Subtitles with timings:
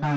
[0.00, 0.16] Oke,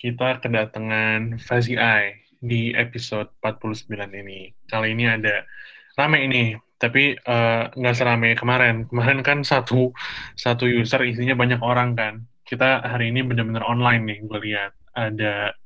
[0.00, 4.48] kita kedatangan Fazi Ai di episode 49 ini.
[4.64, 5.44] Kali ini ada
[5.92, 8.86] rame ini, tapi eh, nggak serame kemarin.
[8.90, 9.94] Kemarin kan satu
[10.34, 12.14] satu user isinya banyak orang kan.
[12.44, 15.56] Kita hari ini benar-benar online nih, gue lihat ada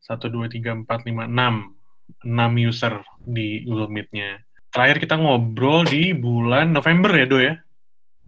[0.00, 1.76] satu dua tiga empat lima enam
[2.26, 4.42] enam user di Google Meet-nya.
[4.70, 7.54] Terakhir kita ngobrol di bulan November ya, Do ya?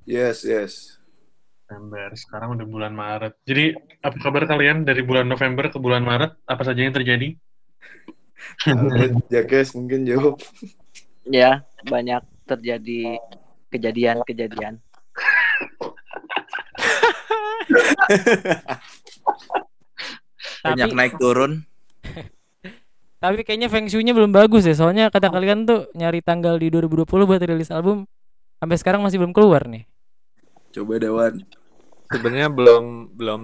[0.07, 0.99] Yes, yes.
[1.71, 2.11] November.
[2.19, 3.39] Sekarang udah bulan Maret.
[3.47, 3.73] Jadi,
[4.03, 6.43] apa kabar kalian dari bulan November ke bulan Maret?
[6.45, 7.39] Apa saja yang terjadi?
[9.33, 10.43] Jakes mungkin jawab.
[11.27, 13.19] Ya, banyak terjadi
[13.71, 14.83] kejadian-kejadian.
[20.63, 21.67] Banyak Tapi, naik turun.
[23.23, 24.75] tapi kayaknya feng shui-nya belum bagus ya.
[24.75, 28.07] Soalnya kata kalian tuh nyari tanggal di 2020 buat rilis album
[28.63, 29.87] sampai sekarang masih belum keluar nih.
[30.75, 31.43] Coba Dewan.
[32.11, 33.41] Sebenarnya belum belum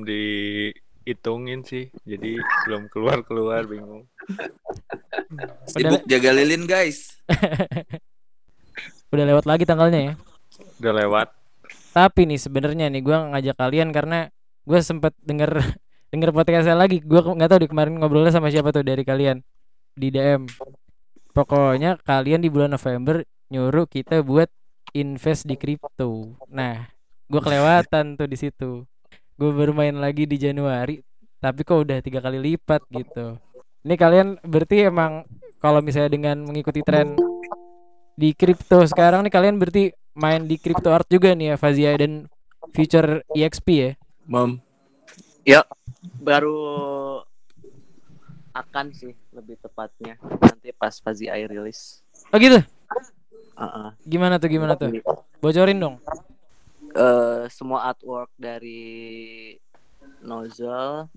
[1.08, 1.88] dihitungin sih.
[2.04, 2.36] Jadi
[2.68, 4.04] belum keluar-keluar bingung.
[5.64, 7.16] Sibuk jaga lilin guys.
[9.12, 10.14] Udah lewat lagi tanggalnya ya.
[10.84, 11.28] Udah lewat.
[11.96, 14.28] Tapi nih sebenarnya nih gua ngajak kalian karena
[14.68, 15.64] gue sempet denger
[16.12, 17.00] denger podcast saya lagi.
[17.00, 19.40] Gua nggak tahu di kemarin ngobrolnya sama siapa tuh dari kalian
[19.96, 20.44] di DM.
[21.32, 24.52] Pokoknya kalian di bulan November nyuruh kita buat
[24.92, 26.36] invest di kripto.
[26.52, 26.84] Nah,
[27.28, 28.84] gue kelewatan tuh di situ.
[29.38, 30.98] Gue baru main lagi di Januari,
[31.38, 33.38] tapi kok udah tiga kali lipat gitu.
[33.86, 35.22] Ini kalian berarti emang
[35.62, 37.14] kalau misalnya dengan mengikuti tren
[38.18, 42.26] di kripto sekarang nih kalian berarti main di crypto art juga nih ya Fazia dan
[42.74, 43.90] Future EXP ya.
[44.26, 44.58] Mam.
[46.18, 46.58] Baru
[48.58, 52.02] akan sih lebih tepatnya nanti pas Fazi Air rilis.
[52.34, 52.58] Oh gitu.
[53.54, 53.94] Uh-uh.
[54.02, 54.90] Gimana tuh gimana tuh?
[55.38, 56.02] Bocorin dong.
[56.88, 59.52] Eh, semua artwork dari
[60.24, 61.12] Nozzle,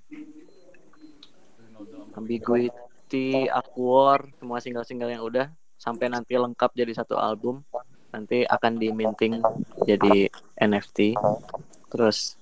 [2.11, 5.47] Ambiguity, Aquar, semua single-single yang udah
[5.79, 7.63] sampai nanti lengkap jadi satu album.
[8.11, 9.39] Nanti akan di minting
[9.87, 10.27] jadi
[10.59, 11.15] NFT.
[11.87, 12.35] Terus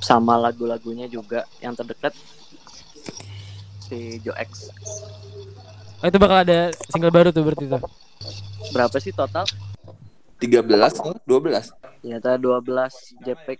[0.00, 2.16] sama lagu-lagunya juga yang terdekat
[3.84, 4.72] si Joe X.
[6.02, 7.82] Oh, itu bakal ada single baru tuh berarti tuh.
[8.72, 9.44] Berapa sih total?
[10.40, 10.66] 13
[11.06, 11.81] oh, 12.
[12.02, 12.66] Ternyata 12
[13.22, 13.58] JPEG.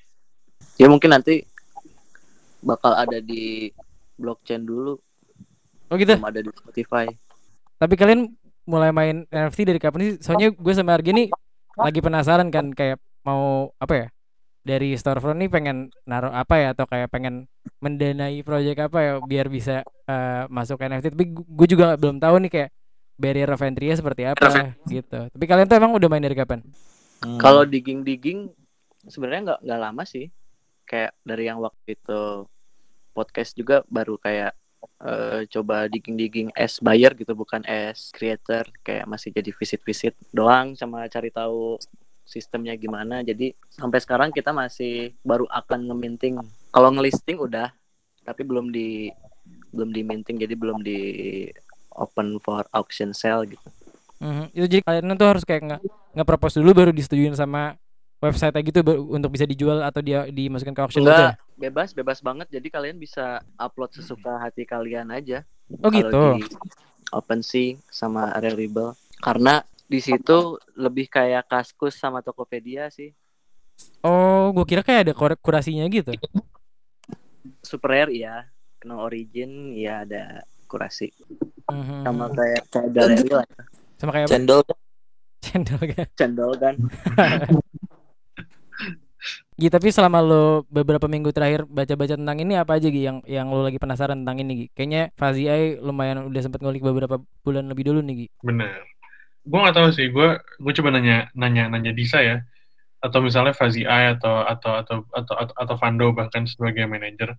[0.76, 1.46] Ya mungkin nanti
[2.58, 3.70] bakal ada di
[4.14, 4.94] blockchain dulu,
[5.90, 6.14] Oh gitu.
[6.14, 7.06] belum ada di Spotify.
[7.78, 8.30] Tapi kalian
[8.62, 10.14] mulai main NFT dari kapan sih?
[10.22, 11.26] Soalnya gue sama Argi nih
[11.74, 14.06] lagi penasaran kan kayak mau apa ya?
[14.62, 17.50] Dari storefront nih pengen naruh apa ya atau kayak pengen
[17.82, 21.06] mendanai proyek apa ya biar bisa eh, masuk ke NFT.
[21.18, 22.70] Tapi gue juga belum tahu nih kayak
[23.18, 25.26] barrier of entry-nya seperti apa gitu.
[25.34, 26.62] Tapi kalian tuh emang udah main dari kapan?
[27.22, 27.38] Hmm.
[27.38, 28.50] Kalau digging-digging
[29.06, 30.26] sebenarnya nggak nggak lama sih.
[30.82, 32.46] Kayak dari yang waktu itu
[33.14, 34.52] podcast juga baru kayak
[35.06, 41.06] eh, coba digging-digging as buyer gitu bukan as creator kayak masih jadi visit-visit doang sama
[41.06, 41.78] cari tahu
[42.26, 43.22] sistemnya gimana.
[43.22, 46.42] Jadi sampai sekarang kita masih baru akan ngeminting.
[46.74, 47.70] Kalau ngelisting udah
[48.22, 49.10] tapi belum di
[49.72, 51.00] belum di minting jadi belum di
[51.96, 53.68] open for auction sale gitu.
[54.22, 54.44] Mhm.
[54.54, 55.78] Itu jadi kalian tuh harus kayak nge
[56.12, 57.76] nge-propose dulu baru disetujuin sama
[58.22, 58.80] website gitu
[59.10, 61.58] untuk bisa dijual atau dia dimasukkan ke auction gitu Enggak, ya?
[61.58, 62.46] bebas, bebas banget.
[62.54, 65.42] Jadi kalian bisa upload sesuka hati kalian aja.
[65.82, 66.22] Oh Kalau gitu.
[66.38, 66.42] di
[67.10, 68.94] OpenSea sama Reliable.
[69.18, 69.58] Karena
[69.90, 73.10] di situ lebih kayak Kaskus sama Tokopedia sih.
[74.04, 76.14] Oh, gue kira kayak ada kurasinya gitu.
[77.58, 78.46] Super Rare ya,
[78.78, 81.10] Kena Origin ya ada kurasi.
[81.66, 82.06] Mhm.
[82.06, 83.48] Sama kayak kayak Galeri lah,
[83.98, 84.62] sama kayak Cendol
[85.46, 86.06] cendol kan.
[86.14, 86.74] cendol kan.
[89.52, 93.46] Gi, tapi selama lo beberapa minggu terakhir baca-baca tentang ini apa aja Gi yang yang
[93.52, 94.66] lo lagi penasaran tentang ini Gi?
[94.74, 98.28] Kayaknya Fazi Ai lumayan udah sempat ngulik beberapa bulan lebih dulu nih Gi.
[98.42, 98.82] Bener.
[99.46, 100.10] Gue nggak tahu sih.
[100.10, 102.42] Gue gue coba nanya nanya nanya Disa ya.
[103.04, 107.36] Atau misalnya Fazi Ai atau atau atau atau atau, atau Vando bahkan sebagai manajer.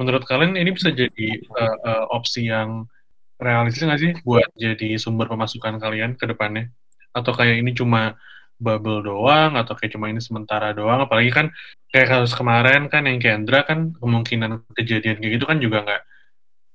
[0.00, 2.90] Menurut kalian ini bisa jadi eh, eh, opsi yang
[3.38, 6.74] realistis nggak sih buat jadi sumber pemasukan kalian ke depannya?
[7.12, 8.16] Atau kayak ini cuma
[8.62, 11.46] bubble doang atau kayak cuma ini sementara doang apalagi kan
[11.90, 16.02] kayak kasus kemarin kan yang Kendra kan kemungkinan kejadian kayak gitu kan juga nggak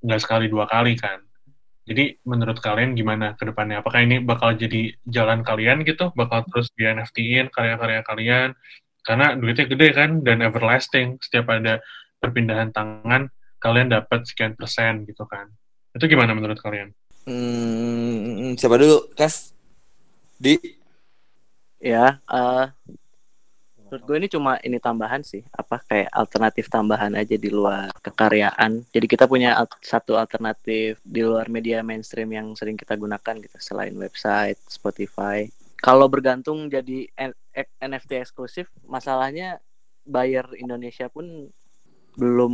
[0.03, 1.23] nggak sekali dua kali kan
[1.87, 3.79] Jadi menurut kalian gimana ke depannya?
[3.79, 6.11] Apakah ini bakal jadi jalan kalian gitu?
[6.19, 8.49] Bakal terus di NFT-in karya-karya kalian?
[9.07, 11.15] Karena duitnya gede kan dan everlasting.
[11.23, 11.79] Setiap ada
[12.19, 13.31] perpindahan tangan,
[13.63, 15.47] kalian dapat sekian persen gitu kan.
[15.95, 16.91] Itu gimana menurut kalian?
[17.23, 19.07] Hmm, siapa dulu?
[19.15, 19.55] Kas?
[20.37, 20.55] Di?
[21.77, 22.65] Ya, eh
[23.87, 28.83] menurut gue ini cuma ini tambahan sih, apa kayak alternatif tambahan aja di luar kekaryaan.
[28.91, 33.55] Jadi kita punya al- satu alternatif di luar media mainstream yang sering kita gunakan gitu,
[33.63, 35.47] selain website, Spotify.
[35.79, 37.37] Kalau bergantung jadi N-
[37.79, 39.63] NFT eksklusif, masalahnya
[40.03, 41.47] buyer Indonesia pun
[42.17, 42.53] belum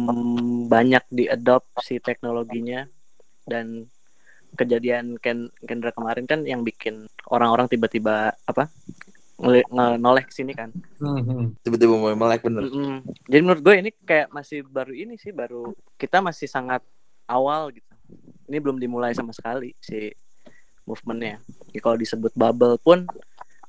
[0.70, 2.86] banyak diadopsi teknologinya
[3.48, 3.88] dan
[4.54, 8.70] kejadian Ken Kendra kemarin kan yang bikin orang-orang tiba-tiba apa
[10.00, 10.72] noleh ke sini kan.
[11.66, 12.64] Tiba-tiba mau melek bener.
[12.64, 13.04] Mm-mm.
[13.28, 16.80] Jadi menurut gue ini kayak masih baru ini sih, baru kita masih sangat
[17.28, 17.92] awal gitu.
[18.48, 20.14] Ini belum dimulai sama sekali si
[20.88, 21.44] movementnya.
[21.76, 23.04] Ya, kalau disebut bubble pun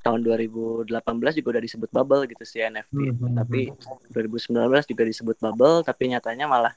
[0.04, 0.92] tahun 2018
[1.40, 2.94] juga udah disebut bubble gitu si NFT.
[3.16, 3.34] Mhm.
[3.40, 3.72] Tapi
[4.12, 6.74] 2019 juga disebut bubble, tapi nyatanya malah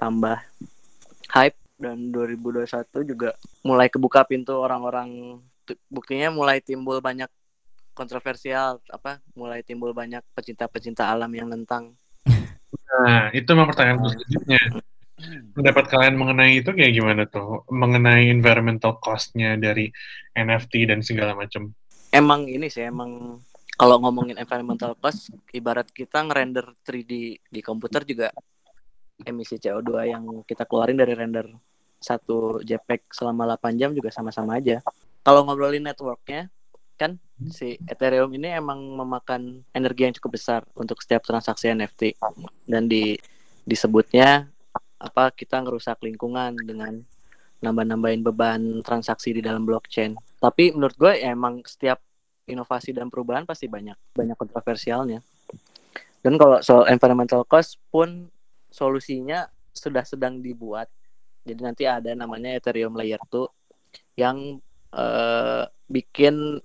[0.00, 0.42] tambah
[1.30, 2.62] hype dan 2021
[3.02, 3.34] juga
[3.66, 5.42] mulai kebuka pintu orang-orang
[5.90, 7.28] buktinya mulai timbul banyak
[7.92, 11.98] kontroversial apa mulai timbul banyak pecinta-pecinta alam yang nentang
[12.92, 14.60] Nah, itu memang pertanyaan selanjutnya.
[15.54, 17.64] Pendapat kalian mengenai itu kayak gimana tuh?
[17.72, 19.88] Mengenai environmental cost-nya dari
[20.36, 21.72] NFT dan segala macam.
[22.12, 23.40] emang ini sih emang
[23.72, 28.28] kalau ngomongin environmental cost ibarat kita ngerender 3D di komputer juga
[29.24, 31.48] emisi CO2 yang kita keluarin dari render
[32.02, 34.82] satu JPEG selama 8 jam juga sama-sama aja
[35.22, 36.50] kalau ngobrolin networknya
[36.98, 37.18] kan
[37.50, 42.14] si Ethereum ini emang memakan energi yang cukup besar untuk setiap transaksi NFT
[42.68, 43.18] dan di
[43.66, 44.46] disebutnya
[45.02, 47.02] apa kita ngerusak lingkungan dengan
[47.62, 50.18] nambah-nambahin beban transaksi di dalam blockchain.
[50.42, 52.02] Tapi menurut gue ya emang setiap
[52.46, 55.22] inovasi dan perubahan pasti banyak banyak kontroversialnya.
[56.22, 58.30] Dan kalau soal environmental cost pun
[58.70, 60.90] solusinya sudah sedang dibuat.
[61.42, 63.46] Jadi nanti ada namanya Ethereum Layer 2
[64.18, 64.60] yang
[64.94, 66.62] eh, bikin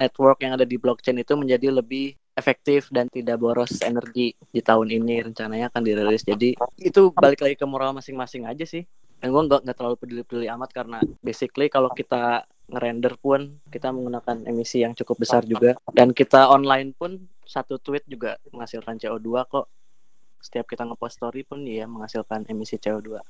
[0.00, 4.88] network yang ada di blockchain itu menjadi lebih efektif dan tidak boros energi di tahun
[4.88, 6.24] ini rencananya akan dirilis.
[6.24, 8.88] Jadi itu balik lagi ke moral masing-masing aja sih.
[9.20, 14.80] Dan gue nggak terlalu peduli-peduli amat karena basically kalau kita ngerender pun kita menggunakan emisi
[14.80, 19.66] yang cukup besar juga dan kita online pun satu tweet juga menghasilkan CO2 kok.
[20.40, 23.20] Setiap kita ngepost story pun ya menghasilkan emisi CO2.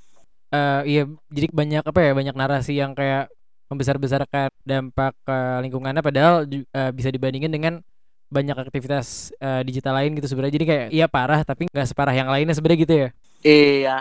[0.51, 3.31] Eh, iya jadi banyak apa ya banyak narasi yang kayak
[3.71, 7.79] membesar-besarkan dampak ke lingkungannya padahal eh, bisa dibandingin dengan
[8.27, 12.27] banyak aktivitas eh, digital lain gitu sebenarnya jadi kayak iya parah tapi nggak separah yang
[12.27, 13.09] lainnya sebenarnya gitu ya
[13.41, 13.97] Iya,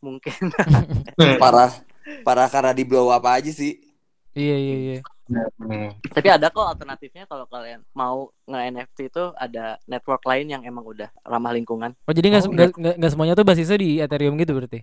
[0.00, 0.32] mungkin.
[1.42, 1.68] Parah.
[2.24, 3.76] Parah karena di blow apa aja sih.
[4.32, 4.98] iya iya iya
[5.28, 5.92] Hmm.
[6.08, 11.12] Tapi ada kok alternatifnya kalau kalian mau nge-NFT itu ada network lain yang emang udah
[11.20, 11.92] ramah lingkungan.
[12.08, 14.80] oh jadi nggak Oh, nggak- nggak semuanya tuh basisnya di Ethereum gitu berarti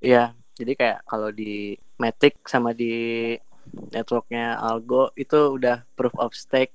[0.00, 3.32] Iya, jadi kayak kalau di Matic sama di
[3.94, 6.74] networknya Algo itu udah proof of stake.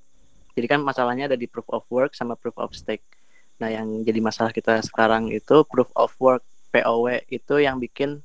[0.58, 3.06] Jadi kan masalahnya ada di proof of work sama proof of stake.
[3.62, 6.42] Nah, yang jadi masalah kita sekarang itu proof of work
[6.74, 8.22] POW itu yang bikin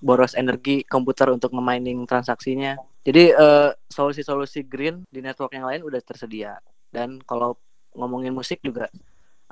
[0.00, 2.80] boros energi komputer untuk memining transaksinya.
[3.04, 6.56] Jadi eh, solusi-solusi green di network yang lain udah tersedia.
[6.88, 7.60] Dan kalau
[7.92, 8.88] ngomongin musik juga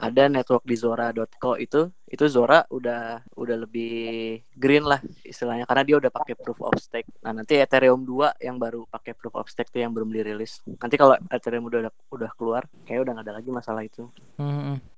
[0.03, 5.97] ada network di Zora.co itu itu Zora udah udah lebih green lah istilahnya karena dia
[6.03, 7.09] udah pakai proof of stake.
[7.23, 10.61] Nah, nanti Ethereum 2 yang baru pakai proof of stake tuh yang belum dirilis.
[10.67, 14.11] Nanti kalau Ethereum udah udah keluar, kayak udah nggak ada lagi masalah itu.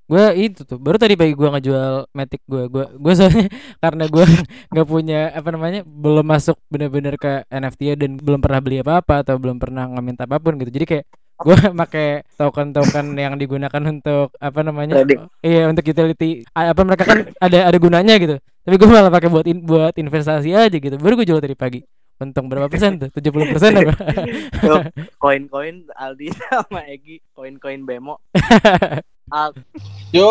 [0.04, 3.49] gue itu tuh baru tadi pagi gue ngejual Matic gue gue gue soalnya
[3.88, 4.26] karena gue
[4.76, 9.25] nggak punya apa namanya belum masuk bener-bener ke NFT -nya dan belum pernah beli apa-apa
[9.25, 11.04] atau belum pernah ngeminta apa pun gitu jadi kayak
[11.47, 15.26] gue pakai token-token yang digunakan untuk apa namanya Trading.
[15.43, 19.29] iya untuk utility A- apa mereka kan ada ada gunanya gitu tapi gue malah pakai
[19.29, 21.83] buat in- buat investasi aja gitu baru gue jual tadi pagi
[22.14, 23.95] untung berapa persen tuh 70 persen apa
[25.23, 28.23] Koin-koin Aldi sama Egi, koin-koin Bemo.
[29.26, 29.50] Al
[30.14, 30.31] Yo.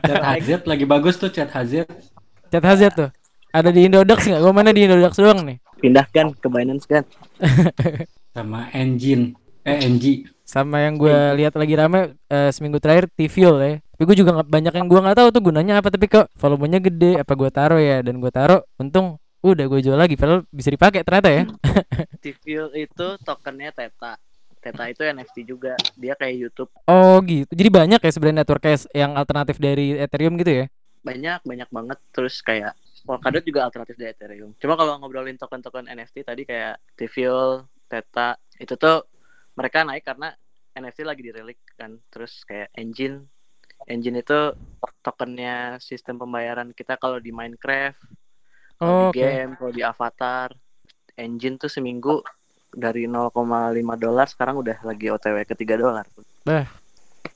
[0.00, 1.84] Chat HZ lagi bagus tuh chat HZ.
[2.48, 3.10] Chat Hazard tuh
[3.52, 7.04] ada di Indodax nggak gue mana di Indodax doang nih pindahkan ke Binance kan.
[8.34, 13.74] Sama engine eh NG sama yang gue lihat lagi rame eh, seminggu terakhir TVL ya
[13.80, 16.82] tapi gue juga nggak banyak yang gue nggak tahu tuh gunanya apa tapi kok volumenya
[16.82, 20.68] gede apa gue taruh ya dan gue taruh untung udah gue jual lagi padahal bisa
[20.68, 21.42] dipakai ternyata ya
[22.24, 24.16] Tivil itu tokennya Theta.
[24.64, 25.76] Theta itu NFT juga.
[26.00, 26.72] Dia kayak YouTube.
[26.88, 28.64] oh gitu jadi banyak ya sebenarnya network
[28.96, 30.66] yang alternatif dari Ethereum gitu ya
[31.04, 31.98] Banyak, banyak banget.
[32.16, 32.72] Terus kayak
[33.04, 34.56] Polkadot juga alternatif dari Ethereum.
[34.56, 39.06] Cuma kalau ngobrolin token-token NFT tadi kayak Tiviol, Theta, itu tuh
[39.54, 40.34] mereka naik karena
[40.74, 41.94] NFT lagi dirilik kan.
[42.10, 43.22] Terus kayak Engine,
[43.86, 44.38] Engine itu
[44.98, 48.02] tokennya sistem pembayaran kita kalau di Minecraft,
[48.82, 50.50] kalau Oh, di game, kalau di Avatar.
[51.14, 52.26] Engine tuh seminggu
[52.74, 53.30] dari 0,5
[53.94, 56.06] dolar sekarang udah lagi OTW ke 3 dolar.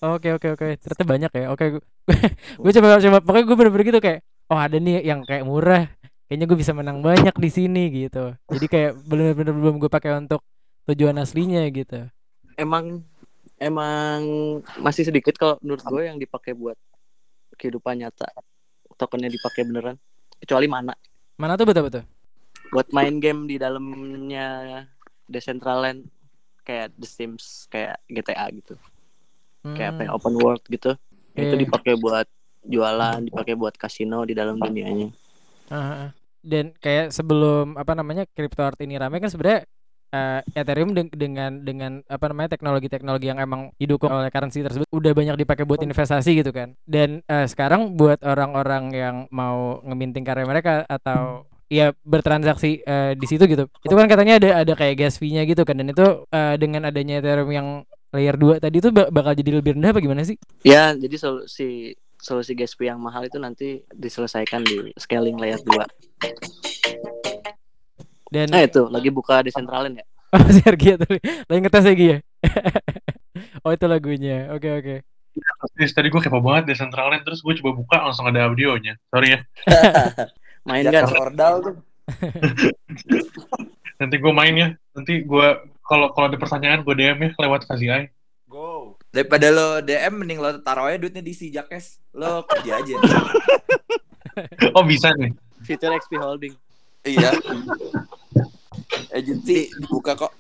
[0.03, 0.67] Oke oke oke.
[0.79, 1.45] Ternyata banyak ya.
[1.55, 1.65] Oke.
[2.59, 5.87] Gue coba coba pokoknya gue bener-bener gitu kayak oh ada nih yang kayak murah.
[6.29, 8.37] Kayaknya gue bisa menang banyak di sini gitu.
[8.47, 10.45] Jadi kayak bener-bener belum gue pakai untuk
[10.87, 12.05] tujuan aslinya gitu.
[12.55, 13.01] Emang
[13.57, 14.21] emang
[14.79, 16.77] masih sedikit kalau menurut gue yang dipakai buat
[17.57, 18.29] kehidupan nyata.
[18.95, 19.97] Tokennya dipakai beneran.
[20.39, 20.93] Kecuali mana?
[21.35, 22.05] Mana tuh betul betul.
[22.69, 24.85] buat main game di dalamnya
[25.25, 26.05] Decentraland
[26.61, 28.77] kayak The Sims kayak GTA gitu
[29.65, 30.93] kayak apa ya, open world gitu
[31.33, 31.65] itu Iya.
[31.65, 32.29] dipakai buat
[32.61, 35.09] jualan dipakai buat kasino di dalam dunianya
[35.73, 36.13] ah.
[36.43, 39.67] Dan kayak sebelum apa namanya crypto art ini ramai kan sebenarnya
[40.15, 45.13] eh, Ethereum deng- dengan dengan apa namanya teknologi-teknologi yang emang didukung oleh currency tersebut udah
[45.13, 46.73] banyak dipakai buat investasi gitu kan.
[46.87, 53.27] Dan eh, sekarang buat orang-orang yang mau ngeminting karya mereka atau ya bertransaksi eh, di
[53.29, 53.69] situ gitu.
[53.85, 57.21] Itu kan katanya ada ada kayak gas fee-nya gitu kan dan itu eh, dengan adanya
[57.21, 57.69] Ethereum yang
[58.09, 60.41] layer 2 tadi itu ba- bakal jadi lebih rendah apa gimana sih?
[60.65, 65.75] ya jadi solusi solusi gas fee yang mahal itu nanti diselesaikan di scaling layer 2
[68.29, 70.07] Dan nah itu lagi buka Decentraland ya
[70.37, 71.19] Oh, ya tadi.
[71.49, 72.19] Lagi ngetes lagi ya?
[73.65, 74.53] oh, itu lagunya.
[74.53, 74.95] Oke, oke.
[75.79, 78.99] Terus tadi gue kepo banget Decentraland terus gue coba buka langsung ada audionya.
[79.09, 79.41] Sorry ya.
[80.69, 81.75] main kan Ordal tuh.
[83.97, 84.69] Nanti gue main ya.
[84.93, 85.47] Nanti gue
[85.81, 88.05] kalau kalau ada pertanyaan gue DM ya lewat Fazi Ai.
[88.11, 88.18] Go.
[89.09, 91.99] Daripada lo DM mending lo taruh aja duitnya di si Jakes.
[92.13, 92.95] Lo kerja aja.
[94.71, 95.35] Oh bisa nih.
[95.67, 96.55] Future XP Holding
[97.03, 97.35] iya.
[99.11, 100.31] Agency dibuka kok.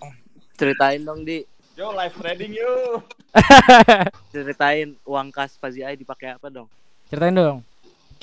[0.54, 1.42] ceritain dong di
[1.74, 3.02] Yo live trading yuk.
[4.34, 6.70] ceritain uang kas Fazi Ai dipakai apa dong
[7.10, 7.58] Ceritain dong.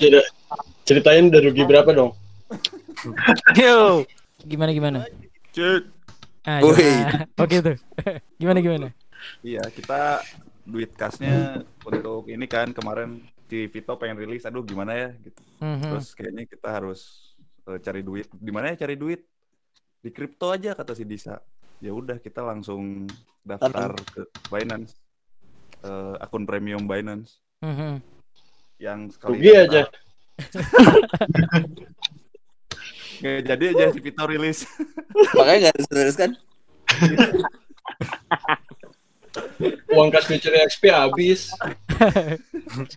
[0.00, 0.28] Cer-
[0.88, 2.16] Ceritain udah rugi berapa dong?
[3.60, 4.00] Yo.
[4.46, 4.98] Gimana gimana?
[5.52, 5.92] Cut.
[6.46, 7.26] Ah, jangan.
[7.36, 7.76] Oke tuh.
[8.40, 8.88] gimana gimana?
[9.44, 10.22] Iya, kita
[10.66, 15.40] duit kasnya untuk ini kan kemarin si Vito pengen rilis, aduh gimana ya gitu.
[15.62, 15.94] Mhm.
[15.94, 17.00] Terus kayaknya kita harus
[17.66, 18.26] eh, cari duit.
[18.34, 19.22] Di mana ya cari duit?
[20.02, 21.38] Di kripto aja kata si Disa.
[21.78, 23.06] Ya udah kita langsung
[23.46, 24.98] daftar ke Binance.
[25.86, 28.02] Eh, akun premium Binance Mhm.
[28.82, 29.82] yang sekali Rugi aja.
[33.16, 34.68] Nggak jadi aja si Vito rilis.
[35.32, 36.30] Makanya gak harus kan?
[39.88, 41.48] Uang kas future XP habis.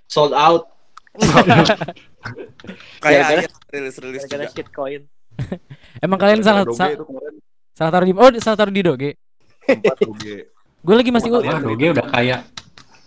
[0.05, 0.67] Sold out.
[2.99, 4.55] Kayak rilis-rilis gara-gara juga.
[4.55, 5.01] shitcoin
[6.05, 6.91] Emang kalian salah sa-
[7.71, 9.15] salah taruh di Oh, salah taruh di Doge.
[10.79, 12.37] Gue lagi masih Wah, Doge udah kaya.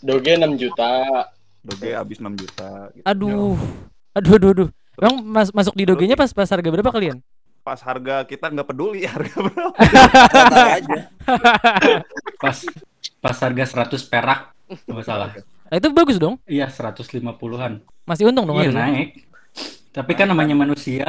[0.00, 0.90] Doge 6 juta.
[1.60, 2.88] Doge habis 6 juta.
[2.90, 3.04] gitu.
[3.04, 3.56] Aduh.
[4.12, 4.68] Aduh, aduh, aduh.
[4.94, 7.20] Emang mas- masuk di Doge-nya pas pas harga berapa kalian?
[7.62, 9.72] Pas harga kita nggak peduli harga berapa.
[10.74, 11.00] Aja.
[12.38, 12.56] Pas
[13.22, 14.50] pas harga 100 perak.
[14.66, 15.30] Nggak masalah.
[15.70, 16.36] Nah, itu bagus dong.
[16.44, 17.80] Iya, 150-an.
[18.02, 19.30] Masih untung dong Iya, naik.
[19.92, 21.06] Tapi kan namanya manusia,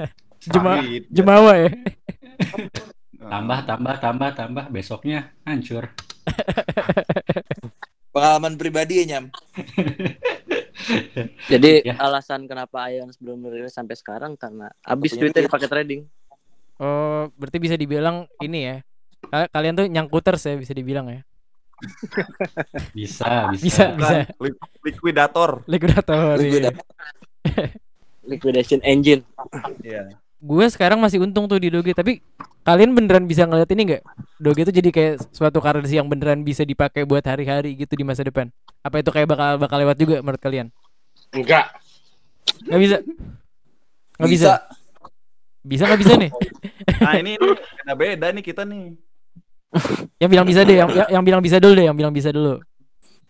[0.52, 0.78] Jema.
[1.10, 1.70] Jemawa ya.
[3.32, 5.90] tambah tambah tambah tambah besoknya hancur.
[8.14, 9.24] Pengalaman pribadi ya nyam.
[11.46, 11.96] Jadi Ya.
[11.98, 15.48] alasan kenapa Ions belum merilis sampai sekarang karena habis duitnya duit.
[15.48, 16.00] dipakai trading.
[16.76, 18.76] Oh, berarti bisa dibilang ini ya.
[19.26, 21.20] Ka- Kalian tuh nyangkuters ya bisa dibilang ya.
[22.96, 23.62] Bisa, bisa.
[23.62, 24.14] Bisa, bisa.
[24.40, 25.62] li- likuidator.
[25.68, 26.40] Likuidator.
[26.40, 26.58] Lu iya.
[26.60, 26.72] udah
[28.26, 29.22] Liquidation engine.
[29.84, 30.18] Iya.
[30.42, 32.20] Gue sekarang masih untung tuh di Doge, tapi
[32.66, 34.02] kalian beneran bisa ngeliat ini nggak?
[34.42, 38.26] Doge itu jadi kayak suatu currency yang beneran bisa dipakai buat hari-hari gitu di masa
[38.26, 38.50] depan.
[38.82, 40.68] Apa itu kayak bakal bakal lewat juga menurut kalian?
[41.30, 41.70] Enggak.
[42.66, 42.96] Nggak bisa.
[44.18, 44.50] Nggak bisa.
[44.50, 44.52] bisa.
[45.66, 46.30] Bisa nggak bisa nih?
[47.02, 47.48] Nah ini ini
[47.82, 48.94] beda-beda nih kita nih.
[50.22, 52.60] Yang bilang bisa deh, yang, yang, yang bilang bisa dulu deh, yang bilang bisa dulu.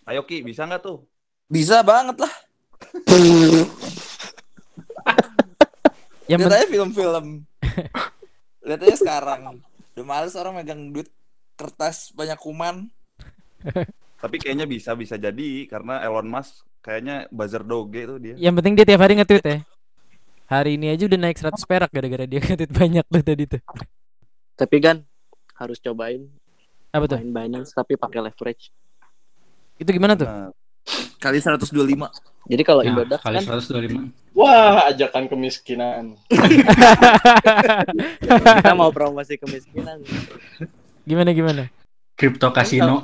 [0.07, 1.03] Ayo Ki, bisa nggak tuh?
[1.51, 2.33] Bisa banget lah.
[6.27, 7.27] Yang Lihat aja film-film.
[8.67, 9.63] Lihat aja sekarang.
[9.95, 11.07] Udah males orang megang duit
[11.55, 12.91] kertas banyak kuman.
[14.19, 18.35] Tapi kayaknya bisa bisa jadi karena Elon Musk kayaknya buzzer doge tuh dia.
[18.39, 19.59] yang penting dia tiap hari nge-tweet ya.
[20.47, 23.63] Hari ini aja udah naik 100 perak gara-gara dia nge-tweet banyak tuh tadi tuh.
[24.55, 25.07] Tapi kan
[25.57, 26.29] harus cobain
[26.93, 27.19] Apa tuh?
[27.21, 28.73] main Binance tapi pakai leverage.
[29.77, 30.25] Itu gimana tuh?
[30.25, 30.49] Nah,
[31.17, 31.75] Kali 125.
[32.47, 34.15] Jadi kalau Ya, Indodax kali kan 125.
[34.39, 36.15] Wah, ajakan kemiskinan.
[38.23, 39.99] kita mau promosi kemiskinan.
[41.03, 41.63] Gimana gimana?
[42.15, 43.03] Crypto casino.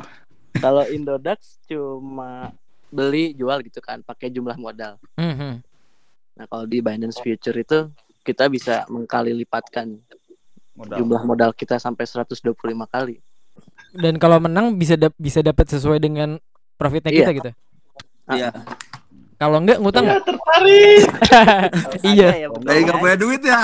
[0.54, 2.54] Kalau Indodax cuma
[2.92, 5.00] beli jual gitu kan, pakai jumlah modal.
[5.18, 5.64] Mhm.
[6.38, 7.90] Nah kalau di Binance Future itu
[8.22, 9.98] kita bisa mengkali lipatkan
[10.72, 10.96] Modal.
[10.98, 13.20] jumlah modal kita sampai 125 kali.
[13.92, 16.40] Dan kalau menang bisa dap- bisa dapat sesuai dengan
[16.74, 17.18] profitnya Iya.
[17.18, 17.50] kita gitu.
[18.30, 18.48] Iya.
[19.36, 20.22] Kalau enggak ngutang Ya, nggak?
[20.24, 21.04] tertarik.
[22.08, 22.28] Iya.
[22.30, 22.84] Ada ya, bener Lagi ya.
[22.86, 23.60] nggak punya duit ya.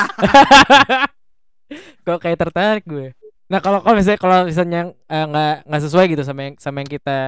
[2.04, 3.12] Kok kayak tertarik gue.
[3.48, 6.90] Nah kalau kalau misalnya kalau misalnya eh, nggak nggak sesuai gitu sama yang sama yang
[6.90, 7.18] kita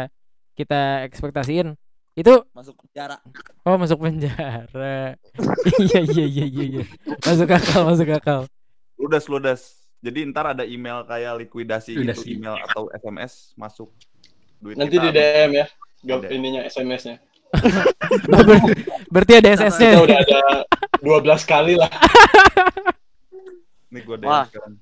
[0.52, 1.72] kita ekspektasiin
[2.12, 3.16] itu Masuk penjara.
[3.64, 5.16] oh masuk penjara.
[5.80, 6.84] iya iya iya iya iya.
[7.22, 8.40] Masuk akal masuk akal.
[9.00, 9.60] Ludas ludas.
[10.00, 12.24] Jadi ntar ada email kayak likuidasi, Likuidasi.
[12.26, 13.88] gitu, email atau SMS masuk
[14.56, 15.08] duit Nanti kita.
[15.08, 15.66] di DM ya.
[16.00, 16.28] Gap Ada.
[16.30, 17.16] ininya SMS-nya.
[18.10, 19.90] Oh, ber- berarti ada SS-nya.
[19.94, 20.40] Kita udah ada
[20.98, 21.90] 12 kali lah.
[23.92, 24.46] Nih gue DM Wah.
[24.46, 24.74] sekarang.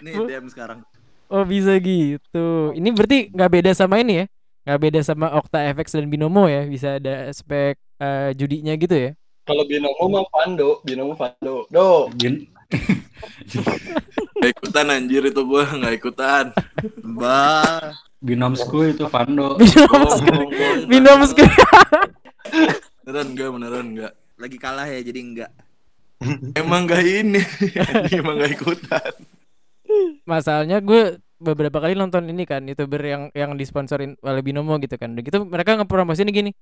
[0.00, 0.78] Nih DM sekarang.
[1.26, 2.46] Oh bisa gitu.
[2.72, 4.26] Ini berarti nggak beda sama ini ya?
[4.62, 6.62] Nggak beda sama Okta FX dan Binomo ya?
[6.64, 9.10] Bisa ada spek eh, judinya gitu ya?
[9.42, 11.64] Kalau binomo mah Pando, binomo Pando.
[11.68, 12.06] Do.
[12.14, 12.46] Bin-
[14.40, 16.44] Gak ikutan anjir itu gue nggak ikutan.
[17.02, 17.92] Bah.
[18.20, 19.56] Binomsku itu Vando.
[19.90, 20.86] Bohong.
[20.86, 21.24] Binomo
[23.00, 24.12] Beneran enggak, beneran enggak.
[24.36, 25.50] Lagi kalah ya jadi enggak.
[26.52, 27.40] Emang gak ini,
[28.12, 29.12] emang gak ikutan.
[30.28, 35.16] Masalahnya gue beberapa kali nonton ini kan youtuber yang yang disponsorin oleh Binomo gitu kan.
[35.16, 36.52] Udah gitu mereka ngepromosin gini.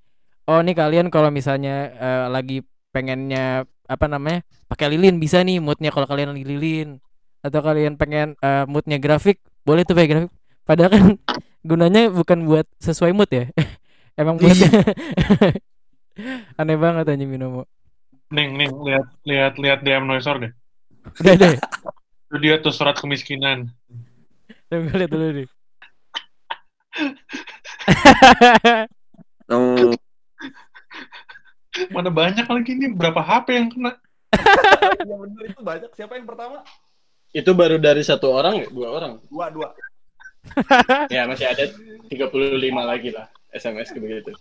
[0.49, 2.63] Oh nih kalian kalau misalnya eh, lagi
[2.95, 7.01] pengennya apa namanya pakai lilin bisa nih moodnya kalau kalian lagi lilin
[7.41, 10.33] atau kalian pengen eh, moodnya grafik boleh tuh pakai grafik.
[10.69, 11.05] Padahal kan
[11.69, 13.49] gunanya bukan buat sesuai mood ya.
[14.21, 14.53] Emang buat
[16.61, 17.65] aneh banget aja Binomo.
[18.29, 20.53] Ning, ning, lihat lihat lihat DM Noisor deh.
[21.23, 21.57] Udah deh.
[22.29, 23.73] Itu dia tuh surat kemiskinan.
[24.69, 25.49] Coba gue lihat dulu nih.
[29.49, 29.97] Oh,
[31.95, 33.93] Mana banyak lagi nih berapa HP yang kena?
[34.99, 35.91] Iya bener itu banyak.
[35.95, 36.61] Siapa yang pertama?
[37.33, 38.67] Itu baru dari satu orang ya?
[38.69, 39.13] Dua orang.
[39.29, 39.69] Dua dua.
[41.13, 41.65] Ya, masih ada
[42.09, 42.33] 35
[42.81, 44.33] lagi lah SMS begitu.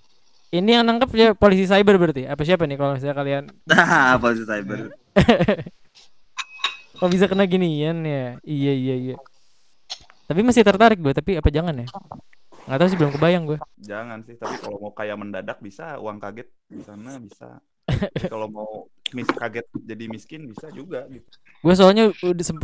[0.56, 2.23] Ini yang nangkep ya polisi cyber berarti.
[2.23, 4.91] Apa siapa nih kalau misalnya kalian nah, polisi cyber.
[6.97, 9.15] Oh bisa kena ginian ya Iya iya iya
[10.26, 11.88] Tapi masih tertarik gue Tapi apa jangan ya
[12.67, 16.19] Gak tahu sih belum kebayang gue Jangan sih, tapi kalau mau kaya mendadak bisa, uang
[16.19, 17.63] kaget di sana bisa.
[18.27, 21.23] Kalau mau mis kaget jadi miskin bisa juga gitu.
[21.63, 22.12] Gue soalnya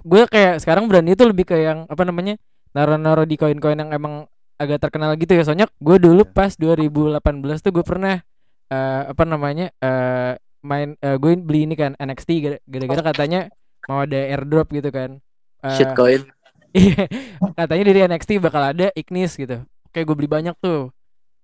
[0.04, 2.36] Gue kayak sekarang berani itu lebih ke yang Apa namanya
[2.76, 4.28] Naro-naro di koin-koin yang emang
[4.60, 6.36] Agak terkenal gitu ya Soalnya gue dulu Iya.
[6.36, 7.24] pas 2018
[7.64, 8.20] tuh gue pernah
[8.68, 13.48] eh, Apa namanya eh, Main eh, Gue beli ini kan NXT gara- Gara-gara katanya
[13.88, 15.24] Mau ada airdrop gitu kan
[15.64, 16.28] Eh, Shitcoin.
[16.76, 17.06] Iya,
[17.54, 19.62] katanya dari NXT bakal ada Ignis gitu.
[19.94, 20.90] Oke, gue beli banyak tuh.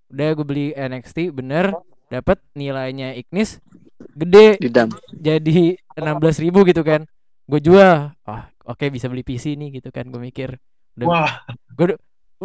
[0.10, 1.70] Udah gue beli NXT, bener,
[2.10, 3.62] dapat nilainya Ignis
[4.18, 4.90] gede Didam.
[5.14, 7.06] jadi 16.000 ribu gitu kan.
[7.46, 8.10] Gue jual.
[8.26, 10.10] Oh, oke bisa beli PC nih gitu kan.
[10.10, 10.58] Gue mikir.
[10.98, 11.32] Udah, Wah,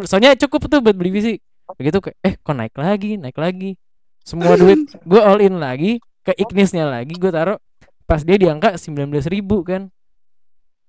[0.04, 1.40] soalnya cukup tuh buat beli PC.
[1.80, 3.80] Begitu kayak eh kok naik lagi, naik lagi.
[4.20, 7.56] Semua duit gue all in lagi ke Ignisnya lagi gue taruh
[8.04, 9.88] pas dia di angka 19.000 ribu kan.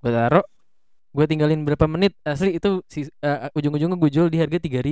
[0.04, 0.44] Gue taruh
[1.16, 4.84] gue tinggalin berapa menit asli itu si eh, ujung-ujungnya gue jual di harga 3000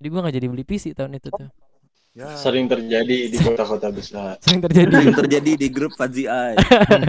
[0.00, 1.52] jadi gue nggak jadi beli PC tahun itu tuh
[2.12, 4.36] Ya, Sering terjadi di kota-kota besar.
[4.44, 6.60] sering terjadi Yang terjadi di grup Fadzi Ai.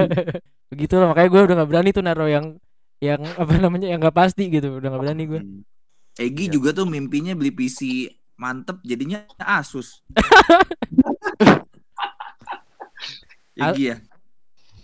[0.72, 2.56] begitu lah makanya gue udah nggak berani tuh naro yang
[3.04, 6.24] yang apa namanya yang nggak pasti gitu udah nggak berani gue hmm.
[6.24, 10.06] Egi juga tuh mimpinya beli PC mantep jadinya Asus.
[13.58, 13.98] Egi ya.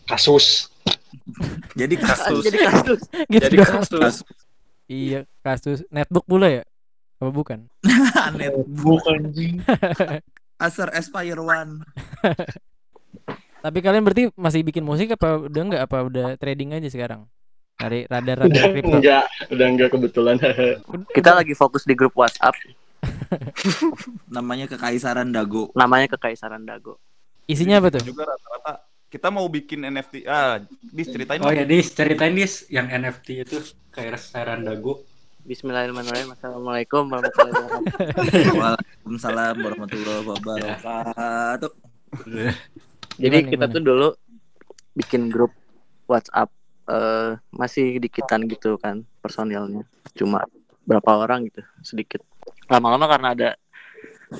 [0.09, 0.68] Kasus.
[1.75, 2.43] Jadi kasus.
[2.43, 2.99] Jadi kasus.
[3.27, 3.69] gitu Jadi dong.
[3.83, 4.15] kasus.
[4.89, 6.63] iya kasus netbook pula ya
[7.19, 7.67] apa bukan
[8.39, 8.53] Net.
[8.69, 9.59] bukan anjing.
[10.65, 11.83] Acer Aspire One.
[13.63, 17.27] tapi kalian berarti masih bikin musik apa udah nggak apa udah trading aja sekarang
[17.75, 20.35] dari radar radar kripto enggak, udah enggak kebetulan.
[21.11, 22.55] Kita lagi fokus di grup WhatsApp.
[24.27, 25.71] Namanya Kekaisaran Dago.
[25.75, 26.99] Namanya Kekaisaran Dago.
[27.49, 30.29] isinya apa tuh Juga rata-rata kita mau bikin NFT.
[30.29, 31.41] Ah, dis ceritain.
[31.41, 33.57] Oh ya Dis, ceritain Dis yang NFT itu
[33.89, 35.01] kayak restoran dagu.
[35.49, 36.29] Bismillahirrahmanirrahim.
[36.37, 38.53] Assalamualaikum warahmatullahi wabarakatuh.
[38.53, 41.71] Waalaikumsalam warahmatullahi wabarakatuh.
[43.17, 43.73] Jadi Gimana, kita gimana?
[43.73, 44.09] tuh dulu
[44.93, 45.51] bikin grup
[46.05, 46.53] WhatsApp
[46.89, 49.89] eh masih dikitan gitu kan personilnya.
[50.13, 50.45] Cuma
[50.85, 52.21] berapa orang gitu, sedikit.
[52.69, 53.49] Lama-lama karena ada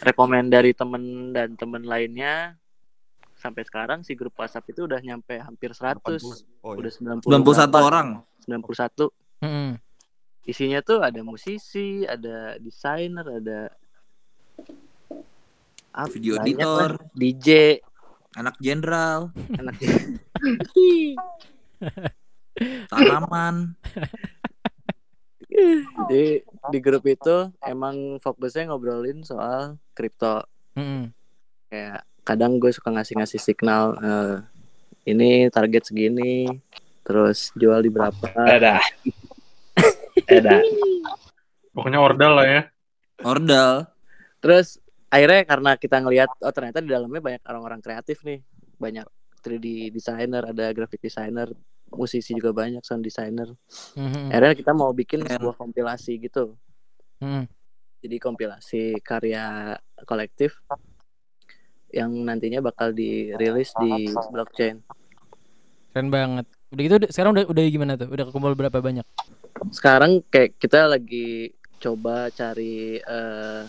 [0.06, 2.59] rekomend dari temen dan temen lainnya
[3.40, 6.04] sampai sekarang si grup WhatsApp itu udah nyampe hampir 100
[6.60, 6.84] Oh, iya.
[6.84, 7.80] udah 90 91 berapa?
[7.82, 8.08] orang.
[8.44, 9.08] 91
[9.40, 9.70] Mm-mm.
[10.44, 13.60] isinya tuh ada musisi ada desainer ada
[15.92, 16.92] apa Video editor.
[16.96, 17.12] lah.
[17.14, 17.80] DJ
[18.32, 19.74] Anak jenderal, anak
[22.88, 23.74] tanaman.
[26.08, 26.38] di
[26.70, 31.10] di grup itu emang fokusnya ngobrolin soal kripto Mm-mm.
[31.68, 34.36] kayak kadang gue suka ngasih-ngasih signal eh,
[35.10, 36.46] ini target segini
[37.02, 38.78] terus jual di berapa Ada.
[40.30, 40.62] Ada.
[41.72, 42.62] Pokoknya ordal lah ya.
[43.26, 43.90] Ordal.
[44.40, 48.40] terus akhirnya karena kita ngelihat oh ternyata di dalamnya banyak orang-orang kreatif nih
[48.80, 49.04] banyak
[49.42, 51.52] 3D designer ada graphic designer
[51.92, 53.52] musisi juga banyak sound designer
[54.00, 54.32] Mhm.
[54.32, 56.56] akhirnya kita mau bikin sebuah kompilasi gitu
[57.20, 57.52] Mhm.
[58.00, 59.76] jadi kompilasi karya
[60.08, 60.56] kolektif
[61.90, 64.82] yang nantinya bakal dirilis di blockchain
[65.90, 66.46] Keren banget.
[66.70, 68.14] Udah gitu sekarang udah udah gimana tuh?
[68.14, 69.06] Udah kekumpul berapa banyak?
[69.70, 73.64] sekarang kayak kita lagi coba cari eh,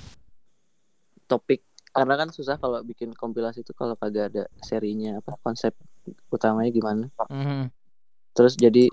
[1.26, 5.74] topik karena kan susah kalau bikin kompilasi itu kalau kagak ada serinya apa konsep
[6.30, 7.74] utamanya gimana Mhm.
[8.30, 8.86] terus jadi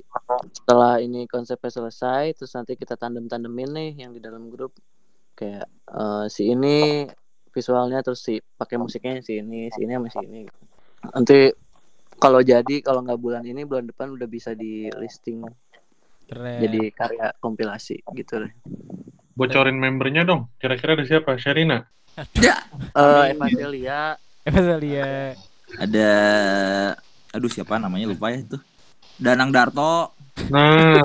[0.50, 4.74] setelah ini konsepnya selesai terus nanti kita tandem tandemin nih yang di dalam grup
[5.38, 7.06] kayak eh, si ini
[7.58, 10.62] visualnya terus si pakai musiknya si ini si ini sama si ini gitu.
[11.10, 11.38] nanti
[12.22, 15.42] kalau jadi kalau nggak bulan ini bulan depan udah bisa di listing
[16.30, 16.62] Keren.
[16.62, 18.54] jadi karya kompilasi gitu deh
[19.38, 20.50] Bocorin membernya dong.
[20.58, 21.38] Kira-kira ada siapa?
[21.38, 21.86] Sherina?
[22.18, 25.38] Eh Eva Celia Eva Celia.
[25.78, 26.10] Ada
[27.30, 28.58] aduh siapa namanya lupa ya itu.
[29.22, 30.18] Danang Darto,
[30.54, 31.02] Nah,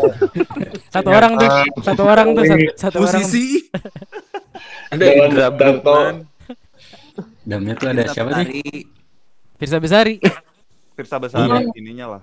[0.92, 1.48] Satu orang tuh,
[1.80, 3.24] satu orang tuh, satu, satu orang.
[3.24, 3.64] musisi.
[4.92, 5.96] Ada Indra Darto.
[7.42, 8.46] Dalamnya tuh ada siapa sih?
[8.46, 8.62] Tari.
[9.58, 10.14] Firsa Besari.
[10.94, 11.70] Firsa besar Iya.
[11.74, 12.22] ininya lah.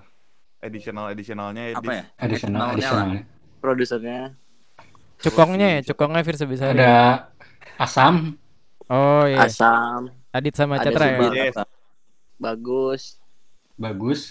[0.60, 2.04] Additional additionalnya Apa ya?
[2.20, 3.08] Additional, Namanya additional.
[3.64, 4.20] produsernya
[5.20, 6.80] Cukongnya ya, cukongnya Firsa Besari.
[6.80, 7.28] Ada
[7.80, 8.36] Asam,
[8.92, 9.48] Oh iya.
[9.48, 11.48] Asam Adit sama ada Catra ya.
[11.48, 11.56] Yes.
[12.40, 13.02] bagus
[13.80, 14.22] bagus.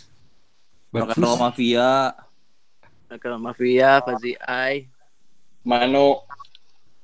[0.88, 1.16] Bagus.
[1.36, 2.16] Mafia,
[3.12, 4.88] Nakal Mafia Fazi Ai
[5.60, 6.24] Mano.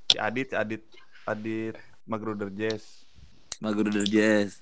[0.09, 0.81] Si Adit, Adit,
[1.25, 1.77] Adit
[2.09, 3.04] Magruder Jazz.
[3.65, 4.61] Magruder Jazz.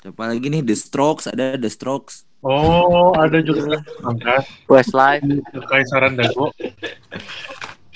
[0.00, 0.62] Siapa lagi nih?
[0.62, 2.24] The Strokes, ada The Strokes.
[2.40, 5.20] oh ada juga angkat Westlife
[5.68, 6.48] Kaisaran Dago.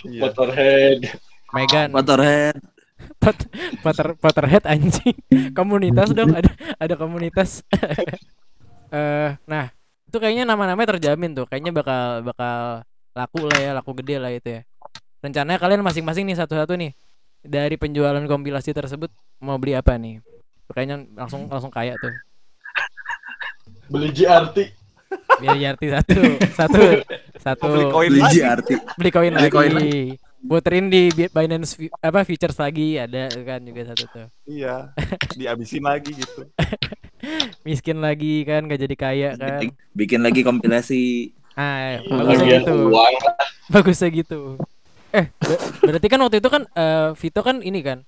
[0.04, 0.20] Iya.
[0.28, 0.98] Motorhead.
[1.56, 1.88] Megan.
[1.88, 2.60] Motorhead.
[3.16, 3.48] Pot-
[3.80, 5.16] Potter Potterhead anjing.
[5.56, 7.62] Komunitas dong, ada ada komunitas.
[8.94, 9.74] Eh, nah,
[10.06, 11.50] itu kayaknya nama-namanya terjamin tuh.
[11.50, 14.60] Kayaknya bakal bakal laku lah ya, laku gede lah itu ya.
[15.18, 16.94] Rencananya kalian masing-masing nih satu-satu nih
[17.44, 20.24] dari penjualan kompilasi tersebut mau beli apa nih?
[20.66, 22.12] Kayaknya langsung langsung kaya tuh.
[23.86, 24.56] Beli GRT.
[25.14, 26.20] Biar Yarti satu,
[26.56, 26.80] satu,
[27.38, 27.66] satu.
[27.70, 28.38] Beli koin Beli lagi.
[28.40, 28.68] GRT.
[28.98, 29.52] beli koin Beli lagi.
[29.52, 29.72] koin
[30.44, 34.26] Puterin di Bi- Binance apa features lagi ada kan juga satu tuh.
[34.44, 34.92] Iya.
[35.32, 36.44] Dihabisin lagi gitu.
[37.64, 39.48] Miskin lagi kan gak jadi kaya kan.
[39.56, 41.32] Bikin, bikin lagi kompilasi.
[41.54, 42.74] Ah, bagusnya Bagian gitu.
[42.90, 43.14] uang.
[43.70, 44.40] Bagusnya gitu.
[45.14, 48.02] Eh, ber- berarti kan waktu itu kan eh, Vito kan ini kan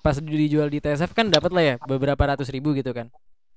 [0.00, 3.08] pas dijual di TSF kan dapat lah ya beberapa ratus ribu gitu kan.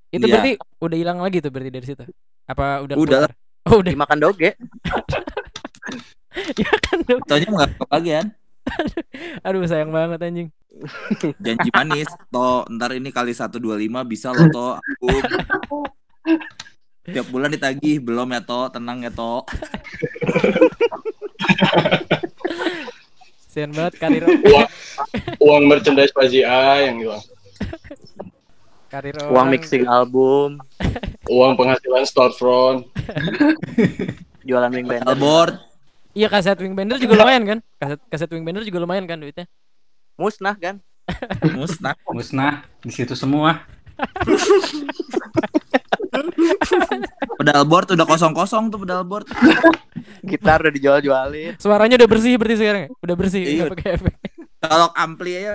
[0.08, 0.32] Itu Iya.
[0.34, 2.04] berarti udah hilang lagi tuh berarti dari situ.
[2.46, 3.20] Apa udah Udah.
[3.28, 3.32] keluar?
[3.64, 3.92] Oh, udah.
[3.92, 4.52] dimakan doge
[6.60, 6.98] ya kan.
[7.04, 7.22] dong.
[7.24, 8.26] Taunya nggak kebagian.
[9.46, 10.50] Aduh sayang banget anjing.
[11.46, 12.10] Janji manis.
[12.28, 13.60] To, ntar ini kali 125
[14.04, 14.68] bisa lo to.
[14.76, 15.08] Aku.
[17.04, 19.44] Tiap bulan ditagih, belum ya to, tenang ya to.
[23.54, 24.66] Sian banget karir Uang,
[25.38, 27.22] uang merchandise Fazi A yang hilang.
[28.90, 29.50] karir uang orang.
[29.54, 30.58] mixing album
[31.34, 32.90] Uang penghasilan storefront.
[34.50, 35.56] jualan wing band Albert,
[36.14, 37.60] Iya kaset Wingbender juga lumayan kan?
[37.80, 39.46] Kaset kaset Wingbender juga lumayan kan duitnya?
[40.18, 40.78] musnah kan
[41.54, 41.94] musnah.
[42.10, 43.66] Musnah di situ semua.
[47.42, 49.26] Pedal board udah kosong-kosong tuh pedal board.
[50.30, 52.90] gitar udah dijual-jualin Suaranya udah bersih berarti sekarang ya?
[53.04, 53.54] Udah bersih Iya.
[53.68, 54.14] nggak pakai efek.
[54.60, 55.54] Kalau ampli aja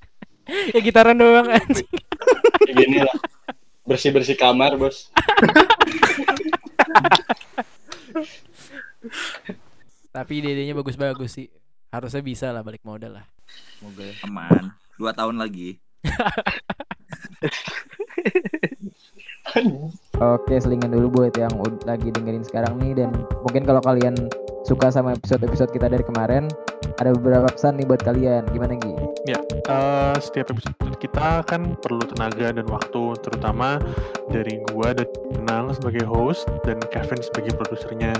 [0.74, 1.86] ya gitaran doang anjing.
[2.64, 3.16] Kayak gini lah.
[3.84, 5.10] Bersih-bersih kamar, Bos.
[10.10, 11.46] Tapi ide-idenya bagus-bagus sih.
[11.90, 13.26] Harusnya bisa lah balik modal lah.
[13.78, 14.14] Semoga ya.
[14.26, 14.70] aman.
[14.94, 15.78] Dua tahun lagi.
[20.20, 21.52] Oke, selingan dulu buat yang
[21.88, 23.10] lagi dengerin sekarang nih dan
[23.40, 24.14] mungkin kalau kalian
[24.68, 26.44] suka sama episode-episode kita dari kemarin,
[27.00, 28.44] ada beberapa pesan nih buat kalian.
[28.52, 28.92] Gimana Gi?
[29.68, 33.80] eh, setiap episode kita kan perlu tenaga dan waktu, terutama
[34.28, 35.08] dari gua dan
[35.48, 38.12] Nang sebagai host dan Kevin sebagai produsernya.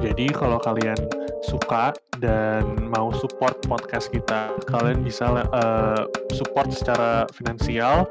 [0.00, 0.96] Jadi kalau kalian
[1.44, 6.02] suka dan mau support podcast kita, kalian bisa eh,
[6.36, 8.08] support secara finansial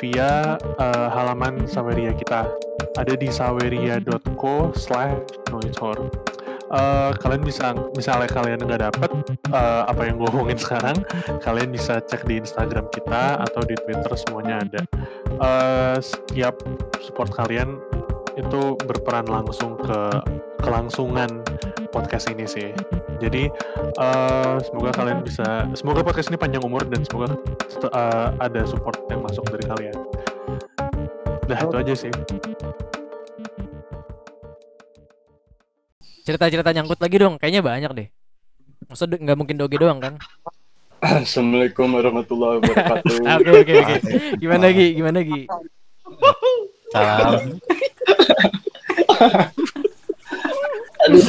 [0.00, 2.48] via eh, halaman Saweria kita.
[3.00, 5.16] Ada di saweria.co slash.
[6.72, 9.10] Eh, kalian bisa misalnya kalian nggak dapet
[9.52, 10.96] eh, apa yang gue omongin sekarang,
[11.44, 14.82] kalian bisa cek di Instagram kita atau di Twitter semuanya ada.
[15.28, 16.56] Eh, setiap
[17.04, 17.76] support kalian
[18.42, 20.00] itu berperan langsung ke
[20.62, 21.42] kelangsungan
[21.94, 22.74] podcast ini sih.
[23.22, 23.46] Jadi
[23.98, 27.38] eh, semoga kalian bisa, semoga podcast ini panjang umur dan semoga
[27.86, 29.96] eh, ada support yang masuk dari kalian.
[31.46, 32.12] Nah itu aja sih.
[36.22, 38.08] Cerita-cerita nyangkut lagi dong, kayaknya banyak deh.
[38.86, 40.14] Maksud nggak mungkin doge doang kan?
[41.02, 43.26] Assalamualaikum warahmatullahi wabarakatuh.
[43.42, 43.96] Oke oke oke.
[44.38, 44.88] Gimana Gi?
[44.94, 45.42] Gimana Gi?
[46.92, 47.56] Salam.
[51.02, 51.22] Aduh,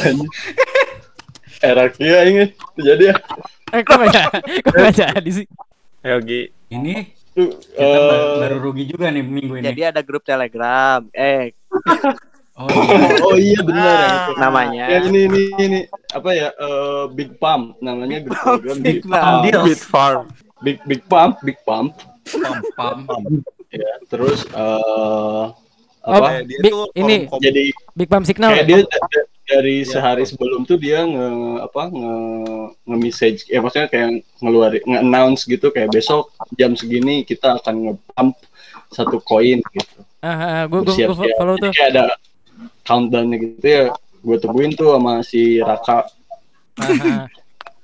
[1.95, 3.15] kia ini terjadi ya.
[3.71, 4.27] Eh kok jadi?
[4.61, 5.45] Kok nggak jadi sih?
[6.03, 6.51] Ayo Gi.
[6.69, 6.95] Ini
[7.33, 9.65] kita eh, baru rugi juga nih minggu ini.
[9.71, 11.01] Jadi ada grup Telegram.
[11.15, 11.55] Eh,
[12.53, 13.17] Oh, iya.
[13.25, 14.05] oh iya benar ya.
[14.13, 14.31] itu.
[14.37, 14.83] namanya.
[14.93, 15.79] Yang ini ini ini
[16.13, 16.53] apa ya?
[16.53, 19.41] eh, Big Pump namanya grup Telegram Big Big Pump.
[19.41, 20.25] Beat Farm.
[20.61, 21.97] Big Big Pump, Big Pump.
[22.77, 23.21] Pam, pam.
[23.73, 25.49] Ya, terus Oh,
[26.05, 26.27] apa?
[26.29, 27.15] Kayak dia Big- tuh ini.
[27.25, 28.49] kolom- Jadi Big Pump Signal.
[28.51, 31.27] kayak dia da- da- dari sehari sebelum tuh dia nge
[31.61, 32.15] apa nge
[32.81, 37.75] nge message ya maksudnya kayak ngeluarin nge announce gitu kayak besok jam segini kita akan
[37.81, 38.35] nge pump
[38.89, 41.35] satu koin gitu Ah, ah, gue gue Bersiap-siap.
[41.35, 41.71] follow tuh.
[41.71, 42.05] kayak ada
[42.81, 43.83] countdownnya gitu ya
[44.17, 46.07] gue tungguin tuh sama si Raka
[46.75, 47.25] Ah, ah.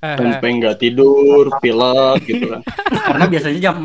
[0.02, 0.40] Ah, ah.
[0.40, 2.62] pengen nggak tidur pilek gitu kan
[3.06, 3.78] Karena biasanya jam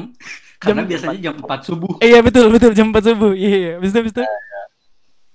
[0.64, 1.92] karena biasanya jam 4 subuh.
[2.00, 3.32] Iya betul betul jam 4 subuh.
[3.36, 3.72] Iya, iya.
[3.76, 4.22] Habis itu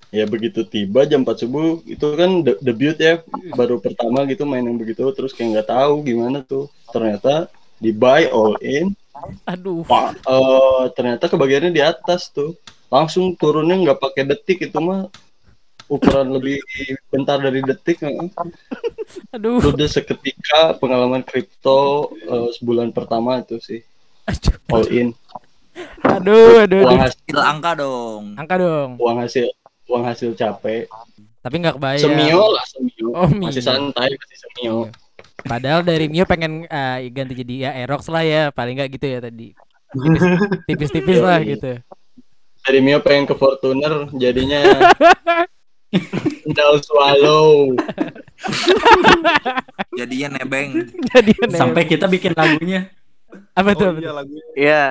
[0.10, 3.22] ya begitu tiba jam 4 subuh itu kan de- debut ya
[3.54, 7.46] baru pertama gitu main yang begitu terus kayak nggak tahu gimana tuh ternyata
[7.78, 8.98] di buy all in
[9.44, 9.84] Aduh.
[9.84, 12.56] Pak, eh, ternyata kebagiannya di atas tuh.
[12.90, 15.12] Langsung turunnya nggak pakai detik itu mah
[15.90, 16.62] ukuran lebih
[17.10, 18.02] bentar dari detik.
[18.02, 18.30] heeh.
[19.36, 19.60] Aduh.
[19.62, 23.82] Udah seketika pengalaman kripto eh, sebulan pertama itu sih.
[24.70, 25.12] All in.
[26.04, 27.04] Aduh, aduh, Uang aduh.
[27.08, 28.24] hasil, Kecil angka dong.
[28.36, 28.90] Angka dong.
[29.00, 29.46] uang hasil,
[29.88, 30.88] uang hasil capek.
[31.40, 32.04] Tapi nggak kebayang.
[32.04, 33.08] Semio lah semio.
[33.16, 33.48] Oh, Mio.
[33.48, 34.78] Masih santai masih semio.
[35.40, 39.20] Padahal dari Mio pengen ah, ganti jadi ya Aerox lah ya, paling nggak gitu ya
[39.24, 39.56] tadi.
[39.90, 40.28] Tipis-
[40.68, 41.80] Tipis-tipis lah gitu.
[42.60, 44.60] Dari Mio pengen ke Fortuner jadinya
[46.46, 47.74] Sendal swallow.
[50.00, 50.86] Jadinya nebeng.
[51.10, 51.58] Jadi aneh.
[51.58, 52.94] Sampai kita bikin lagunya.
[53.60, 53.92] Apa tuh?
[53.92, 54.46] Oh iya lagunya.
[54.56, 54.84] Iya,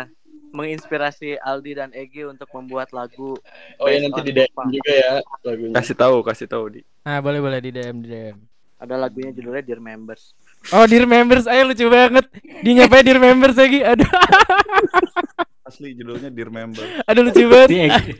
[0.52, 3.36] menginspirasi Aldi dan Egi untuk membuat lagu.
[3.80, 4.68] Oh iya nanti di DM Jepang.
[4.72, 5.12] juga ya
[5.44, 5.74] lagunya.
[5.76, 6.80] Kasih tahu, kasih tahu di.
[7.04, 8.36] Nah, boleh boleh di DM di DM.
[8.78, 10.38] Ada lagunya judulnya Dear Members.
[10.70, 12.30] Oh, Dear Members, ayo lucu banget.
[12.62, 13.82] Dia nyampe Dear Members lagi.
[13.82, 14.06] Aduh,
[15.66, 16.86] Asli judulnya Dear Member.
[17.02, 17.68] aduh lucu banget.
[17.68, 18.12] Si Egi,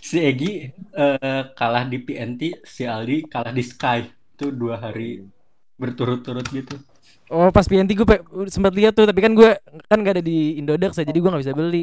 [0.00, 4.06] si Egi eh, kalah di PNT, si Aldi kalah di Sky.
[4.38, 5.26] Itu dua hari
[5.74, 6.78] berturut-turut gitu.
[7.26, 8.06] Oh, pas PNT gue
[8.46, 9.50] sempat lihat tuh, tapi kan gue
[9.90, 11.82] kan gak ada di Indodax ya, jadi gue nggak bisa beli.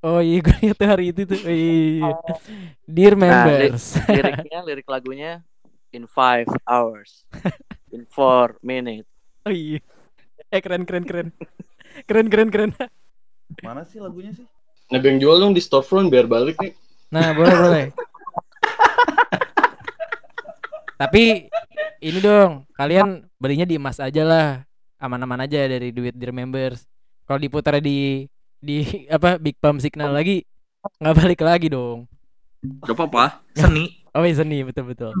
[0.00, 1.38] Oh iya, gue lihat tuh hari itu tuh.
[1.44, 2.12] Oh, iya.
[2.88, 3.84] Dear Nah, li- Members.
[4.08, 5.44] liriknya, lirik lagunya
[5.92, 7.28] in five hours,
[7.92, 9.06] in four minutes.
[9.44, 9.78] Oh iya.
[10.48, 11.28] Eh keren keren keren.
[12.08, 12.70] Keren keren keren.
[13.60, 14.48] Mana sih lagunya sih?
[14.88, 16.72] Nebeng jual dong di storefront biar balik nih.
[17.12, 17.84] Nah, boleh boleh.
[21.02, 21.50] Tapi
[21.98, 24.62] ini dong, kalian belinya di emas aja lah.
[25.02, 26.86] Aman-aman aja dari duit Dear Members.
[27.26, 28.30] Kalau diputar di
[28.62, 28.86] di
[29.16, 30.46] apa Big Pump Signal lagi
[31.02, 32.06] nggak balik lagi dong.
[32.86, 33.42] Gak apa-apa.
[33.58, 33.86] Seni.
[34.12, 35.16] Oh iya seni betul betul.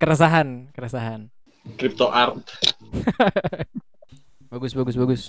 [0.00, 1.28] Keresahan, keresahan.
[1.76, 2.40] Crypto art.
[4.48, 5.22] Bagus bagus bagus.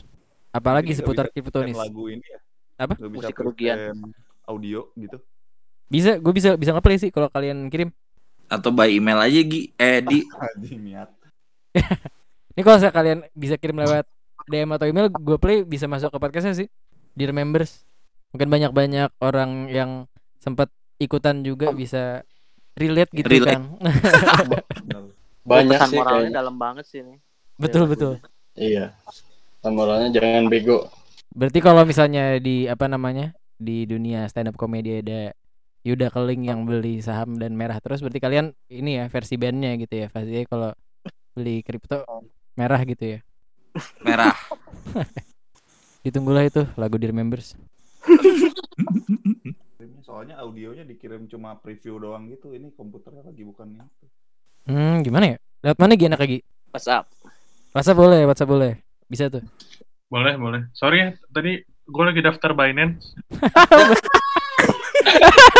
[0.56, 1.76] Apalagi Ini seputar bisa kripto nih.
[1.76, 2.40] pakai lagu ini ya.
[2.80, 2.94] Apa?
[2.96, 4.00] Bisa Musik kerugian.
[4.48, 5.20] Audio gitu.
[5.92, 7.92] Bisa, gue bisa bisa ngeplay sih kalau kalian kirim.
[8.52, 9.72] Atau by email aja Gi.
[9.80, 10.20] Eh di.
[12.52, 14.04] Ini kalau saya kalian bisa kirim lewat
[14.46, 16.68] DM atau email, gue play bisa masuk ke podcastnya sih.
[17.16, 17.88] Dear members,
[18.32, 19.92] mungkin banyak-banyak orang yang
[20.36, 22.28] sempat ikutan juga bisa
[22.76, 23.56] relate gitu Relate.
[23.56, 23.64] kan.
[25.42, 26.38] Banyak Pesan sih moralnya kayaknya.
[26.38, 27.18] dalam banget sih ini.
[27.58, 28.14] betul betul.
[28.54, 28.94] Iya.
[29.58, 30.86] Pesan moralnya jangan bego.
[31.34, 35.34] Berarti kalau misalnya di apa namanya di dunia stand up comedy ada
[35.82, 40.06] Yuda Keling yang beli saham dan merah terus, berarti kalian ini ya versi bandnya gitu
[40.06, 40.72] ya, pasti kalau
[41.34, 42.06] beli kripto
[42.54, 43.20] merah gitu ya.
[44.04, 44.36] Merah.
[46.06, 47.56] Ditunggulah itu lagu di Remembers.
[50.02, 52.52] Soalnya audionya dikirim cuma preview doang gitu.
[52.52, 54.06] Ini komputernya lagi bukan itu.
[54.68, 55.38] Hmm, gimana ya?
[55.64, 56.40] Lewat mana Gi enak lagi?
[56.74, 57.06] WhatsApp.
[57.72, 58.74] WhatsApp boleh, WhatsApp boleh.
[59.08, 59.46] Bisa tuh.
[60.12, 60.68] Boleh, boleh.
[60.76, 63.16] Sorry ya, tadi gue lagi daftar Binance.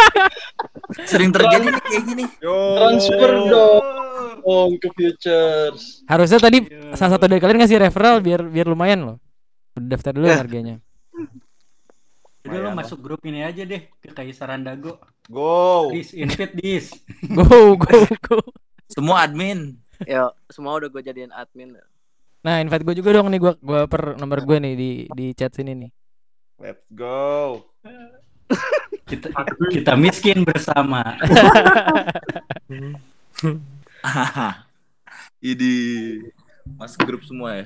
[1.12, 2.26] Sering terjadi nih kayak gini.
[2.42, 6.04] Transfer dong ke futures.
[6.10, 6.58] Harusnya tadi
[6.98, 9.18] salah satu dari kalian ngasih referral biar biar lumayan loh.
[9.78, 10.82] Daftar dulu harganya.
[12.42, 14.98] Jadi lo masuk grup ini aja deh ke Kaisaran Dago.
[15.30, 15.94] Go.
[15.94, 16.90] This invite this.
[17.38, 18.42] Go, go, go.
[18.90, 19.78] Semua admin.
[20.10, 21.78] Yo, semua udah gue jadiin admin.
[22.42, 25.54] Nah, invite gue juga dong nih gua gua per nomor gue nih di di chat
[25.54, 25.92] sini nih.
[26.58, 27.62] Let's go.
[29.08, 29.28] Kita
[29.72, 31.02] kita miskin bersama.
[35.42, 35.74] Ini
[36.78, 37.66] masuk grup semua ya.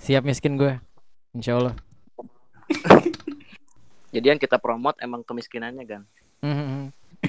[0.00, 0.78] Siap miskin gue.
[1.34, 1.74] Insya Allah.
[4.14, 6.02] Jadi yang kita promote emang kemiskinannya kan.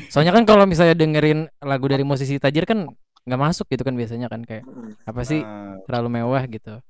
[0.08, 2.88] Soalnya kan kalau misalnya dengerin lagu dari musisi tajir kan
[3.22, 4.66] nggak masuk gitu kan biasanya kan kayak
[5.06, 6.82] apa sih Nah, terlalu mewah gitu.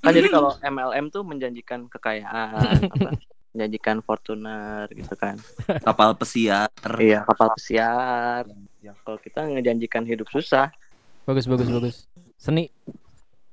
[0.00, 3.10] Kan jadi kalau MLM tuh menjanjikan kekayaan, apa,
[3.50, 5.38] menjanjikan Fortuner gitu kan.
[5.86, 6.70] Kapal pesiar.
[6.98, 8.46] Iya, kapal pesiar.
[8.80, 8.92] Ya.
[9.02, 10.72] Kalau kita ngejanjikan hidup susah,
[11.28, 11.96] Bagus bagus bagus.
[12.40, 12.66] Seni,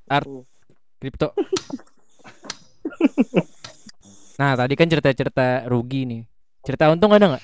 [0.10, 0.26] art,
[0.98, 1.30] kripto.
[4.38, 6.22] Nah tadi kan cerita-cerita rugi nih.
[6.62, 7.44] Cerita untung ada nggak?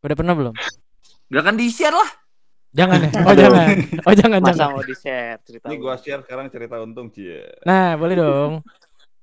[0.00, 0.54] Udah pernah belum?
[1.28, 2.10] Gak kan di share lah.
[2.72, 3.10] Jangan ya.
[3.28, 3.66] Oh jangan.
[4.08, 4.72] Oh jangan masa jangan.
[4.72, 5.68] mau di share cerita.
[5.68, 7.52] ini gua share sekarang cerita untung cie.
[7.68, 8.52] Nah boleh dong.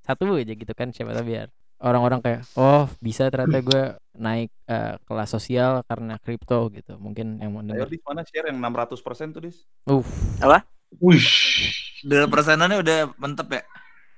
[0.05, 4.95] Satu aja gitu kan siapa tahu biar orang-orang kayak oh bisa ternyata gue naik eh,
[5.01, 6.95] kelas sosial karena kripto gitu.
[6.95, 8.99] Mungkin yang mau Ayo di mana share yang 600%
[9.31, 9.63] tuh dis?
[9.85, 10.03] Uh,
[10.97, 11.21] Wih,
[12.01, 13.63] Dengan persenannya udah mantep ya.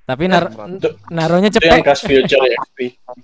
[0.01, 1.85] tapi nar Itu- naronya Itu yang cepet.
[1.85, 2.79] kas future XP.
[3.05, 3.15] Oh,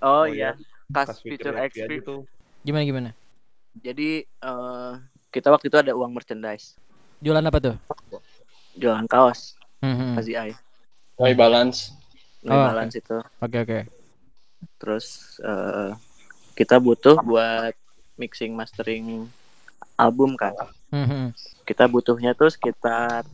[0.00, 0.56] Oh, iya,
[0.88, 2.20] Kas kas future XP tuh.
[2.60, 3.10] Gimana gimana?
[3.76, 4.92] Jadi eh,
[5.28, 6.78] kita waktu itu ada uang merchandise,
[7.18, 7.76] Jualan apa tuh?
[8.74, 10.12] jualan kaos, Hmm, hmm.
[10.14, 10.52] Fazi Ai,
[11.14, 11.92] High balance.
[12.44, 13.16] Oh, balance itu.
[13.40, 13.78] Oke oke.
[14.76, 15.06] Terus
[15.40, 15.90] eh,
[16.54, 17.72] kita butuh buat
[18.14, 19.26] mixing mastering
[19.96, 20.52] album kan.
[20.92, 21.26] Hmm, hmm.
[21.64, 23.24] Kita butuhnya tuh sekitar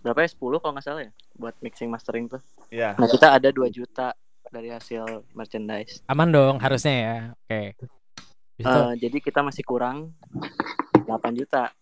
[0.00, 0.28] berapa ya?
[0.32, 2.40] 10 kalau nggak salah ya buat mixing mastering tuh.
[2.70, 2.96] Iya.
[2.96, 4.14] Nah, kita ada 2 juta
[4.48, 6.00] dari hasil merchandise.
[6.06, 7.16] Aman dong harusnya ya.
[7.34, 7.62] Oke.
[7.74, 10.12] Habis itu, Eh, jadi kita masih kurang
[11.04, 11.72] 8 juta.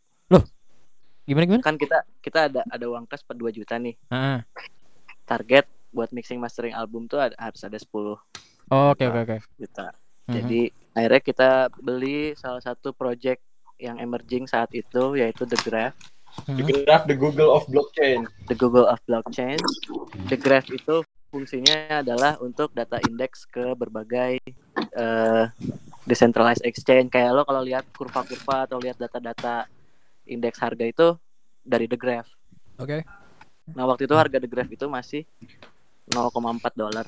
[1.28, 1.60] gimana gimana?
[1.60, 3.92] Kan kita kita ada ada uang kas per 2 juta nih.
[4.08, 4.40] Ah,
[5.28, 8.16] Target buat mixing mastering album tuh ada, harus ada 10 oh,
[8.92, 9.36] Oke oke oke.
[9.56, 9.88] juta.
[10.28, 10.34] Mhm.
[10.34, 10.60] Jadi
[10.92, 13.40] akhirnya kita beli salah satu project
[13.78, 15.96] yang emerging saat itu yaitu The Graph,
[16.46, 18.28] The Graph, the Google of blockchain.
[18.46, 19.58] The Google of Blockchain.
[20.30, 24.38] The Graph itu fungsinya adalah untuk data index ke berbagai
[24.78, 25.44] eh,
[26.06, 27.10] decentralized exchange.
[27.10, 29.66] Kayak lo kalau lihat kurva-kurva atau lihat data-data
[30.28, 31.08] indeks harga itu
[31.64, 32.30] dari The Graph.
[32.78, 33.02] Oke.
[33.74, 35.22] Nah waktu itu harga The Graph itu masih
[36.10, 37.06] 0,4 dolar.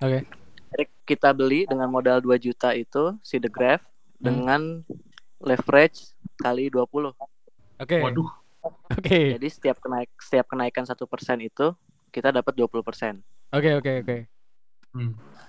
[0.00, 0.24] Oke.
[0.68, 3.84] Jadi kita beli dengan modal 2 juta itu si The Graph
[4.20, 4.84] dengan
[5.40, 7.14] leverage kali 20.
[7.78, 7.98] Oke.
[8.02, 8.30] waduh.
[8.92, 9.38] Oke.
[9.38, 11.72] Jadi setiap kenaik setiap kenaikan satu persen itu
[12.10, 13.22] kita dapat 20 persen.
[13.54, 14.16] Oke oke oke.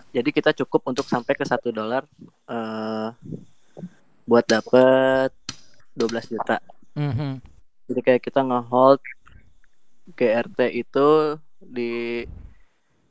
[0.10, 2.06] Jadi kita cukup untuk sampai ke satu dolar
[2.50, 3.10] eh
[4.30, 5.34] buat dapat
[5.98, 6.62] 12 juta.
[6.94, 7.42] Mhm.
[7.90, 9.02] Jadi kayak kita ngehold
[10.14, 11.08] GRT itu
[11.58, 12.24] di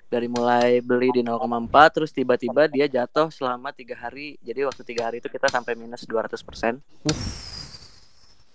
[0.09, 4.41] dari mulai beli di 0,4 terus tiba-tiba dia jatuh selama tiga hari.
[4.41, 6.81] Jadi waktu tiga hari itu kita sampai minus 200 persen.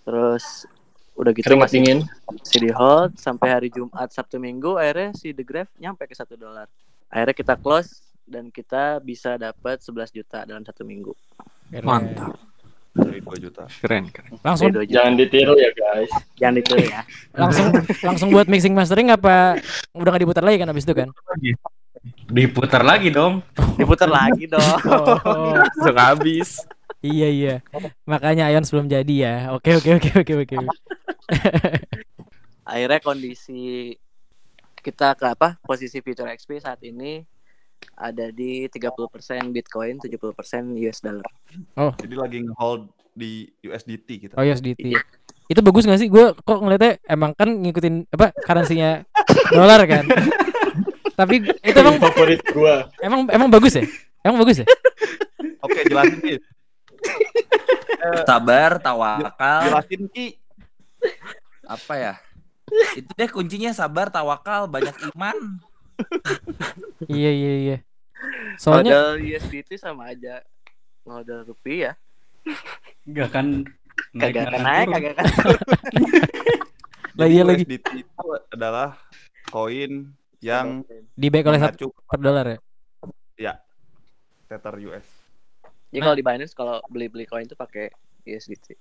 [0.03, 0.65] Terus
[1.13, 1.99] udah gitu masih dingin.
[2.41, 6.33] si di hold sampai hari Jumat Sabtu Minggu akhirnya si The Graph nyampe ke satu
[6.33, 6.65] dolar.
[7.13, 11.13] Akhirnya kita close dan kita bisa dapat 11 juta dalam satu minggu.
[11.85, 12.52] Mantap.
[12.93, 13.65] Dari 2 juta.
[13.81, 14.37] Keren, keren.
[14.45, 14.95] Langsung Dari 2 juta.
[15.01, 16.11] Jangan ditiru ya guys.
[16.37, 17.01] Jangan itu ya.
[17.33, 17.67] langsung
[18.05, 19.57] langsung buat mixing mastering apa
[19.91, 21.09] udah nggak diputar lagi kan abis itu kan?
[22.29, 23.41] Diputar lagi dong.
[23.75, 24.61] Diputar lagi dong.
[25.25, 26.49] Oh, Langsung habis.
[27.01, 27.55] iya iya.
[28.05, 29.35] Makanya Ayon sebelum jadi ya.
[29.57, 30.57] Oke oke oke oke oke.
[32.63, 33.95] Akhirnya kondisi
[34.79, 35.57] kita ke apa?
[35.63, 37.23] Posisi future XP saat ini
[37.97, 41.31] ada di 30% Bitcoin, 70% US dollar.
[41.99, 44.33] Jadi lagi nge-hold di USDT kita.
[44.35, 44.93] Oh USDT.
[45.47, 46.09] Itu bagus gak sih?
[46.09, 49.05] Gue kok ngeliatnya emang kan ngikutin apa currency-nya
[49.57, 50.05] dolar kan.
[51.13, 52.89] Tapi itu emang Favorit gua.
[52.97, 53.85] emang emang bagus ya?
[54.25, 54.67] Emang bagus ya?
[55.61, 56.33] Oke, jelasin Ki.
[58.25, 59.61] Sabar, tawakal.
[59.69, 60.27] Jelasin Ki.
[61.69, 62.13] Apa ya?
[62.97, 65.37] Itu deh kuncinya sabar, tawakal, banyak iman.
[67.09, 67.77] Iya iya iya.
[68.55, 70.39] Soalnya Modal USDT sama aja
[71.03, 71.99] modal rupiah.
[73.07, 73.67] Gak kan
[74.13, 75.59] naik Kagak akan nggak naik, kagak turun.
[77.13, 78.97] lah iya lagi USDT itu adalah
[79.49, 80.13] koin
[80.43, 80.81] yang
[81.15, 82.59] di back oleh satu per dolar ya.
[83.37, 83.53] ya
[84.49, 85.07] Tether US.
[85.93, 87.93] Jadi kalau di Binance kalau beli-beli koin tuh pakai
[88.25, 88.73] USDT.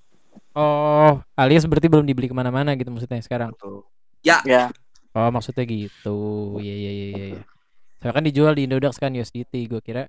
[0.57, 3.53] Oh, alias berarti belum dibeli ke mana-mana gitu maksudnya sekarang.
[3.53, 3.85] Betul.
[4.23, 4.71] Ya, Ya,
[5.13, 6.19] Oh, maksudnya gitu.
[6.59, 7.27] Iya iya iya iya.
[7.37, 7.43] iya.
[8.01, 9.53] Soalnya kan dijual di Indodax kan USDT.
[9.69, 10.09] Gue kira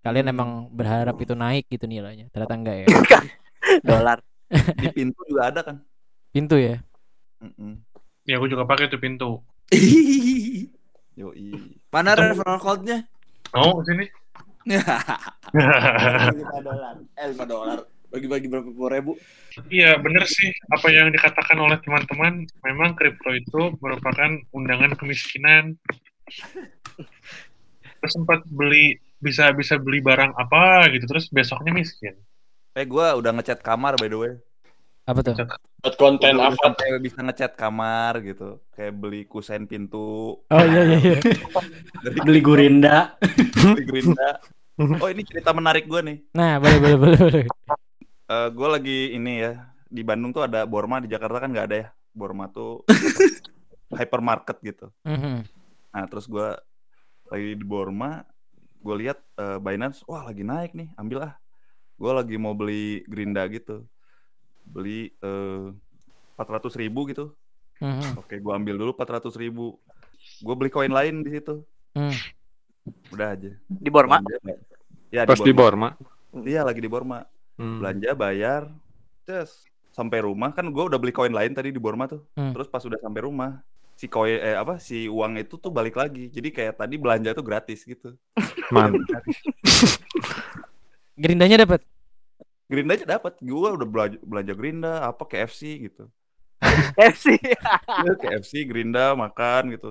[0.00, 0.34] kalian Hmm.
[0.34, 2.26] emang berharap itu naik gitu nilainya.
[2.34, 2.86] Ternyata enggak ya.
[3.88, 4.18] dolar.
[4.50, 5.76] Di pintu juga ada kan?
[6.34, 6.82] Pintu ya.
[7.40, 7.78] Mm-mm.
[8.26, 9.38] Ya aku juga pakai tuh pintu.
[11.20, 11.78] Yoi.
[11.90, 13.06] Mana referral code-nya?
[13.50, 14.06] Ke sini?
[15.50, 16.94] 5 dolar.
[17.16, 17.78] Eh 5 dolar.
[18.10, 19.12] Bagi-bagi berapa puluh ribu?
[19.70, 20.50] Iya, bener sih.
[20.68, 25.78] Apa yang dikatakan oleh teman-teman, memang kripto itu merupakan undangan kemiskinan.
[28.00, 32.18] Terus sempat beli bisa bisa beli barang apa gitu, terus besoknya miskin.
[32.72, 34.32] Eh gua udah ngecat kamar by the way.
[35.04, 35.34] Apa tuh?
[35.80, 36.60] Buat konten Udah- apa?
[36.60, 38.58] sampai bisa ngecat kamar gitu.
[38.72, 41.18] Kayak beli kusen pintu Oh iya iya iya.
[42.20, 43.14] Beli gurinda.
[43.54, 44.30] beli Gerinda.
[44.80, 46.24] Oh ini cerita menarik gua nih.
[46.32, 47.44] Nah, boleh boleh boleh boleh.
[48.30, 51.76] Eh gue lagi ini ya di Bandung tuh ada Borma di Jakarta kan nggak ada
[51.82, 52.86] ya Borma tuh
[53.98, 54.86] hypermarket gitu.
[55.02, 55.50] Mhm.
[55.90, 56.54] Nah terus gue
[57.26, 58.22] lagi di Borma,
[58.78, 61.34] gue lihat eh, Binance, wah lagi naik nih, ambil ah.
[61.98, 63.82] Gue lagi mau beli Gerinda gitu,
[64.62, 65.10] beli
[66.38, 67.34] empat ratus ribu gitu.
[67.82, 68.14] Mhm.
[68.16, 69.76] Oke, gue ambil dulu empat ratus ribu.
[70.38, 71.66] Gue beli koin lain di situ.
[71.98, 72.14] Hmm.
[73.10, 73.50] Udah aja.
[73.66, 74.22] Di Borma.
[75.10, 75.98] Ya Pas di Borma.
[76.46, 77.26] Iya lagi di Borma.
[77.60, 77.84] Hmm.
[77.84, 78.62] belanja bayar
[79.28, 82.56] terus sampai rumah kan gue udah beli koin lain tadi di Borma tuh Hmm.
[82.56, 83.60] terus pas udah sampai rumah
[84.00, 87.44] si koin eh apa si uang itu tuh balik lagi jadi kayak tadi belanja tuh
[87.44, 88.16] gratis gitu
[88.74, 89.20] Mantap.
[91.20, 91.84] Gerindanya dapat.
[92.70, 96.06] Gerinda aja dapat gue udah belanja, belanja Gerinda apa KFC gitu
[97.18, 97.40] sih.
[98.06, 99.90] Ya, KFC Gerinda makan gitu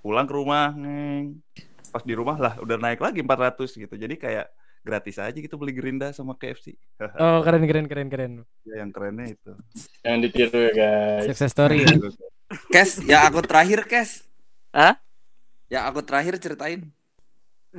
[0.00, 1.44] pulang ke rumah neng
[1.92, 4.46] pas di rumah lah udah naik lagi 400 gitu jadi kayak
[4.80, 6.72] gratis aja gitu beli Gerinda sama KFC
[7.22, 8.32] Oh, keren keren keren keren.
[8.64, 9.52] ya yang kerennya itu
[10.00, 11.24] Yang ditiru ya guys.
[11.32, 11.92] Success story ya.
[12.66, 14.26] Kes, ya aku terakhir, Kes.
[14.74, 14.98] Hah?
[15.70, 16.82] Ya aku terakhir ceritain.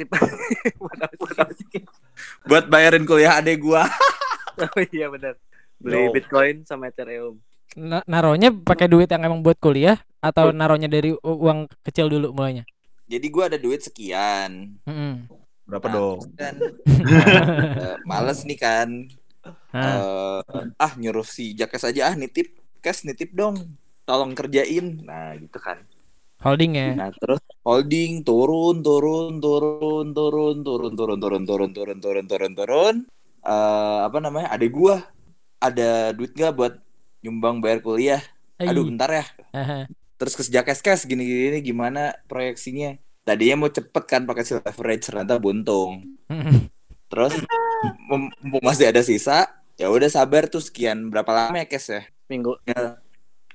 [2.47, 3.83] Buat bayarin kuliah adek gua.
[4.63, 5.35] oh iya benar.
[5.75, 6.13] Beli Yo.
[6.15, 7.35] Bitcoin sama Ethereum.
[7.75, 12.63] Na- naronya pakai duit yang emang buat kuliah atau naronya dari uang kecil dulu mulainya?
[13.07, 14.79] Jadi gua ada duit sekian.
[14.87, 15.27] Mm-mm.
[15.71, 18.89] Berapa Nah, dong kan eh, males nih kan.
[19.71, 20.39] Eh,
[20.75, 22.51] ah nyuruh si Jakes aja ah nitip.
[22.83, 23.55] Kes nitip dong.
[24.03, 25.01] Tolong kerjain.
[25.01, 25.81] Nah, gitu kan.
[26.43, 26.93] Holding ya.
[26.97, 32.95] Nah, terus holding turun turun turun turun turun turun turun turun turun turun turun turun.
[33.41, 34.51] Eh, apa namanya?
[34.53, 34.95] Ada gua.
[35.61, 36.73] Ada duit gak buat
[37.21, 38.21] nyumbang bayar kuliah?
[38.61, 39.25] Aduh, bentar ya.
[40.17, 42.97] Terus ke Jakes kes gini gini gimana proyeksinya?
[43.21, 46.17] Tadinya mau cepet kan pakai si leverage ternyata buntung.
[47.11, 47.33] Terus
[48.07, 49.45] mumpung masih ada sisa,
[49.75, 52.01] ya udah sabar tuh sekian berapa lama ya kes ya?
[52.31, 52.55] Minggu.
[52.63, 52.97] Ya,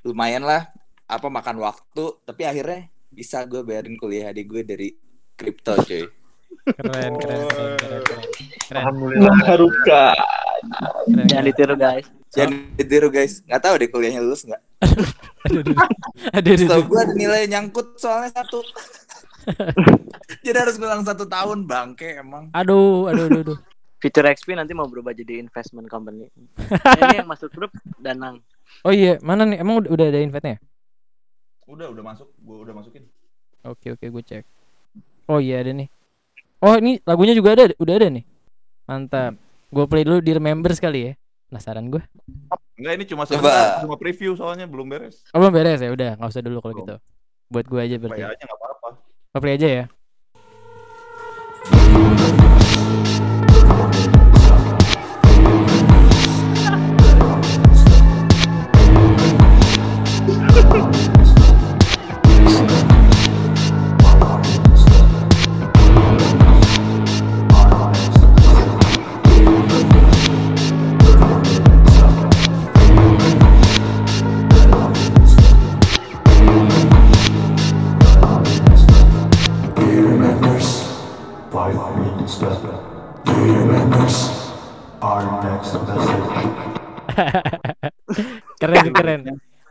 [0.07, 0.71] lumayan lah
[1.07, 4.89] apa makan waktu tapi akhirnya bisa gue bayarin kuliah adik gue dari
[5.39, 6.03] kripto cuy
[6.67, 8.27] Keren keren keren keren keren.
[8.67, 8.75] Keren.
[8.83, 9.35] Alhamdulillah.
[9.87, 10.17] Keren.
[11.31, 12.07] Jangan ditiru guys.
[12.35, 15.07] jangan ditiru guys nggak tahu deh kuliahnya lulus nggak Aduh,
[15.47, 15.77] aduh, aduh.
[16.35, 16.91] Aduh, aduh, Setahu aduh.
[16.91, 18.61] gue ada nilai nyangkut soalnya satu
[20.47, 23.59] jadi harus ngulang satu tahun bangke emang Aduh, aduh, aduh, aduh.
[24.03, 26.29] Future XP nanti mau berubah jadi investment company.
[26.69, 28.45] Nah, ini yang masuk grup Danang.
[28.85, 29.65] Oh iya, mana nih?
[29.65, 30.59] Emang udah, udah ada invite-nya?
[31.67, 33.03] udah udah masuk gue udah masukin
[33.67, 34.47] Oke, oke, gue cek.
[35.27, 35.91] Oh iya ada nih.
[36.63, 38.23] Oh ini lagunya juga ada, udah ada nih.
[38.87, 39.35] Mantap.
[39.75, 41.13] Gue play dulu di Remember sekali ya.
[41.51, 41.99] Penasaran gue.
[42.79, 45.27] Enggak ini cuma sebentar, cuma preview soalnya belum beres.
[45.35, 46.95] Oh belum beres ya, udah nggak usah dulu kalau gitu.
[47.51, 48.23] Buat gue aja berarti.
[48.23, 48.89] Play aja nggak apa-apa.
[49.37, 49.91] Добрая идея.
[88.61, 89.23] keren keren.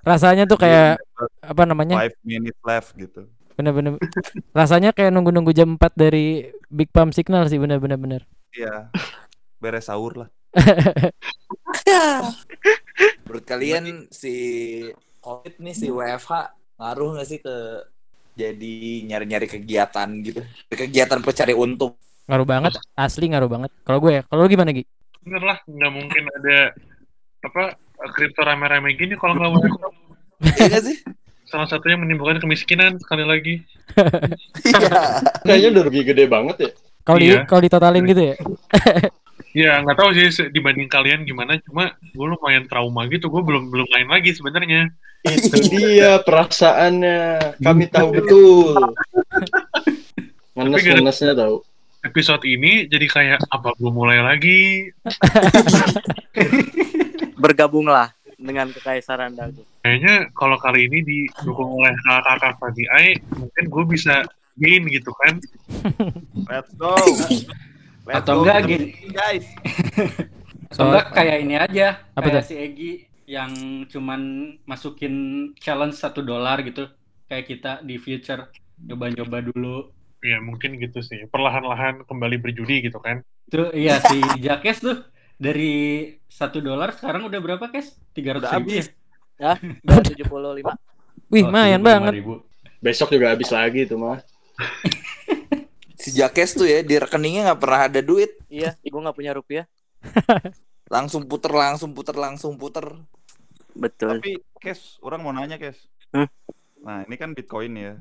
[0.05, 1.01] rasanya tuh kayak
[1.41, 1.97] apa namanya?
[1.97, 3.25] Five minutes left gitu.
[3.57, 3.97] Bener-bener
[4.51, 8.21] rasanya kayak nunggu-nunggu jam 4 dari Big Pump Signal sih bener-bener bener.
[8.53, 8.93] Iya.
[9.57, 10.29] Beres sahur lah.
[13.25, 14.35] Menurut kalian si
[15.19, 16.31] COVID nih si WFH
[16.77, 17.55] ngaruh nggak sih ke
[18.35, 18.75] jadi
[19.07, 20.43] nyari-nyari kegiatan gitu?
[20.69, 21.95] Kegiatan pencari untung.
[22.27, 23.71] Ngaruh banget, asli ngaruh banget.
[23.87, 24.83] Kalau gue ya, kalau lu gimana Gi?
[25.23, 26.57] Bener lah, nggak mungkin ada
[27.45, 27.77] apa
[28.11, 29.83] kripto rame-rame gini kalau nggak WFH.
[30.67, 30.97] Iya sih?
[31.45, 33.61] Salah satunya menimbulkan kemiskinan sekali lagi.
[35.45, 36.69] Kayaknya udah rugi gede banget ya.
[37.05, 37.45] Kalau di Iya.
[37.45, 38.35] kalau ditotalin gitu ya.
[39.55, 43.31] Ya nggak tahu sih dibanding kalian gimana, cuma gue lumayan trauma gitu.
[43.31, 44.91] Gue belum belum main lagi sebenarnya.
[45.23, 47.55] Itu dia perasaannya.
[47.63, 48.75] Kami tahu betul.
[50.59, 51.63] Ngenes-ngenesnya tahu.
[52.03, 54.91] Episode ini jadi kayak apa gue mulai lagi?
[57.45, 59.61] Bergabunglah dengan kekaisaran dagu.
[59.85, 64.25] Kayaknya kalau kali ini didukung oleh kakak-kakak Fadi Ai, mungkin gue bisa
[64.57, 65.37] gain gitu kan.
[66.49, 66.97] Let's go.
[68.05, 68.97] Let's Atau go, enggak gini.
[69.13, 69.45] guys.
[70.73, 71.87] Atau enggak kayak ini aja,
[72.17, 72.49] Apa kayak tuh?
[72.49, 72.91] si Egi
[73.25, 73.51] yang
[73.89, 74.21] cuman
[74.65, 75.13] masukin
[75.57, 76.89] challenge satu dolar gitu,
[77.25, 78.49] kayak kita di future
[78.81, 79.89] nyoba-nyoba dulu.
[80.25, 81.29] Ya mungkin gitu sih.
[81.29, 83.21] Perlahan-lahan kembali berjudi gitu kan.
[83.53, 84.97] Tuh iya si Jakes tuh
[85.35, 85.73] dari
[86.25, 87.95] satu dolar sekarang udah berapa kes?
[88.11, 88.85] Tiga ratus ribu habis.
[89.35, 89.53] ya?
[89.53, 90.71] Ya, udah 75.
[91.27, 92.11] Wih, Oh, lumayan 75 banget.
[92.15, 92.33] ribu.
[92.79, 94.19] Besok juga habis lagi tuh mah.
[95.95, 98.37] Si Jakes tuh ya di rekeningnya nggak pernah ada duit.
[98.45, 99.65] Iya, gua nggak punya rupiah.
[100.93, 102.85] Langsung puter, langsung puter, langsung puter.
[103.73, 104.21] Betul.
[104.21, 105.89] Tapi Kes, orang mau nanya Kes.
[106.13, 106.29] Hmm?
[106.77, 107.93] Nah ini kan Bitcoin ya.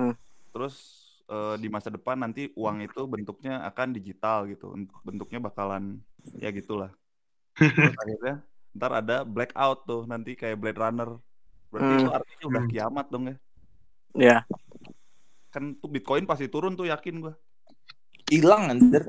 [0.00, 0.16] Hmm.
[0.50, 0.99] Terus
[1.30, 4.74] eh, di masa depan nanti uang itu bentuknya akan digital gitu.
[5.06, 6.02] Bentuknya bakalan
[6.36, 6.90] ya gitulah.
[7.54, 11.10] Terus akhirnya ntar ada blackout tuh nanti kayak Blade Runner.
[11.70, 12.00] Berarti Hmm.
[12.02, 13.36] itu artinya udah kiamat dong ya.
[14.10, 14.38] Ya,
[15.54, 17.34] Kan tuh Bitcoin pasti turun tuh yakin gua.
[18.26, 19.06] Hilang anjir.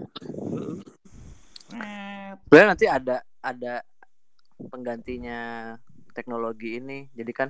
[2.41, 3.73] sebenarnya nanti ada ada
[4.69, 5.73] penggantinya
[6.13, 7.09] teknologi ini.
[7.17, 7.49] Jadi kan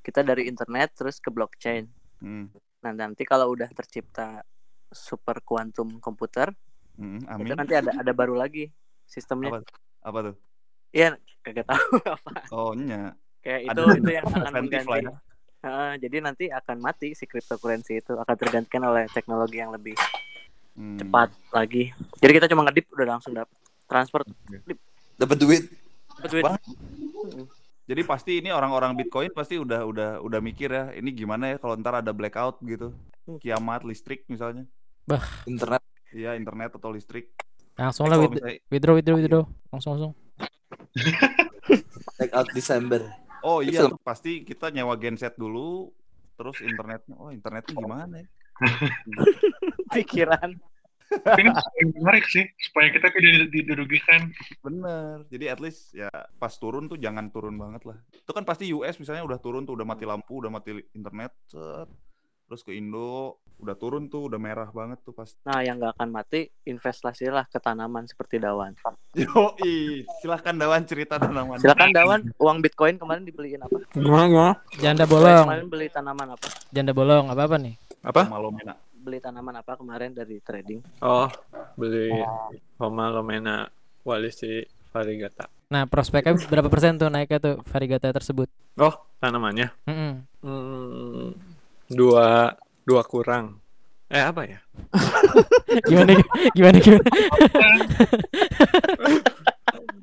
[0.00, 1.88] kita dari internet terus ke blockchain.
[2.24, 2.48] Hmm.
[2.88, 4.40] Nah, nanti kalau udah tercipta
[4.88, 6.48] super quantum komputer,
[6.98, 8.72] Hmm, itu nanti ada ada baru lagi
[9.06, 9.54] sistemnya.
[9.54, 9.60] Apa,
[10.02, 10.34] apa tuh?
[10.90, 11.14] Iya,
[11.46, 12.30] kagak tahu apa.
[12.50, 13.12] Oh nya.
[13.44, 15.00] Kayak itu Ada itu yang akan mengganti.
[15.58, 19.94] Heeh, jadi nanti akan mati si cryptocurrency itu akan tergantikan oleh teknologi yang lebih
[20.78, 20.98] Hmm.
[20.98, 21.90] cepat lagi.
[22.22, 23.50] Jadi kita cuma ngedip udah langsung dapat
[23.90, 24.22] transfer
[25.18, 25.62] Dapat duit.
[26.18, 26.44] dapat duit.
[26.46, 26.58] Bang.
[27.88, 31.72] Jadi pasti ini orang-orang Bitcoin pasti udah udah udah mikir ya, ini gimana ya kalau
[31.74, 32.92] ntar ada blackout gitu.
[33.40, 34.68] Kiamat listrik misalnya.
[35.04, 35.80] Bah, Internet.
[36.08, 37.32] Iya, internet atau listrik.
[37.74, 39.44] langsung Eh, lah misalnya- withdraw withdraw withdraw.
[39.70, 40.12] Langsung langsung.
[42.18, 43.00] Take out Desember.
[43.40, 45.92] Oh iya, pasti kita nyewa genset dulu,
[46.34, 47.14] terus internetnya.
[47.14, 48.26] Oh, internetnya gimana ya?
[49.94, 50.58] Pikiran.
[51.08, 51.52] Tapi ini
[51.96, 54.28] menarik sih, supaya kita tidak dirugikan.
[54.60, 55.24] Bener.
[55.32, 57.98] Jadi at least ya pas turun tuh jangan turun banget lah.
[58.12, 61.88] Itu kan pasti US misalnya udah turun tuh, udah mati lampu, udah mati internet, set.
[62.48, 65.28] Terus ke Indo udah turun tuh, udah merah banget tuh pas.
[65.42, 68.72] Nah, yang nggak akan mati investasilah ke tanaman seperti dawan.
[69.18, 71.58] Yoi, silahkan Dawan cerita tanaman.
[71.58, 73.78] Silakan dawan, uang Bitcoin kemarin dibeliin apa?
[73.92, 74.62] Gimana?
[74.78, 75.44] Janda bolong.
[75.44, 76.46] Kemarin beli tanaman apa?
[76.70, 77.74] Janda bolong apa apa nih?
[78.06, 78.30] Apa?
[78.30, 78.78] Malomena.
[79.08, 80.84] Beli tanaman apa kemarin dari trading?
[81.00, 81.32] Oh,
[81.80, 82.12] beli
[82.76, 83.64] Homa Lomena
[84.04, 84.60] Walisi
[84.92, 85.48] Varigata.
[85.72, 88.52] Nah, prospeknya berapa persen tuh naiknya tuh varigata tersebut?
[88.76, 89.72] Oh, tanamannya.
[89.88, 90.12] Mm-mm.
[90.44, 91.32] Hmm,
[91.88, 92.52] dua
[92.84, 93.56] dua kurang.
[94.12, 94.60] Eh apa ya?
[95.88, 96.20] Gimana
[96.52, 97.08] gimana gimana?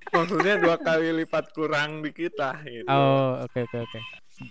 [0.09, 2.89] Maksudnya dua kali lipat kurang di kita gitu.
[2.89, 3.99] Oh, oke oke oke.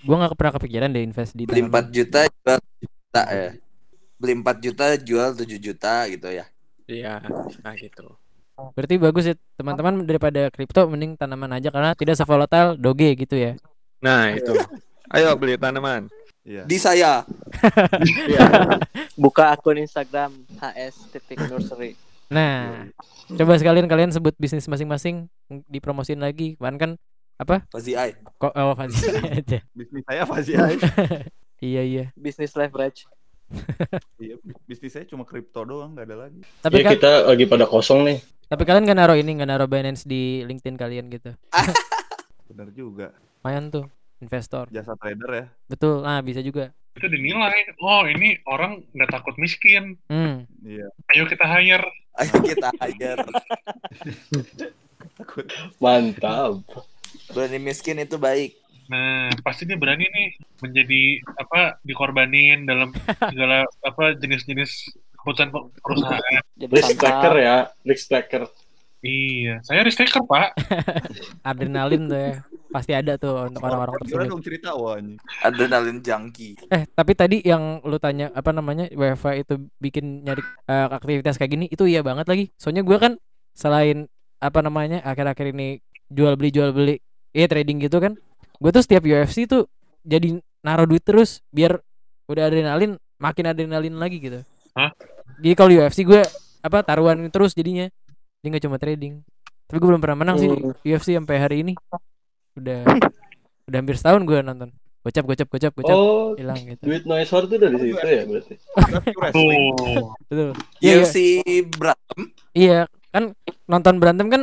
[0.06, 1.90] Gua nggak pernah kepikiran deh invest di tanaman.
[1.90, 3.50] 4 juta jual 7 juta ya.
[4.18, 6.46] Beli 4 juta jual 7 juta gitu ya.
[6.84, 7.24] Iya,
[7.64, 8.14] nah gitu.
[8.54, 13.58] Berarti bagus ya teman-teman daripada kripto mending tanaman aja karena tidak sevolatile doge gitu ya.
[13.98, 14.54] Nah, itu.
[15.10, 16.06] Ayo beli tanaman.
[16.44, 16.62] Iya.
[16.68, 17.24] Di saya.
[19.22, 21.96] Buka akun Instagram HS titik nursery.
[22.28, 22.88] Nah,
[23.32, 25.26] coba sekalian kalian sebut bisnis masing-masing
[25.66, 26.54] dipromosin lagi.
[26.60, 26.90] Kemarin kan
[27.40, 27.66] apa?
[27.72, 28.14] Fazi Ai.
[28.38, 29.08] Kok oh Fazi
[29.40, 29.58] aja.
[29.74, 30.54] Bisnis saya sih?
[30.54, 30.76] Ay?
[31.64, 32.04] Iya iya.
[32.12, 33.08] Bisnis leverage.
[34.16, 34.34] Iya,
[34.64, 36.40] bisnis saya cuma kripto doang, nggak ada lagi.
[36.60, 38.18] Tapi Ya kan kita lagi pada kosong nih.
[38.44, 41.32] tapi kalian nggak naruh ini nggak naruh Binance di LinkedIn kalian gitu.
[42.48, 43.10] Bener juga.
[43.42, 43.84] Lumayan tuh
[44.20, 44.68] investor.
[44.70, 45.44] Jasa trader ya.
[45.66, 46.04] Betul.
[46.04, 46.70] Nah, bisa juga.
[46.94, 49.98] Itu dinilai, oh ini orang nggak takut miskin.
[50.06, 50.46] Hmm.
[50.62, 50.86] Iya.
[51.10, 51.88] Ayo kita hire.
[52.14, 53.18] Ayo kita hajar.
[55.18, 55.46] Takut.
[55.78, 56.62] Mantap.
[57.30, 58.54] Berani miskin itu baik.
[58.84, 60.28] Nah, pasti dia berani nih
[60.60, 61.02] menjadi
[61.36, 62.92] apa dikorbanin dalam
[63.32, 66.42] segala apa jenis-jenis keputusan pe- perusahaan.
[66.54, 68.42] Jadi Risk taker ya, risk taker.
[69.00, 70.56] Iya, saya risk taker, Pak.
[71.48, 72.34] Adrenalin tuh ya.
[72.72, 74.32] Pasti ada tuh untuk orang-orang Gimana tersebut.
[74.32, 75.20] dong cerita wah anjing.
[75.40, 76.58] Adrenalin junkie.
[76.66, 81.52] Eh, tapi tadi yang lu tanya apa namanya WFA itu bikin nyari eh, aktivitas kayak
[81.52, 82.50] gini itu iya banget lagi.
[82.58, 83.12] Soalnya gua kan
[83.54, 84.10] selain
[84.42, 85.78] apa namanya akhir-akhir ini
[86.10, 86.98] jual beli jual beli,
[87.30, 88.18] iya trading gitu kan.
[88.64, 89.68] Gue tuh setiap UFC tuh
[90.00, 91.84] jadi naruh duit terus biar
[92.24, 94.40] udah adrenalin makin adrenalin lagi gitu.
[94.72, 94.88] Hah?
[95.36, 96.24] Jadi kalau di UFC gue
[96.64, 97.92] apa taruhan terus jadinya.
[98.40, 99.20] Jadi nggak cuma trading.
[99.68, 101.76] Tapi gue belum pernah menang sih di UFC sampai hari ini.
[102.56, 102.88] Udah
[103.68, 104.72] udah hampir setahun gue nonton.
[105.04, 106.80] Gocap gocap gocap gocap Oh, hilang gitu.
[106.88, 108.54] duit noise horror tuh dari situ ya berarti.
[110.32, 110.56] Betul.
[110.80, 111.04] Iya, iya.
[111.04, 111.16] UFC
[111.68, 112.20] berantem.
[112.56, 112.80] Iya,
[113.12, 113.24] kan
[113.68, 114.42] nonton berantem kan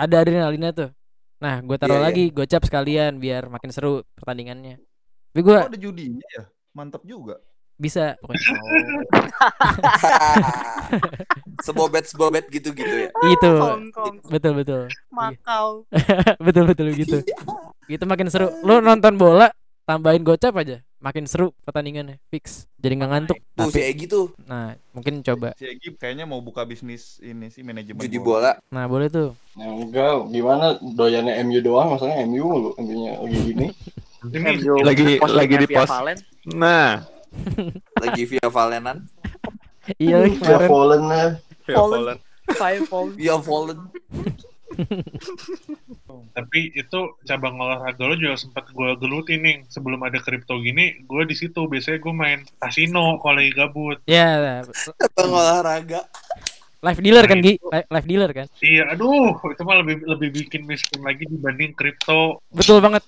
[0.00, 0.88] ada adrenalinnya tuh.
[1.38, 2.06] Nah, gue taruh Iya, iya.
[2.10, 4.82] lagi gocap sekalian biar makin seru pertandingannya.
[5.30, 6.44] Tapi gue Oh, ada judinya ya.
[6.72, 7.38] Mantap juga.
[7.78, 8.42] bisa pokoknya.
[11.62, 13.08] sebobet sebobet gitu gitu ya.
[13.30, 13.50] Itu.
[14.26, 14.82] Betul betul.
[15.10, 15.86] Macau.
[16.46, 17.22] betul betul gitu.
[17.86, 18.50] Gitu makin seru.
[18.66, 19.54] Lu nonton bola
[19.86, 22.18] tambahin gocap aja, makin seru pertandingannya.
[22.28, 22.66] Fix.
[22.78, 23.38] Jadi nggak ngantuk.
[23.54, 25.54] Tuh si Tapi Egi tuh nah, mungkin coba.
[25.54, 28.58] Si Egi kayaknya mau buka bisnis ini sih manajemen judi bola.
[28.70, 29.34] Nah, boleh tuh.
[29.54, 33.66] Ya enggak, gimana doyannya MU doang, maksudnya MU mulu, MU-nya lagi gini.
[34.34, 35.90] MU Lagi- lagi di via post.
[35.94, 36.18] Valen.
[36.58, 37.06] Nah,
[38.02, 38.96] Lagi via Valenan.
[39.96, 40.68] Iya Ya lah.
[40.68, 42.18] Fallen.
[42.48, 43.12] Five Fallen.
[43.16, 43.78] Via Fallen.
[46.30, 51.22] Tapi itu cabang olahraga lo juga sempat gue gelutin nih sebelum ada kripto gini gue
[51.24, 54.62] di situ biasanya gue main kasino kalau lagi gabut Ya,
[55.14, 56.04] Bang olahraga.
[56.78, 57.52] live dealer kan Nah, Gi?
[57.52, 57.66] itu.
[57.66, 58.46] Li- Live dealer kan?
[58.60, 63.02] iya aduh itu mah lebih lebih bikin miskin lagi dibanding kripto Betul banget.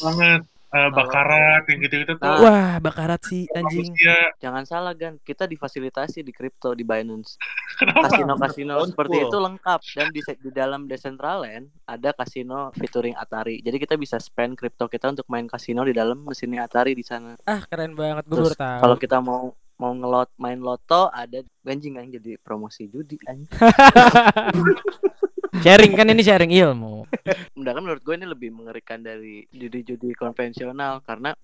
[0.00, 0.42] banget
[0.74, 2.40] Eh, bakarat yang gitu-gitu tuh Nah.
[2.42, 3.94] Wah, bakarat sih anjing.
[3.94, 7.38] manusia Jangan salah Gan, kita difasilitasi di kripto di Binance.
[8.02, 8.90] Kasino-kasino Downfall.
[8.90, 13.62] seperti itu lengkap dan di, di dalam Decentraland ada kasino featuring Atari.
[13.62, 17.38] Jadi kita bisa spend kripto kita untuk main kasino di dalam mesinnya Atari di sana.
[17.46, 18.26] Ah, keren banget.
[18.26, 18.78] Gue Terus baru tahu.
[18.82, 23.50] kalau kita mau mau ngelot main loto ada ganjing kan jadi promosi judi anjing.
[25.62, 27.06] sharing kan ini sharing ilmu.
[27.54, 31.36] Sedangkan menurut gue ini lebih mengerikan dari judi-judi konvensional karena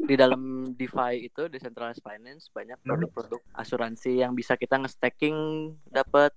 [0.00, 5.36] di dalam DeFi itu decentralized finance banyak produk-produk asuransi yang bisa kita nge-stacking
[5.92, 6.32] dapat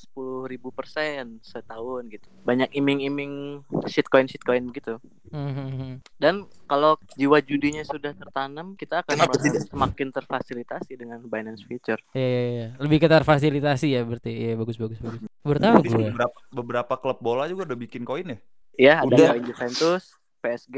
[0.00, 2.26] sepuluh ribu persen setahun gitu.
[2.42, 4.98] Banyak iming-iming shitcoin shitcoin gitu.
[5.30, 6.02] Mhm.
[6.18, 9.66] Dan kalau jiwa judinya sudah tertanam, kita akan Kenapa merasa tidak?
[9.66, 11.98] semakin terfasilitasi dengan Binance Future.
[12.12, 12.66] Iya, iya, iya.
[12.76, 14.30] Lebih ke terfasilitasi ya berarti.
[14.30, 15.20] Iya, bagus bagus bagus.
[15.40, 16.08] Baru tahu Berarti gue.
[16.12, 18.38] beberapa, beberapa klub bola juga udah bikin koin ya?
[18.78, 19.28] Ya, ada Udah.
[19.32, 20.02] koin Juventus,
[20.38, 20.76] PSG,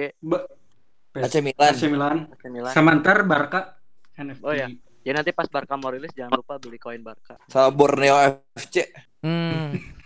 [1.12, 1.68] AC Milan.
[1.68, 2.16] AC Milan.
[2.30, 2.72] AC Milan.
[2.72, 3.76] Sama ntar Barca
[4.14, 4.41] NFT.
[4.41, 4.70] Oh, ya.
[5.01, 7.36] Ya nanti pas Barca mau rilis jangan lupa beli koin Barca.
[7.49, 8.16] Sama Borneo
[8.55, 8.88] FC.
[9.20, 9.99] Hmm.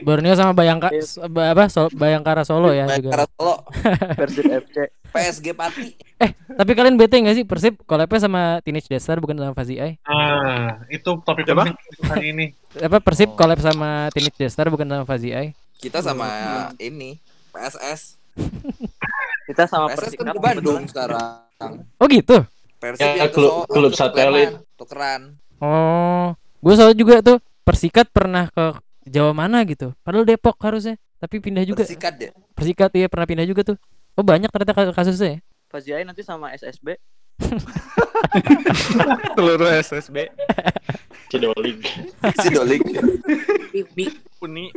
[0.00, 0.88] Borneo sama Bayangka
[1.24, 3.34] apa so, Bayangkara Solo ya Bayangkara juga.
[3.34, 3.54] Solo.
[4.18, 4.76] Persib FC.
[5.08, 5.88] PSG Pati.
[6.50, 9.96] Tapi kalian bete gak sih Persib collab sama Teenage Destar bukan sama Fazi Ai?
[10.04, 11.72] ah itu topik penting
[12.04, 12.46] hari ini
[12.76, 15.54] Apa Persib collab sama Teenage Destar bukan sama Fazi Ai?
[15.74, 16.28] Kita sama
[16.76, 17.16] ini
[17.50, 18.18] PSS.
[19.48, 21.72] Kita sama PSS kan Persikap ke Bandung sekarang.
[21.96, 22.44] Oh gitu.
[22.78, 24.50] Persib Ya, yang ke klub- So- klub satelit.
[24.74, 25.34] Tukeran.
[25.58, 28.76] Oh, gue soalnya juga tuh Persikat pernah ke
[29.08, 29.92] Jawa mana gitu.
[30.04, 31.82] Padahal Depok harusnya, tapi pindah juga.
[31.82, 32.30] Persikat ya.
[32.54, 33.76] Persikat iya pernah pindah juga tuh.
[34.14, 35.38] Oh banyak ternyata kas- kasusnya.
[35.38, 35.40] ya?
[35.68, 36.96] Faziai nanti sama SSB.
[39.38, 40.16] seluruh SSB.
[41.30, 41.78] Cidolig.
[42.42, 42.82] Sidolik.
[44.42, 44.70] Uni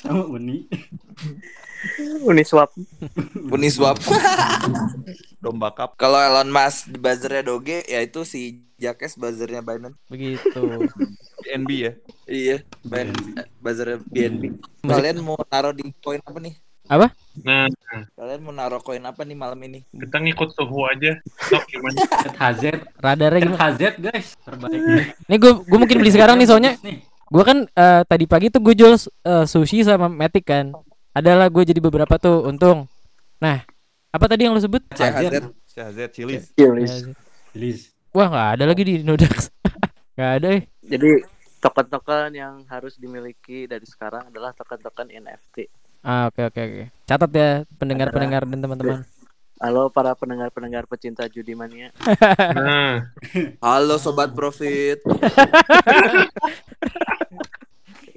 [0.00, 0.64] Sama Uni.
[2.24, 2.70] Uniswap.
[3.54, 3.96] Uniswap.
[5.40, 5.96] Domba cup.
[5.96, 9.96] Kalau Elon Musk di buzzernya Doge, ya itu si Jakes buzzernya Binance.
[10.06, 10.60] Begitu.
[11.44, 11.92] BNB ya.
[12.24, 14.60] Iya, Binance buzzernya BNB.
[14.84, 16.54] Kalian mau taruh di koin apa nih?
[16.90, 17.06] Apa?
[17.40, 17.70] nah
[18.18, 19.86] Kalian mau naruh koin apa nih malam ini?
[19.94, 22.02] kita ngikut suhu aja Sok, gimana
[22.42, 22.62] HZ.
[22.98, 23.60] Radarnya gimana?
[23.62, 24.80] HZ guys, terbaik.
[25.30, 26.98] Nih gue gue mungkin beli sekarang nih soalnya Nih.
[27.30, 30.74] gue kan eh, tadi pagi tuh gue jual eh, sushi sama Matic kan.
[31.14, 32.90] Adalah gue jadi beberapa tuh untung.
[33.38, 33.62] Nah,
[34.10, 34.82] apa tadi yang lo sebut?
[34.90, 35.54] CHZ.
[35.70, 36.50] CHZ Chilis.
[37.54, 37.94] Please.
[38.10, 39.54] Wah nggak ada lagi di Nodax.
[40.18, 40.62] Nggak ada eh.
[40.84, 41.10] Jadi
[41.62, 45.70] token-token yang harus dimiliki dari sekarang adalah token-token NFT.
[46.02, 46.84] Ah oke oke oke.
[47.06, 49.06] Catat ya pendengar-pendengar dan teman-teman.
[49.62, 51.94] Halo para pendengar-pendengar pecinta judi mania.
[52.52, 53.14] nah
[53.64, 55.00] Halo sobat profit.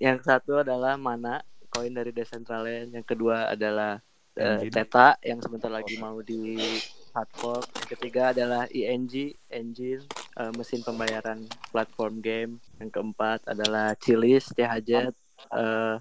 [0.03, 1.39] Yang satu adalah mana
[1.71, 4.03] koin dari Decentraland, yang kedua adalah
[4.33, 4.73] Engine.
[4.73, 6.57] Theta yang sebentar lagi mau di
[7.13, 7.69] hardfork.
[7.85, 10.01] Yang ketiga adalah ENG Engine
[10.39, 12.51] eh, mesin pembayaran platform game.
[12.81, 15.13] Yang keempat adalah Chili's CHZ
[15.53, 15.95] eh,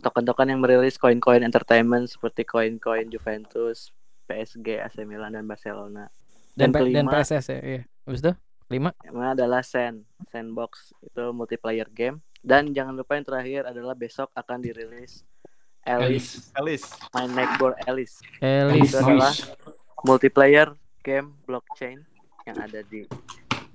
[0.00, 3.90] token-token yang merilis koin-koin entertainment seperti koin-koin Juventus,
[4.30, 6.06] PSG, AC Milan dan Barcelona.
[6.54, 7.60] Dan, Dan P- dan kelima PSS ya.
[7.60, 7.82] Iya.
[8.06, 8.32] Habis itu
[8.70, 8.90] lima.
[9.04, 12.22] yang adalah Sand, Sandbox itu multiplayer game.
[12.44, 15.24] Dan jangan lupa yang terakhir adalah besok akan dirilis
[15.84, 16.86] Alice, Alice.
[17.12, 18.16] My Neighbor Alice.
[18.40, 18.88] Elis.
[18.88, 19.32] Itu adalah
[20.00, 20.72] multiplayer
[21.04, 22.00] game blockchain
[22.48, 23.04] yang ada di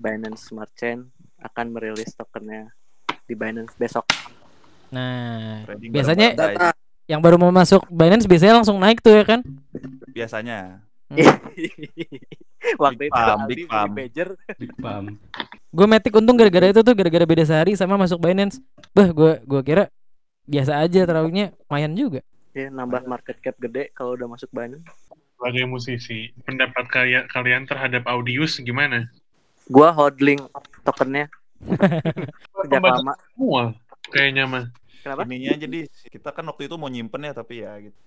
[0.01, 1.05] Binance Smart Chain
[1.38, 2.74] akan merilis tokennya
[3.30, 4.10] di Binance besok.
[4.89, 6.74] Nah, Trading biasanya Bandai.
[7.05, 9.45] yang baru mau masuk Binance biasanya langsung naik tuh ya kan?
[10.10, 10.82] biasanya.
[12.82, 13.66] Waktu Big itu pump, Aldi big.
[13.70, 15.05] Pager Big Pump.
[15.70, 18.57] Gue metik untung gara-gara itu tuh gara-gara beda sehari sama masuk Binance.
[18.93, 19.84] Bah, gue gua kira
[20.50, 22.22] biasa aja terawihnya lumayan juga.
[22.50, 24.89] ya nambah market cap gede kalau udah masuk Binance.
[25.38, 29.08] Sebagai musisi, pendapat kalian kalian terhadap Audius gimana?
[29.70, 30.41] Gua hodling
[30.82, 31.30] tokennya
[32.66, 33.14] sejak lama.
[33.32, 33.64] semua
[34.10, 34.66] kayaknya mah.
[35.00, 35.24] Kenapa?
[35.30, 35.80] Ininya jadi
[36.12, 37.97] kita kan waktu itu mau nyimpen ya tapi ya gitu.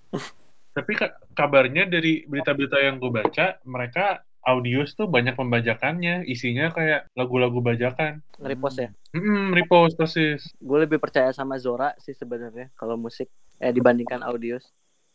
[0.73, 7.07] Tapi ka- kabarnya dari berita-berita yang gue baca, mereka Audius tuh banyak pembajakannya, isinya kayak
[7.15, 8.27] lagu-lagu bajakan.
[8.43, 8.91] Nge-repost ya.
[9.15, 10.43] Hmm, repost persis.
[10.59, 13.31] Gue lebih percaya sama Zora sih sebenarnya kalau musik
[13.63, 14.67] eh dibandingkan Audius.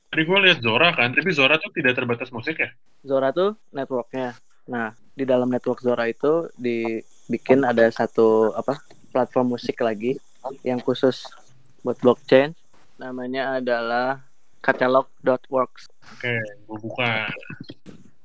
[0.07, 2.71] Tadi gue lihat Zora kan, tapi Zora tuh tidak terbatas musik ya.
[3.03, 4.39] Zora tuh networknya.
[4.71, 8.79] Nah, di dalam network Zora itu dibikin ada satu apa
[9.11, 10.15] platform musik lagi
[10.63, 11.27] yang khusus
[11.83, 12.55] buat blockchain.
[12.95, 14.23] Namanya adalah
[14.63, 15.91] catalog.works.
[16.15, 17.27] Oke, gue buka.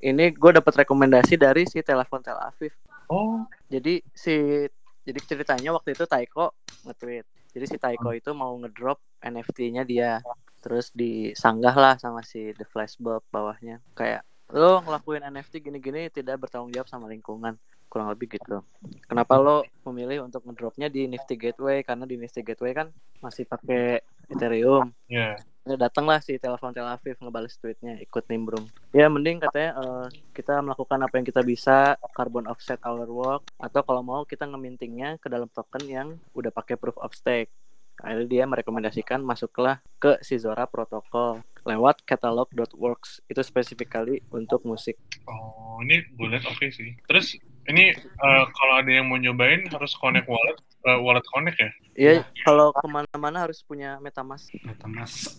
[0.03, 2.74] Ini gue dapat rekomendasi dari si telepon Tel Aviv.
[3.07, 4.66] Oh, Jadi si
[5.03, 6.55] jadi ceritanya waktu itu Taiko
[6.86, 7.26] nge-tweet.
[7.55, 10.18] Jadi si Taiko itu mau ngedrop NFT-nya dia.
[10.59, 13.78] Terus disanggah lah sama si The Flash Bulb bawahnya.
[13.94, 17.55] Kayak lo ngelakuin NFT gini-gini tidak bertanggung jawab sama lingkungan.
[17.86, 18.64] Kurang lebih gitu.
[19.05, 21.84] Kenapa lo memilih untuk ngedropnya di Nifty Gateway?
[21.84, 22.88] Karena di Nifty Gateway kan
[23.20, 24.00] masih pakai
[24.32, 24.90] Ethereum.
[25.07, 25.36] ya.
[25.62, 28.66] Ya, datanglah si telepon Tel Aviv ngebales tweetnya ikut nimbrung.
[28.90, 33.86] Ya mending katanya eh, kita melakukan apa yang kita bisa carbon offset our work atau
[33.86, 37.54] kalau mau kita ngemintingnya ke dalam token yang udah pakai proof of stake.
[38.02, 44.98] Akhirnya dia merekomendasikan masuklah ke si Zora protokol lewat catalog.works itu spesifikally untuk musik.
[45.30, 46.98] Oh, ini lihat oke sih.
[47.06, 47.38] Terus
[47.70, 51.70] ini eh, kalau ada yang mau nyobain harus connect wallet, eh, wallet connect ya?
[51.92, 52.12] Iya,
[52.42, 54.56] kalau ke mana-mana harus punya MetaMask.
[54.64, 55.38] MetaMask.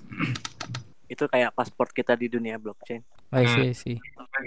[1.09, 3.01] Itu kayak paspor kita di dunia blockchain.
[3.33, 3.97] I see, I see.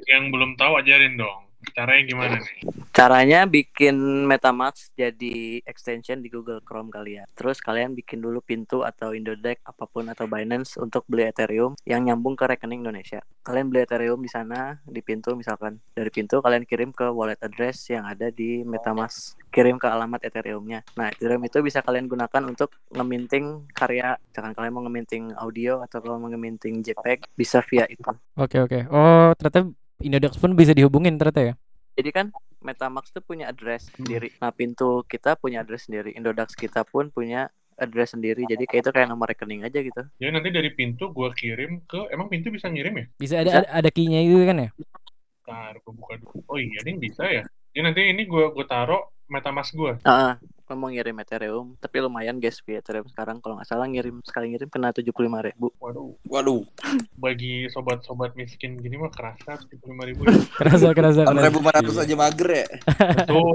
[0.06, 1.50] Yang belum tahu ajarin dong.
[1.72, 2.56] Caranya gimana nih?
[2.96, 7.28] Caranya bikin MetaMask jadi extension di Google Chrome kalian.
[7.36, 12.08] Terus kalian bikin dulu pintu atau Indodex apa pun atau Binance untuk beli Ethereum yang
[12.08, 13.20] nyambung ke rekening Indonesia.
[13.44, 15.76] Kalian beli Ethereum di sana di pintu misalkan.
[15.92, 19.36] Dari pintu kalian kirim ke wallet address yang ada di MetaMask.
[19.52, 20.84] Kirim ke alamat Ethereumnya.
[20.96, 24.16] Nah, Ethereum itu bisa kalian gunakan untuk ngeminting karya.
[24.32, 28.04] Misalkan kalian mau ngeminting audio atau kalau mau ngeminting JPEG bisa via itu.
[28.36, 28.88] Oke, oke.
[28.88, 31.54] Oh, ternyata Indodex pun bisa dihubungin ternyata ya.
[31.96, 32.26] Jadi kan
[32.60, 34.28] MetaMask tuh punya address sendiri.
[34.42, 36.12] Nah, pintu kita punya address sendiri.
[36.12, 37.48] Indodax kita pun punya
[37.80, 38.44] address sendiri.
[38.44, 40.02] Jadi kayak itu kayak nomor rekening aja gitu.
[40.20, 43.06] Jadi nanti dari pintu gue kirim ke, emang pintu bisa ngirim ya?
[43.16, 43.58] Bisa ada Bisa.
[43.64, 44.70] ada, ada key-nya itu kan ya?
[45.46, 46.44] Ntar gue buka dulu.
[46.48, 47.44] Oh iya, ini bisa ya?
[47.72, 49.92] Jadi nanti ini gue gue taruh MetaMask gue.
[50.04, 50.36] Ah,
[50.66, 54.50] lo mau ngirim Ethereum, tapi lumayan guys via Ethereum sekarang kalau nggak salah ngirim sekali
[54.50, 55.70] ngirim kena tujuh puluh lima ribu.
[55.78, 56.66] Waduh, Waduh,
[57.22, 60.22] bagi sobat-sobat miskin gini mah kerasa tujuh puluh lima ribu.
[60.58, 61.54] Kerasa, kerasa, kerasa.
[61.54, 62.66] 4.500 aja mager ya.
[63.22, 63.46] Betul.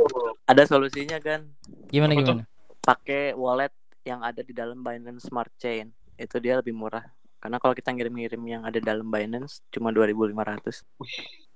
[0.48, 1.52] Ada solusinya kan?
[1.92, 2.44] Gimana, Apa gimana?
[2.82, 3.74] Pakai wallet
[4.08, 5.92] yang ada di dalam Binance Smart Chain.
[6.16, 7.04] Itu dia lebih murah.
[7.42, 10.86] Karena kalau kita ngirim-ngirim yang ada dalam Binance cuma 2.500.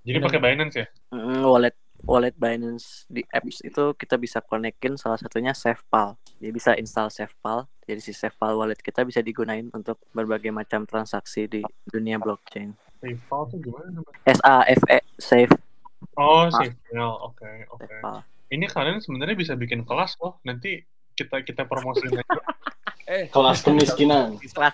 [0.06, 0.88] Jadi pakai Binance ya?
[1.14, 1.76] Mm, wallet
[2.06, 6.16] wallet Binance di apps itu kita bisa konekin salah satunya SafePal.
[6.38, 7.66] Jadi bisa install SafePal.
[7.86, 12.74] Jadi si SafePal wallet kita bisa digunain untuk berbagai macam transaksi di dunia blockchain.
[13.02, 14.18] PayPal tuh gimana namanya?
[14.26, 15.54] S A F E Safe
[16.16, 16.54] Oh, Ah.
[16.54, 17.14] SafePal.
[17.26, 17.86] Oke, oke.
[17.90, 18.18] SafePal.
[18.46, 20.38] Ini kalian sebenarnya bisa bikin kelas loh.
[20.46, 20.86] Nanti
[21.18, 22.24] kita kita promosiin aja.
[23.36, 24.34] Kelas kemiskinan.
[24.42, 24.74] Kelas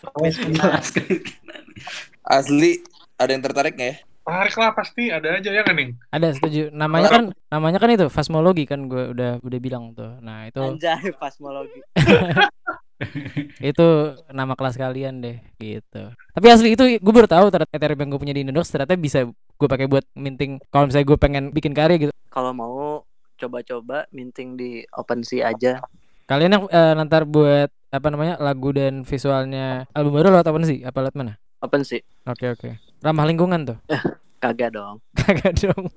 [2.23, 2.79] Asli,
[3.19, 3.97] ada yang tertarik nggak ya?
[4.21, 5.97] Tarik lah pasti ada aja ya kan Ning?
[6.13, 6.69] Ada setuju.
[6.69, 10.21] Namanya kan namanya kan itu Fasmologi kan gue udah udah bilang tuh.
[10.21, 11.81] Nah, itu Anjay, Fasmologi.
[13.73, 13.87] itu
[14.29, 16.13] nama kelas kalian deh gitu.
[16.13, 19.25] Tapi asli itu gue baru tahu ternyata Ethereum yang gue punya di Indodox ternyata bisa
[19.29, 22.13] gue pakai buat minting kalau misalnya gue pengen bikin karya gitu.
[22.29, 23.01] Kalau mau
[23.41, 25.81] coba-coba minting di OpenSea aja.
[26.29, 30.79] Kalian yang eh, nanti buat apa namanya lagu dan visualnya album baru lewat apa sih?
[30.85, 31.33] Apa lewat mana?
[31.61, 32.05] Open sih.
[32.29, 32.90] Oke oke.
[33.01, 33.77] Ramah lingkungan tuh.
[34.41, 35.01] Kagak dong.
[35.19, 35.89] Kagak dong.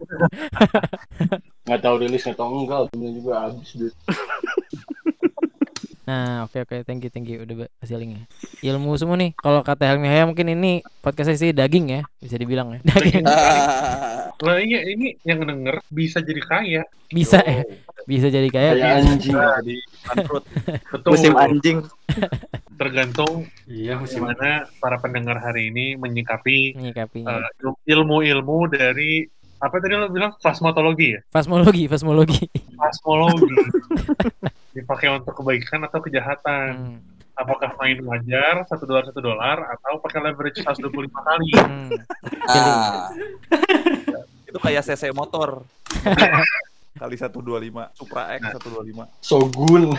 [1.68, 3.94] Nggak tahu rilis atau enggak, punya juga habis duit.
[6.04, 8.28] Nah, oke oke, thank you thank you udah kasih linknya.
[8.60, 9.32] Ilmu semua nih.
[9.40, 12.80] Kalau kata Helmi Haya mungkin ini podcastnya sih daging ya, bisa dibilang ya.
[12.84, 13.24] Daging.
[14.36, 16.82] Lah iya ini yang denger bisa jadi kaya.
[17.08, 17.64] Bisa ya.
[18.04, 19.32] Bisa jadi kayak Kayak anjing.
[19.32, 20.44] Jadi bangkrut.
[20.92, 21.08] Betul.
[21.08, 21.78] Musim anjing.
[22.74, 27.48] Tergantung Iya musim gimana para pendengar hari ini menyikapi eh,
[27.86, 29.24] ilmu-ilmu dari
[29.64, 31.20] apa tadi lo bilang plasmatologi ya?
[31.32, 32.44] Fasmologi, fasmologi.
[32.76, 33.56] Plasmologi.
[34.76, 36.70] Dipakai untuk kebaikan atau kejahatan.
[36.76, 36.98] Hmm.
[37.34, 41.50] Apakah main wajar satu dolar satu dolar atau pakai leverage 125 kali?
[41.56, 41.90] Hmm.
[42.46, 43.10] Ah,
[44.52, 45.64] Itu kayak CC motor.
[47.04, 49.20] Kali 125, Supra X 125.
[49.20, 49.92] Sogun.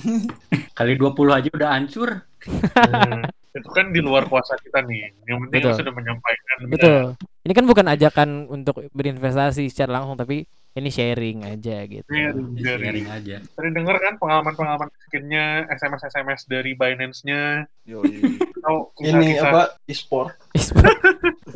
[0.78, 2.10] kali 20 aja udah hancur.
[2.42, 3.22] Hmm.
[3.52, 5.14] itu kan di luar kuasa kita nih.
[5.22, 5.78] Yang penting Betul.
[5.78, 6.56] sudah menyampaikan.
[6.66, 7.00] Betul.
[7.46, 12.08] Ini kan bukan ajakan untuk berinvestasi secara langsung tapi ini sharing aja gitu.
[12.10, 13.36] Sharing Sharing aja.
[13.54, 19.78] Sering denger kan pengalaman-pengalaman skinnya, SMS-SMS dari Binance-nya, Ini apa?
[19.86, 20.34] E-sport.
[20.52, 20.84] E-sport.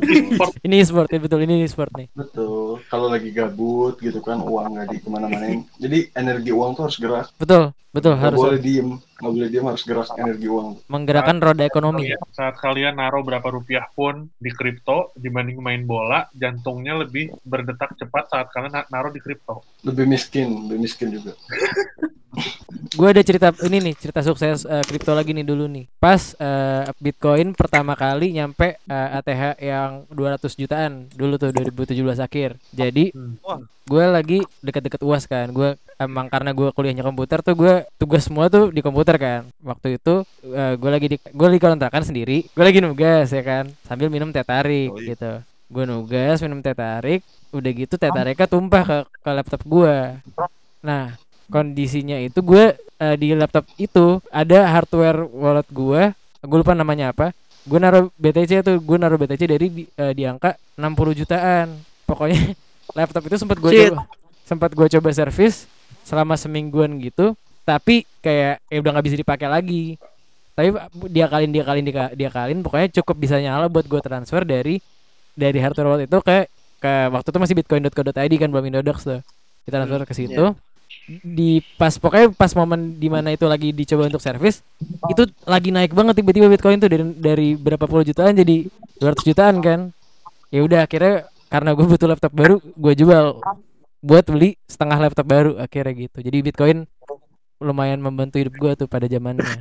[0.01, 0.53] e-sport.
[0.61, 2.07] ini e-sport ya betul ini e-sport nih.
[2.11, 2.81] Betul.
[2.87, 5.65] Kalau lagi gabut gitu kan, uang nggak di ke mana-manain.
[5.77, 7.27] Jadi energi uang tuh harus gerak.
[7.35, 8.89] Betul, betul Nggak harus boleh diem.
[9.17, 10.67] Nggak boleh diem, harus gerak energi uang.
[10.85, 12.09] menggerakkan roda ekonomi.
[12.09, 17.93] Iya, Saat kalian naruh berapa rupiah pun di kripto dibanding main bola, jantungnya lebih berdetak
[17.95, 19.61] cepat saat kalian na- naruh di kripto.
[19.81, 21.37] Lebih miskin, lebih miskin juga.
[22.97, 25.85] Gue ada cerita ini nih, cerita sukses eh, kripto lagi nih dulu nih.
[25.97, 32.57] Pas eh, Bitcoin pertama kali nyampe eh, ATH yang 200 jutaan dulu tuh 2017 akhir.
[32.73, 33.13] Jadi
[33.87, 35.49] gue lagi deket-deket UAS kan.
[35.53, 39.41] Gue emang karena gue kuliahnya komputer tuh gue tugas semua tuh di komputer kan.
[39.61, 42.45] Waktu itu eh, gue lagi di gue lagi kontrakan sendiri.
[42.53, 45.13] Gue lagi nugas ya kan, sambil minum teh tarik Yoi.
[45.13, 45.41] gitu.
[45.67, 47.21] Gue nugas minum teh tarik,
[47.51, 49.97] udah gitu teh tariknya tumpah ke ke laptop gue.
[50.79, 51.17] Nah,
[51.47, 56.01] kondisinya itu gue eh, di laptop itu ada hardware wallet gue
[56.43, 57.33] gue lupa namanya apa.
[57.67, 61.67] Gue naruh BTC tuh gue naruh BTC dari di, eh, di angka 60 jutaan.
[62.07, 62.55] Pokoknya
[62.97, 64.07] laptop itu sempat gue coba
[64.47, 65.67] sempat gue coba servis
[66.07, 67.35] selama semingguan gitu.
[67.67, 69.99] Tapi kayak ya udah nggak bisa dipakai lagi.
[70.55, 70.73] Tapi
[71.11, 74.81] dia kalin dia kalin dia, dia kalin pokoknya cukup bisa nyala buat gue transfer dari
[75.37, 79.21] dari hardware wallet itu ke ke waktu itu masih bitcoin.co.id kan belum Indodox tuh.
[79.67, 80.55] Kita transfer ke situ
[81.23, 84.59] di pas pokoknya pas momen di mana itu lagi dicoba untuk servis
[85.07, 88.67] itu lagi naik banget tiba-tiba bitcoin tuh dari dari berapa puluh jutaan jadi
[88.99, 89.79] 200 jutaan kan
[90.51, 93.39] ya udah akhirnya karena gue butuh laptop baru gue jual
[94.03, 96.83] buat beli setengah laptop baru akhirnya gitu jadi bitcoin
[97.63, 99.47] lumayan membantu hidup gue tuh pada zamannya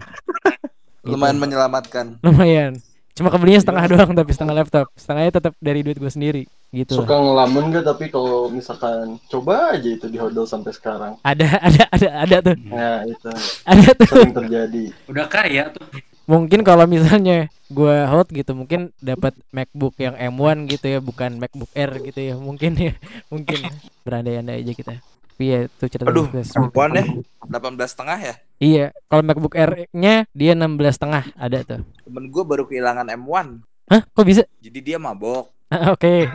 [1.07, 1.15] Gitu.
[1.15, 2.07] lumayan menyelamatkan.
[2.19, 2.83] lumayan
[3.17, 7.17] cuma kebelinya setengah doang tapi setengah laptop setengahnya tetap dari duit gue sendiri gitu Suka
[7.17, 11.17] ngelamun gak tapi kalau misalkan coba aja itu dihodol sampai sekarang.
[11.25, 13.29] ada ada ada ada tuh Nah itu
[13.65, 14.85] ada tuh sering terjadi.
[15.09, 15.87] Udah kaya tuh.
[16.27, 21.71] mungkin kalau misalnya gue hot gitu mungkin dapat MacBook yang M1 gitu ya bukan MacBook
[21.73, 22.93] Air gitu ya mungkin ya
[23.33, 23.71] mungkin ya.
[24.03, 24.95] berandai-andai aja kita
[25.37, 27.05] tapi ya itu cerita Aduh, perempuan ya,
[27.45, 28.35] 18 setengah ya.
[28.57, 33.61] iya kalau MacBook Air-nya dia 16 setengah ada tuh Temen gue baru kehilangan M1.
[33.87, 35.53] hah kok bisa Jadi dia mabok.
[35.69, 36.33] Ah, oke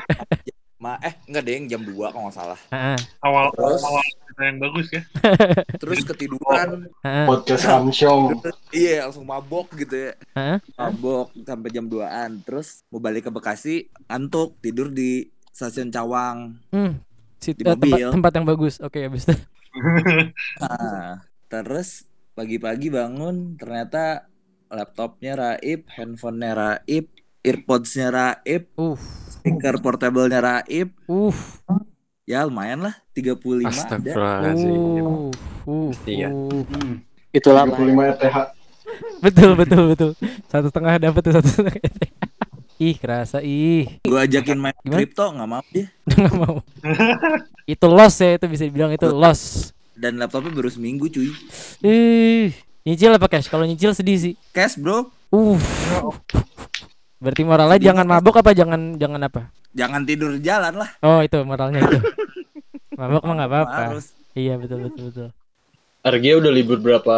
[0.78, 2.60] Ma eh enggak deh, jam 2 kalau nggak salah.
[2.70, 3.82] Ah, Awal Terus?
[3.82, 5.02] awal cerita yang bagus ya.
[5.82, 6.70] Terus ketiduran.
[7.02, 8.42] Podcast Samsung.
[8.70, 10.14] Iya, langsung mabok gitu ya.
[10.34, 10.58] ah.
[10.76, 12.42] Mabok sampai jam 2-an.
[12.42, 13.76] Terus mau balik ke Bekasi,
[14.06, 16.58] ngantuk, tidur di stasiun Cawang.
[16.70, 16.98] Hmm,
[17.42, 18.08] si, Di eh, tempat mobil.
[18.08, 19.36] tempat yang bagus oke habis itu
[20.60, 24.28] Nah, terus pagi-pagi bangun ternyata
[24.68, 27.06] laptopnya raib, handphonenya raib,
[27.42, 28.96] earpodsnya raib, uh
[29.32, 30.96] speaker portable-nya raib.
[31.08, 31.36] uh
[32.24, 33.68] Ya lumayan lah, 35 ada.
[33.68, 34.72] Astagfirullahaladzim.
[35.02, 35.32] uh
[35.68, 36.30] uh, Iya.
[36.32, 36.64] uh.
[37.32, 38.38] Itulah 35 ETH.
[39.24, 40.12] betul betul betul
[40.46, 41.80] satu setengah dapat tuh satu setengah
[42.82, 44.02] ih kerasa ih.
[44.02, 44.98] Gue ajakin main Gimana?
[44.98, 45.86] kripto nggak mau dia.
[46.18, 46.56] nggak mau.
[47.70, 49.70] Itu loss ya itu bisa dibilang itu loss.
[49.94, 51.30] Dan laptopnya baru seminggu cuy.
[51.86, 52.50] ih
[52.82, 53.46] nyicil apa cash?
[53.54, 54.34] Kalau nyicil sedih sih.
[54.50, 55.62] Cash bro, uh
[57.22, 59.54] berarti moralnya jangan mabok apa jangan jangan apa?
[59.78, 60.90] Jangan tidur jalan lah.
[61.06, 62.02] oh itu moralnya itu.
[63.00, 63.84] Mabok mah nggak apa-apa.
[64.34, 65.30] iya betul betul betul.
[66.02, 67.16] Argia udah libur berapa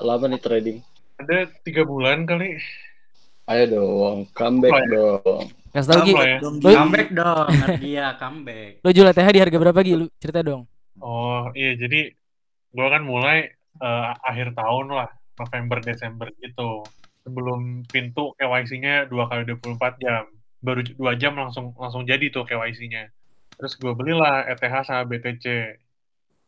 [0.00, 0.78] lama nih trading?
[1.20, 2.56] Ada tiga bulan kali.
[3.44, 4.86] Ayo dong, comeback Oh, ya.
[4.88, 5.44] dong.
[5.72, 6.36] Kasih tau Gi ya.
[6.38, 7.48] Comeback dong,
[7.80, 8.72] dia comeback.
[8.80, 10.68] lo jual TH di harga berapa Gi lu cerita dong
[11.00, 12.12] Oh iya jadi
[12.70, 16.84] gua kan mulai eh, akhir tahun lah November Desember gitu.
[17.22, 20.26] sebelum pintu KYC-nya dua kali 24 jam.
[20.58, 23.14] Baru dua jam langsung langsung jadi tuh KYC-nya.
[23.54, 25.46] Terus gue belilah ETH sama BTC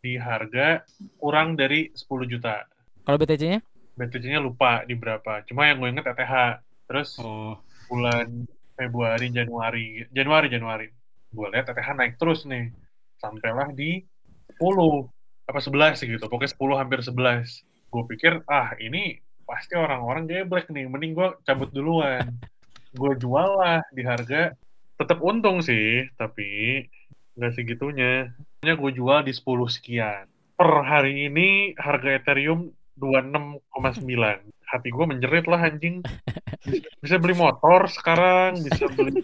[0.01, 0.83] di harga
[1.17, 2.67] kurang dari 10 juta.
[3.01, 3.63] Kalau BTC-nya?
[3.95, 5.47] BTC-nya lupa di berapa.
[5.47, 6.35] Cuma yang gue inget ETH.
[6.85, 7.57] Terus Oh,
[7.89, 10.87] bulan Februari, Januari, Januari, Januari.
[11.30, 12.70] Gue lihat ETH naik terus nih.
[13.18, 14.03] Sampailah di
[14.59, 15.11] 10
[15.49, 16.24] apa 11 gitu.
[16.26, 17.64] Pokoknya 10 hampir 11.
[17.91, 20.87] Gue pikir, ah ini pasti orang-orang geblek nih.
[20.91, 22.35] Mending gue cabut duluan.
[22.95, 24.55] gue jual lah di harga
[24.95, 26.82] tetap untung sih, tapi
[27.35, 28.30] nggak segitunya.
[28.62, 30.30] Nya gue jual di 10 sekian.
[30.55, 34.54] Per hari ini harga Ethereum 26,9.
[34.75, 36.03] Hati gue menjerit lah anjing.
[36.99, 39.22] Bisa beli motor sekarang, bisa beli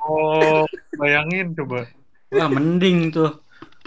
[0.00, 0.64] Oh,
[0.96, 1.84] bayangin coba.
[2.32, 3.36] wah mending tuh.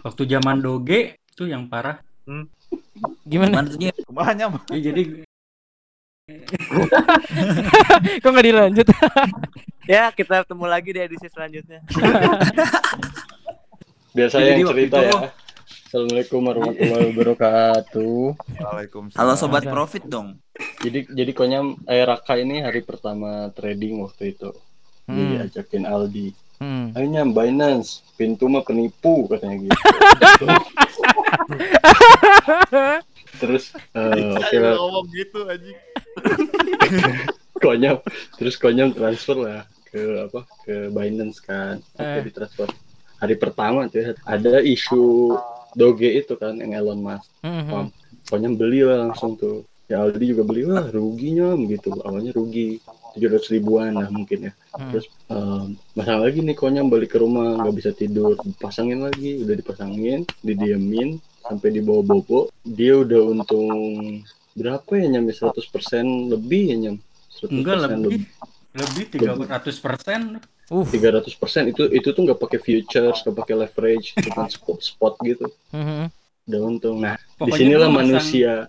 [0.05, 1.97] Waktu zaman Doge tuh yang parah.
[3.25, 3.65] Gimana?
[3.65, 4.61] Mantunya Ke mana?
[4.73, 5.01] Ya, jadi
[8.21, 8.88] Kok nggak dilanjut?
[9.88, 11.80] Ya, kita ketemu lagi di edisi selanjutnya.
[14.11, 15.32] Biar saya Jadi yang cerita itu- ya.
[15.88, 18.19] Assalamualaikum warahmatullahi wabarakatuh.
[18.59, 19.23] Waalaikumsalam.
[19.23, 20.35] Halo sobat profit dong.
[20.83, 24.51] Jadi jadi konya eh, Raka ini hari pertama trading waktu itu.
[25.07, 25.47] Hmm.
[25.47, 26.35] Diajakin Aldi.
[26.59, 26.91] Hmm.
[26.91, 29.79] Ayo nyam Binance, pintu mah penipu katanya gitu.
[33.39, 35.79] Terus eh, oke lah, ngomong gitu anjing.
[37.63, 38.03] konyam
[38.35, 42.21] terus konyam transfer lah ke apa ke Binance kan oke Eh.
[42.27, 42.69] ditransfer
[43.17, 45.33] hari pertama tuh ya, ada isu
[45.78, 47.30] Doge itu kan yang Elon Musk.
[47.45, 47.69] Mhm.
[47.69, 47.88] Paham?
[48.28, 49.63] konyam beli lah langsung tuh.
[49.88, 52.84] Ya Aldi juga beli wah ruginya begitu awalnya rugi.
[53.17, 54.53] 700 ribuan lah mungkin ya.
[54.78, 54.93] Hmm.
[54.93, 58.38] terus em, masang lagi nih konyam balik ke rumah nggak bisa tidur.
[58.61, 62.51] Pasangin lagi udah dipasangin didiemin sampai dibawa bobo.
[62.61, 64.21] Dia udah untung
[64.53, 65.55] berapa ya nyampe 100%
[66.36, 66.95] lebih ya nyam
[67.41, 68.21] 100% enggak lebih.
[68.78, 69.05] lebih.
[69.17, 70.21] 300 persen.
[70.68, 70.84] Uh.
[70.84, 71.32] 300%
[71.65, 76.11] itu itu tuh nggak pakai futures nggak pakai leverage cuma spot spot gitu Mhm.
[76.43, 78.68] udah untung nah di sinilah manusia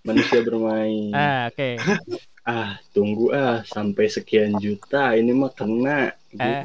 [0.00, 1.68] manusia bermain Ah, oke.
[2.48, 6.40] ah tunggu ah sampai sekian juta ini mah kena gitu.
[6.40, 6.64] Eh.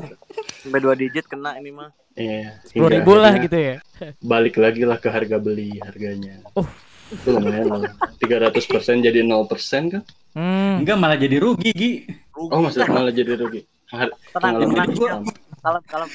[0.59, 1.91] Sampai dua digit kena ini mah.
[2.13, 3.75] Iya, Sepuluh ribu lah gitu ya.
[4.21, 6.67] balik lagi lah ke harga beli harganya Oh.
[7.05, 8.53] itu lumayan lah 300%
[9.01, 9.47] jadi 0%
[9.89, 10.03] kan
[10.33, 10.81] Hmm.
[10.81, 11.91] Enggak malah jadi rugi, Gi.
[12.33, 13.61] oh maksudnya malah jadi rugi
[13.93, 14.87] Tenang, tenang.
[14.89, 15.31] kamu.
[15.59, 16.09] Kalem, kalem.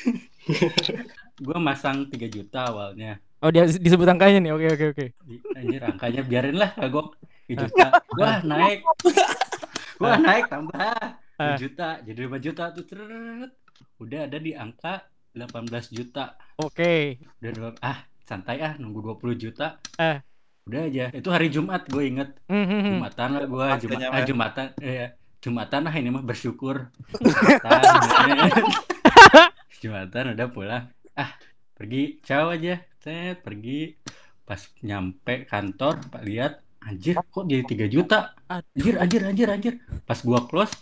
[1.46, 3.22] Gua masang 3 juta awalnya.
[3.38, 4.52] Oh, dia disebut angkanya nih.
[4.52, 5.06] Oke, oke, oke.
[5.22, 7.14] Di- Anjir angkanya biarin lah kagok
[7.46, 7.86] 3 juta.
[8.12, 8.82] Wah, naik.
[9.96, 11.54] Wah, naik tambah 2 Ah.
[11.54, 12.02] juta.
[12.02, 12.82] Jadi 5 juta tuh.
[12.82, 13.52] Trrrt.
[13.96, 16.34] Udah ada di angka 18 juta.
[16.58, 17.22] Oke.
[17.38, 19.78] Udah dua- ah, santai ah nunggu 20 juta.
[19.94, 20.18] Eh.
[20.66, 21.06] Udah aja.
[21.14, 22.34] Itu hari Jumat gue inget.
[22.44, 22.98] Mhm.
[22.98, 24.26] Jumatan lah gua, Pas Jumat, ah, ya.
[24.26, 25.08] Jumatan, eh,
[25.48, 26.92] Jumatan lah ini mah bersyukur.
[27.16, 27.80] Jumatan,
[29.80, 30.84] Jumatan udah pulang.
[31.16, 31.32] Ah,
[31.72, 32.84] pergi, ciao aja.
[33.00, 33.96] Set, pergi.
[34.44, 38.36] Pas nyampe kantor, Pak lihat, anjir kok jadi 3 juta.
[38.44, 39.74] Anjir, anjir, anjir, anjir.
[40.04, 40.76] Pas gua close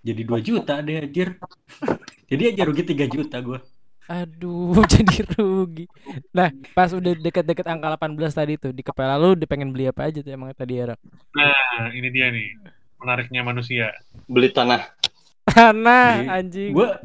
[0.00, 1.36] jadi 2 juta deh anjir.
[2.32, 3.60] jadi aja rugi 3 juta gua.
[4.08, 5.92] Aduh, jadi rugi.
[6.32, 10.24] Nah, pas udah deket-deket angka 18 tadi tuh, di kepala lu pengen beli apa aja
[10.24, 10.96] tuh emang tadi ya?
[11.36, 12.76] Nah, ini dia nih.
[13.06, 13.94] Menariknya manusia.
[14.26, 14.82] beli tanah
[15.46, 16.70] Tanah, Jadi, anjing.
[16.74, 16.98] Gua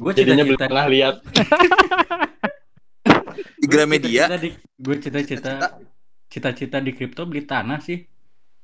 [0.00, 1.14] gua jadinya beli cita-cita tanah lihat
[3.60, 4.32] Di Gramedia.
[4.80, 5.76] Gue cita-cita
[6.32, 8.08] cita-cita di kripto beli tanah sih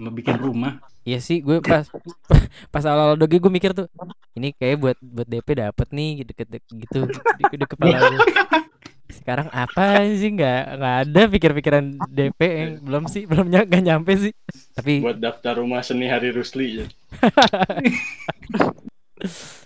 [0.00, 1.82] mau bikin rumah Iya sih, gue pas
[2.74, 3.90] pas awal-awal doge gue mikir tuh,
[4.38, 8.22] ini kayak buat buat DP dapet nih deket-deket gitu di, di kepala gue.
[9.12, 14.12] Sekarang apa sih nggak nggak ada pikir-pikiran DP yang belum sih belum ny nggak nyampe
[14.18, 14.32] sih.
[14.72, 16.86] Tapi buat daftar rumah seni Hari Rusli ya.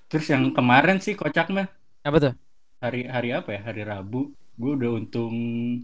[0.06, 1.66] terus yang kemarin sih kocak mah
[2.02, 2.34] apa tuh?
[2.76, 5.34] hari hari apa ya hari Rabu gue udah untung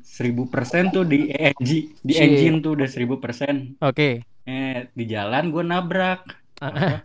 [0.01, 2.21] 1000% tuh di ENG di Shit.
[2.23, 4.23] engine tuh udah 1000% Oke.
[4.45, 6.21] eh di jalan gue nabrak
[6.63, 7.03] Ah, Udah,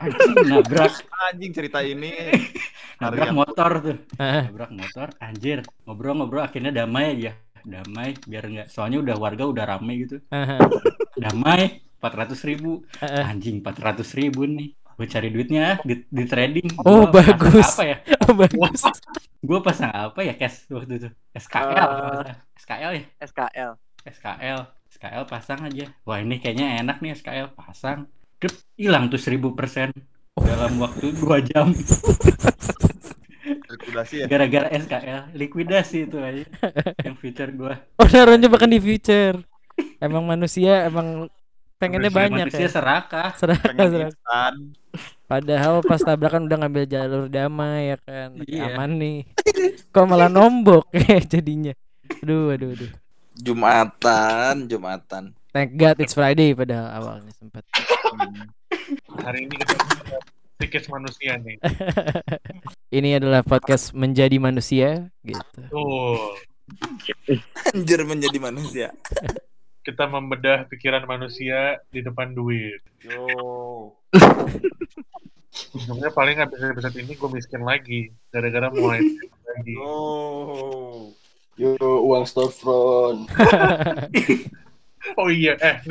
[0.00, 0.92] anjing nabrak.
[1.30, 2.12] Anjing cerita ini.
[3.02, 3.36] nabrak Harian.
[3.36, 3.96] motor tuh.
[4.16, 5.58] Ah, nabrak motor anjir.
[5.84, 7.32] Ngobrol-ngobrol akhirnya damai aja.
[7.60, 10.16] Damai biar nggak soalnya udah warga udah rame gitu.
[10.32, 10.56] Ah,
[11.14, 12.80] damai 400 ribu.
[12.98, 13.24] Ah, ah.
[13.30, 14.72] anjing 400 ribu nih.
[14.96, 16.76] Gue cari duitnya di, di trading.
[16.84, 17.64] Oh, Gua bagus.
[17.76, 17.96] apa ya?
[18.28, 18.84] Oh, bagus.
[19.40, 21.08] gue pasang apa ya cash waktu itu?
[21.34, 21.88] SKL
[22.28, 22.36] Eh.
[22.60, 23.02] SKL ya?
[23.24, 23.70] SKL.
[24.06, 25.88] SKL SKL pasang aja.
[26.04, 28.04] Wah ini kayaknya enak nih SKL pasang
[28.74, 29.88] hilang tuh 1000 persen
[30.34, 31.74] dalam waktu dua jam
[33.70, 34.26] Likuidasi ya.
[34.26, 36.44] gara-gara SKL likuidasi itu aja
[37.02, 39.40] yang feature gue Oh, naruhnya bahkan di future.
[39.96, 41.30] Emang manusia emang
[41.76, 42.70] pengennya Manusia- banyak manusia ya.
[42.70, 43.28] serakah.
[43.34, 44.52] Serakah, Pengen serakah.
[45.24, 48.28] Padahal pas tabrakan udah ngambil jalur damai ya kan.
[48.42, 48.62] Iya.
[48.70, 49.18] Aman nih.
[49.88, 51.72] Kok malah nombok ya jadinya.
[52.20, 52.90] Aduh, aduh, aduh.
[53.34, 55.24] Jumatan, Jumatan.
[55.50, 57.66] Thank God it's Friday padahal awalnya sempat.
[59.18, 59.74] Hari ini kita
[60.62, 61.58] psikis manusia nih.
[63.00, 65.60] Ini adalah podcast menjadi manusia gitu.
[65.70, 66.34] Tuh,
[67.74, 68.94] Anjir menjadi manusia.
[69.86, 72.78] kita membedah pikiran manusia di depan duit.
[73.02, 73.94] Yo.
[75.74, 78.14] Ujungnya paling habis episode ini gue miskin lagi.
[78.30, 79.02] Gara-gara mulai
[79.50, 79.74] lagi.
[79.74, 81.10] Yo.
[81.58, 81.74] Yo,
[82.06, 83.26] uang storefront.
[85.18, 85.82] Oh iya, eh,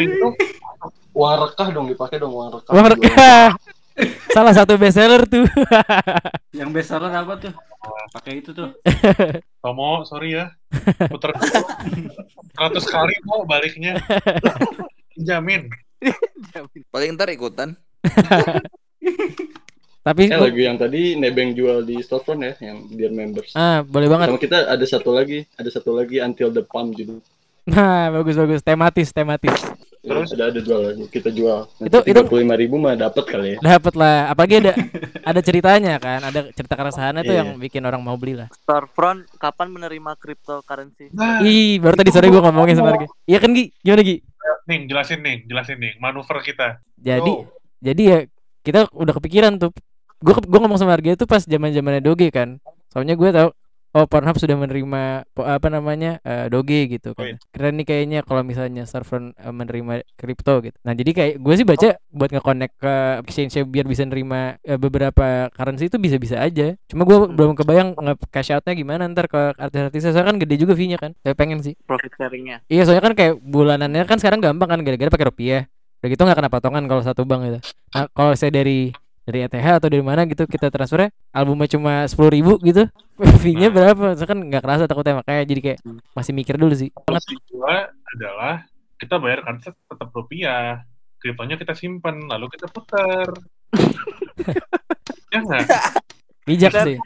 [1.15, 2.71] Uang rekah dong dipakai dong uang rekah.
[2.71, 3.47] Wah, rekah.
[4.31, 5.43] Salah satu bestseller tuh.
[6.59, 7.53] Yang bestseller apa tuh?
[8.15, 8.71] Pakai itu tuh.
[9.59, 10.53] Tomo, sorry ya.
[11.11, 13.99] Puter 100 kali mau baliknya.
[15.19, 15.67] Jamin.
[16.93, 17.75] Paling ntar ikutan.
[19.99, 23.51] Tapi Eh lagu yang tadi Nebeng jual di storefront ya, yang Dear Members.
[23.51, 24.31] ah, boleh banget.
[24.31, 27.19] Sama kita ada satu lagi, ada satu lagi Until the Pump gitu.
[27.69, 28.61] Nah, bagus bagus.
[28.61, 29.53] Tematis, tematis.
[29.99, 31.67] Terus ada ada jual lagi, kita jual.
[31.77, 33.57] Itu- Nanti itu- 35 ribu mah dapat kali ya.
[33.59, 34.31] Dapat lah.
[34.31, 34.71] Apalagi ada
[35.21, 37.41] ada ceritanya kan, ada cerita keresahannya tuh Iya.
[37.43, 38.47] yang bikin orang mau beli lah.
[38.55, 41.11] Storefront kapan menerima cryptocurrency?
[41.43, 43.07] Ih, baru tadi sore gua ngomongin sama Gi.
[43.27, 43.75] Iya kan Gi?
[43.77, 44.17] Gimana Gi?
[44.65, 45.93] Nih, jelasin nih, jelasin nih.
[45.99, 46.79] Manuver kita.
[46.95, 47.31] Jadi
[47.79, 48.19] jadi ya
[48.61, 49.75] kita udah kepikiran tuh.
[50.19, 52.55] Gua gua ngomong sama Arga itu pas zaman-zamannya Doge kan.
[52.89, 53.49] Soalnya gue tahu
[53.93, 57.37] oh Pornhub sudah menerima apa namanya eh, Doge gitu kan.
[57.49, 60.75] Keren nih kayaknya kalau misalnya Storefront eh, menerima kripto gitu.
[60.85, 62.93] Nah, jadi kayak gue sih baca buat nge-connect ke
[63.25, 66.77] exchange biar bisa nerima eh, beberapa currency itu bisa-bisa aja.
[66.89, 70.13] Cuma gue belum kebayang nge-cash outnya gimana ntar ke artis-artisnya.
[70.13, 71.11] Soalnya kan gede juga fee-nya kan.
[71.25, 71.73] Saya pengen sih.
[71.85, 72.61] Profit sharingnya.
[72.69, 75.61] Iya soalnya kan kayak bulanannya kan sekarang gampang kan gara-gara pakai rupiah.
[75.99, 77.59] Udah gitu nggak kena potongan kalau satu bank gitu.
[77.91, 78.93] Nah kalau saya dari
[79.29, 82.89] dari ETH atau dari mana gitu kita transfernya albumnya cuma sepuluh ribu gitu.
[83.41, 84.17] Fee-nya berapa?
[84.17, 85.79] Saya kan nggak kerasa takutnya makanya jadi kayak
[86.17, 86.89] masih mikir dulu sih.
[87.05, 88.65] Opsi kedua adalah
[88.97, 90.81] kita bayar kartu tetap rupiah.
[91.19, 93.27] Kriptonya kita simpan, lalu kita putar.
[95.35, 95.67] ya nggak?
[96.49, 96.97] bijak sih.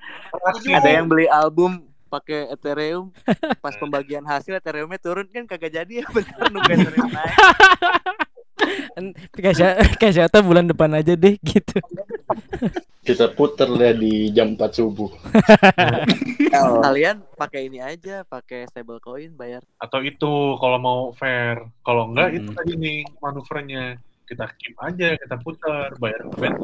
[0.72, 3.10] Ada yang beli album pakai Ethereum,
[3.58, 7.36] pas pembagian hasil Ethereumnya turun kan kagak jadi ya bentar nunggu Ethereum naik.
[9.34, 9.56] Kayak
[9.96, 11.78] kayak siapa bulan depan aja deh gitu
[13.02, 15.12] Kita puter lah di jam 4 subuh.
[16.86, 19.60] Kalian pakai ini aja, pakai stable coin bayar.
[19.76, 21.68] Atau itu kalau mau fair.
[21.82, 22.56] Kalau enggak itu Hmm.
[22.56, 23.84] tadi nih manuvernya.
[24.24, 26.56] Kita keep aja, kita putar, bayar bank.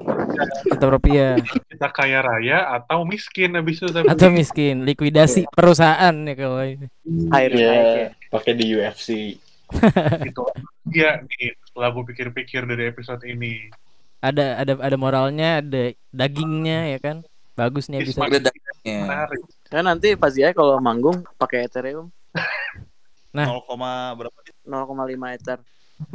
[0.64, 3.91] tetap rupiah Kita kaya raya atau miskin habis itu.
[3.91, 4.08] tapi.
[4.08, 6.88] atau miskin likuidasi perusahaan ya kalau ini
[7.28, 8.32] Iya, cash.
[8.32, 9.08] pakai di UFC.
[10.28, 10.44] gitu.
[10.90, 13.70] Iya nih, setelah gue pikir-pikir dari episode ini.
[14.20, 17.18] ada ada ada moralnya ada dagingnya ya kan
[17.56, 19.00] bagus nih episode Ada dagingnya.
[19.08, 19.42] Menarik.
[19.72, 22.12] Kan nanti pas dia kalau manggung pakai Ethereum
[23.36, 23.46] Nah.
[23.46, 23.64] 0,
[24.18, 24.38] berapa?
[24.66, 25.60] 0,5 Ether.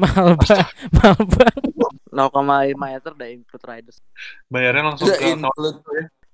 [0.01, 1.63] mahal banget mahal banget
[2.11, 3.99] 0,5 Ether udah include riders.
[4.49, 5.79] Bayarnya langsung Udah ke include.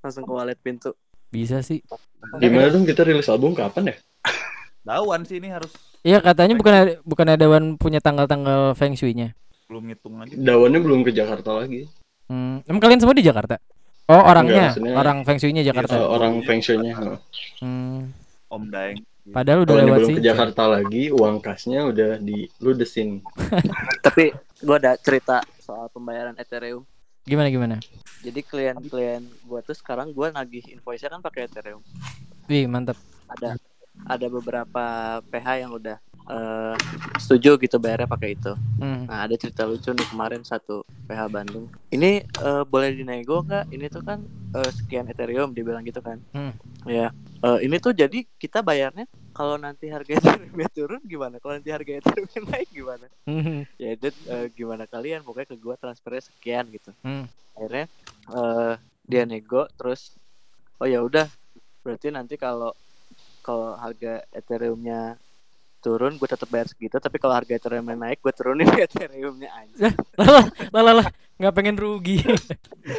[0.00, 0.90] Langsung ke wallet pintu.
[1.30, 1.78] bisa sih
[2.42, 3.96] Gimana dong kita rilis album kapan ya?
[4.82, 9.36] Dawan sih ini harus Iya katanya bukan ada, bukan ada Dewan punya tanggal-tanggal feng shui-nya.
[9.66, 10.34] belum ngitung lagi.
[10.34, 11.86] Dawannya belum ke Jakarta lagi.
[12.26, 13.62] Hmm, emang kalian semua di Jakarta?
[14.06, 15.94] Oh orangnya, maksudnya- orang feng shui-nya Eh, Jakarta.
[16.02, 16.92] orang Feng Shui-nya.
[16.92, 17.18] heeh.
[17.60, 18.10] Hmm,
[18.48, 18.98] Om Daeng.
[19.28, 20.16] padahal udah lewat belum sih.
[20.16, 23.22] ke Jakarta lagi, uang kasnya udah diludesin.
[24.02, 26.82] Tapi gua ada cerita soal pembayaran Ethereum.
[27.22, 27.76] Gimana gimana?
[28.20, 31.78] Jadi klien-klien gua tuh sekarang gua nagih invoice-nya kan pakai Ethereum.
[32.46, 32.98] Wih mantap.
[33.28, 33.54] Ada
[34.06, 34.84] ada beberapa
[35.28, 35.96] PH yang udah
[36.30, 36.76] eh,
[37.18, 38.52] setuju gitu bayarnya pakai itu.
[38.78, 39.06] Hmm.
[39.10, 41.66] Nah ada cerita lucu nih kemarin satu PH Bandung.
[41.90, 43.74] Ini eh, boleh dinego nggak?
[43.74, 44.22] Ini tuh kan
[44.54, 46.22] eh, sekian Ethereum dibilang gitu kan.
[46.32, 46.54] Hmm.
[46.86, 47.10] Ya.
[47.40, 51.42] Eh, ini tuh jadi kita bayarnya kalau nanti harga Ethereum turun gimana?
[51.42, 53.06] Kalau nanti harga Ethereum naik gimana?
[53.26, 53.66] Hmm.
[53.80, 55.26] Ya Dad, eh, gimana kalian?
[55.26, 56.94] Pokoknya ke gua transfernya sekian gitu.
[57.02, 57.26] Hmm.
[57.58, 57.86] Akhirnya
[58.30, 58.74] eh,
[59.10, 60.14] dia nego terus
[60.78, 61.26] oh ya udah
[61.82, 62.70] berarti nanti kalau
[63.40, 65.16] kalau harga Ethereumnya
[65.78, 69.88] turun gue tetap bayar segitu tapi kalau harga Ethereumnya naik gue turunin Ethereumnya aja
[70.68, 72.20] Lah lah lah nggak pengen rugi.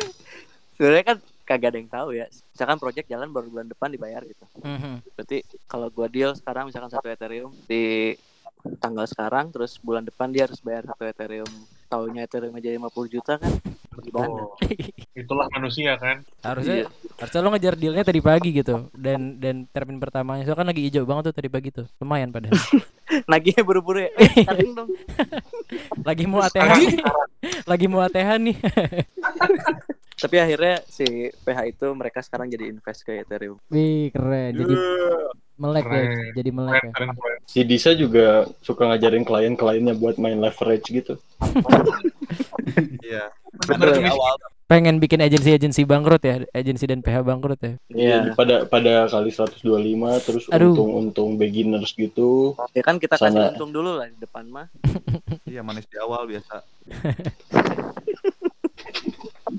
[0.76, 4.45] sebenarnya kan kagak ada yang tahu ya misalkan project jalan baru bulan depan dibayar gitu
[4.61, 5.13] Mhm.
[5.13, 8.18] berarti kalau gua deal sekarang misalkan satu Ethereum di
[8.77, 11.49] tanggal sekarang terus bulan depan dia harus bayar satu Ethereum
[11.91, 13.51] tahunya Ethereum aja 50 juta kan
[13.99, 14.55] gimana Oh,
[15.19, 16.23] itulah manusia kan.
[16.41, 16.88] harusnya Iya.
[17.19, 21.03] harusnya lo ngejar dealnya tadi pagi gitu dan dan termin pertamanya soalnya kan lagi hijau
[21.03, 22.55] banget tuh tadi pagi tuh lumayan padahal
[23.27, 24.11] Nagihnya buru-buru ya.
[24.15, 24.89] Eh, sekarang dong.
[26.07, 26.95] Lagi mau ATH nih.
[27.68, 28.55] Lagi mau ATH nih.
[30.13, 31.03] Tapi akhirnya si
[31.34, 33.59] PH itu mereka sekarang jadi invest ke Ethereum.
[33.68, 34.55] Wih, keren.
[34.55, 34.73] Jadi
[35.61, 36.91] melek ya, jadi melek ya.
[36.97, 37.39] Keren, keren.
[37.45, 41.21] Si Disa juga suka ngajarin klien-kliennya buat main leverage gitu.
[43.01, 43.27] Iya.
[43.67, 43.99] Bener.
[43.99, 44.39] Dari awal
[44.71, 47.73] Pengen bikin agensi-agensi bangkrut ya, agensi dan PH bangkrut ya.
[47.91, 48.31] Iya.
[48.39, 49.67] Pada pada kali 125
[50.23, 52.55] terus untung-untung beginners gitu.
[52.71, 53.51] Ya kan kita kasih Sana.
[53.51, 54.71] untung dulu lah di depan mah.
[55.51, 56.63] Iya manis di awal biasa.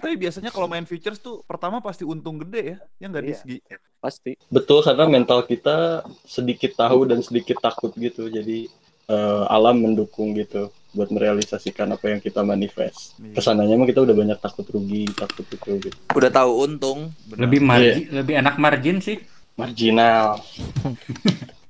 [0.03, 3.31] Tapi biasanya kalau main futures tuh pertama pasti untung gede ya, ya nggak Iya.
[3.31, 3.57] disgi.
[3.97, 4.35] Pasti.
[4.51, 8.27] Betul karena mental kita sedikit tahu dan sedikit takut gitu.
[8.27, 8.67] Jadi
[9.03, 13.15] eh, alam mendukung gitu buat merealisasikan apa yang kita manifest.
[13.17, 13.35] Iya.
[13.35, 15.97] Ke sananya mah kita udah banyak takut rugi, takut itu gitu.
[16.13, 17.15] Udah tahu untung.
[17.27, 17.41] Benar.
[17.47, 19.23] Lebih margin, lebih enak margin sih.
[19.55, 20.35] Marginal.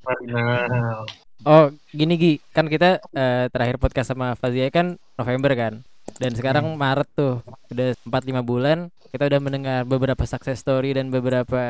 [0.03, 1.07] Nah,
[1.43, 5.87] Oh, gini Gi, kan kita eh, terakhir podcast sama Fazia kan November kan.
[6.15, 11.61] Dan sekarang Maret tuh, udah 4-5 bulan kita udah mendengar beberapa success story dan beberapa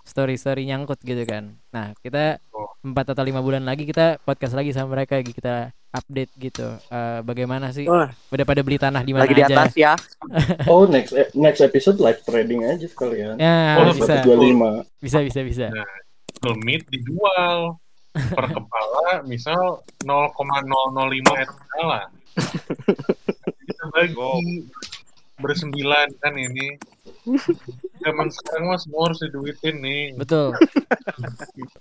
[0.00, 1.58] story-story nyangkut gitu kan.
[1.68, 2.70] Nah, kita Oh.
[2.80, 6.62] 4 atau 5 bulan lagi kita podcast lagi sama mereka kita update gitu.
[6.88, 7.84] Eh, bagaimana sih?
[7.84, 9.54] Wah, Udah pada beli tanah di mana lagi di aja?
[9.56, 9.92] atas ya.
[10.70, 13.34] Oh, next e- next episode live trading aja sekalian.
[13.34, 14.22] Ya, Oh, bisa.
[14.22, 14.86] 125.
[14.98, 15.66] Bisa bisa bisa.
[16.38, 17.82] Google Meet dijual
[18.14, 21.50] per kepala misal 0,005 ETH
[21.82, 22.04] lah.
[23.92, 24.14] Bagi
[25.38, 26.78] bersembilan kan ini.
[27.98, 30.04] Zaman sekarang mah semua harus diduitin nih.
[30.14, 30.54] Betul.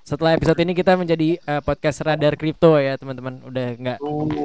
[0.02, 3.42] Setelah episode ini kita menjadi eh, podcast radar kripto ya, teman-teman.
[3.44, 3.98] Udah nggak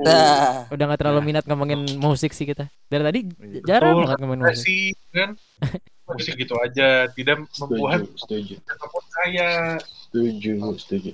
[0.03, 2.69] Nah, udah nggak terlalu minat ngomongin musik sih kita.
[2.87, 3.61] Dari tadi Iya.
[3.67, 4.05] jarang betul.
[4.05, 4.63] banget ngomongin musik.
[4.63, 5.31] sih kan.
[6.07, 8.99] Musik gitu aja, tidak membuat Setuju, setuju.
[9.11, 9.75] kaya.
[10.07, 11.11] Setuju, setuju.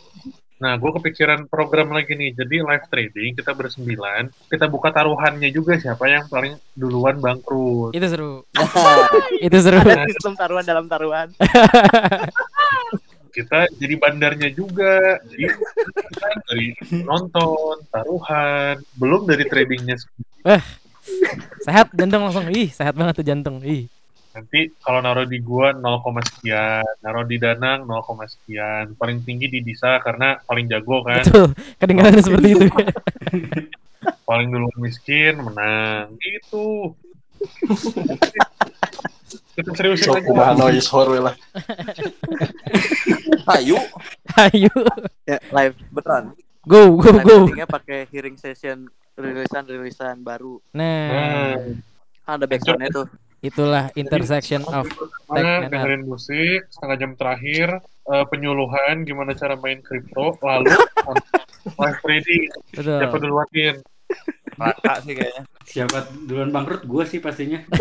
[0.62, 2.38] Nah, gue kepikiran program lagi nih.
[2.38, 7.90] Jadi live trading kita bersembilan, kita buka taruhannya juga siapa yang paling duluan bangkrut.
[7.90, 8.46] Itu seru.
[9.50, 9.82] Itu seru.
[9.82, 11.34] Ada sistem taruhan dalam taruhan.
[13.32, 15.16] Kita jadi bandarnya juga.
[15.24, 15.48] Jadi
[16.20, 16.68] kan dari
[17.00, 19.96] nonton, taruhan, belum dari tradingnya.
[21.64, 22.44] Sehat jantung langsung.
[22.52, 23.64] Ih, sehat banget tuh jantung.
[23.64, 23.88] Ih.
[24.32, 28.96] Nanti kalau naruh di gua 0, sekian, naruh di Danang 0, sekian.
[28.96, 31.20] Paling tinggi di Disa karena paling jago kan.
[31.20, 31.52] Betul.
[31.76, 32.66] Kedengarannya seperti itu.
[34.28, 36.18] Paling duluan miskin menang.
[36.18, 36.96] Gitu.
[39.52, 40.26] Kita seriusin lagi.
[40.28, 41.34] kumaha noise horwe lah.
[43.56, 43.76] ayo.
[44.48, 44.72] Ayo.
[45.28, 46.32] Ya, live Beneran.
[46.64, 47.36] Go, go, live go.
[47.44, 50.56] tradingnya pakai hearing session rilisan rilisan baru.
[50.72, 51.54] Nah, Nah,
[52.24, 53.06] Ada backsoundnya tuh.
[53.42, 55.70] Itulah intersection of tech and art.
[55.74, 60.70] dengerin musik setengah jam terakhir eh, penyuluhan gimana cara main kripto lalu
[61.76, 62.42] live trading
[62.72, 63.20] siapa Betul.
[63.28, 63.76] duluanin
[64.62, 65.42] Raka sih kayaknya.
[65.64, 65.98] Siapa
[66.28, 66.84] duluan bangkrut?
[66.84, 67.64] Gua sih pastinya.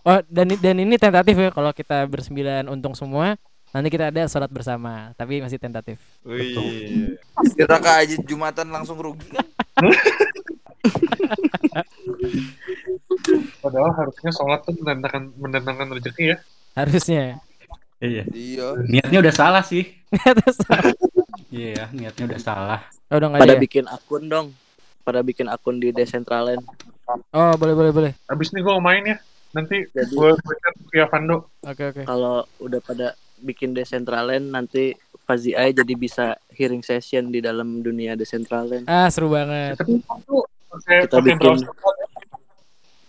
[0.00, 3.36] Oh, dan dan ini tentatif ya kalau kita bersembilan untung semua.
[3.68, 6.00] Nanti kita ada sholat bersama, tapi masih tentatif.
[6.24, 7.20] Wih.
[7.52, 9.44] Kira aja Jumatan langsung rugi kan?
[13.60, 16.36] padahal harusnya sholat tuh mendatangkan mendatangkan rezeki ya
[16.72, 17.24] Harusnya.
[18.00, 18.24] Iya.
[18.26, 18.66] Iya.
[18.82, 19.84] Niatnya udah salah sih.
[20.38, 20.56] Terus,
[21.48, 22.80] Iya, niatnya udah salah.
[23.06, 23.60] oh, udah nggak ada Pada ya?
[23.60, 24.46] bikin akun dong.
[25.02, 26.62] Pada bikin akun di Decentraland.
[27.30, 28.12] Oh, boleh boleh boleh.
[28.24, 29.16] abis ini gue mau main ya
[29.50, 32.02] nanti Jadi- gue berikan via Fando Oke oke.
[32.04, 38.14] Kalau udah pada bikin Decentraland nanti Fazi Ai jadi bisa hearing session di dalam dunia
[38.14, 38.86] Decentraland.
[38.86, 39.74] Ah, seru banget.
[40.70, 41.66] pakai Kita bikin-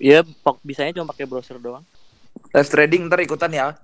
[0.02, 1.86] Iya, pok bisanya cuma pakai browser doang.
[2.50, 3.78] Live trading ntar ikutan ya.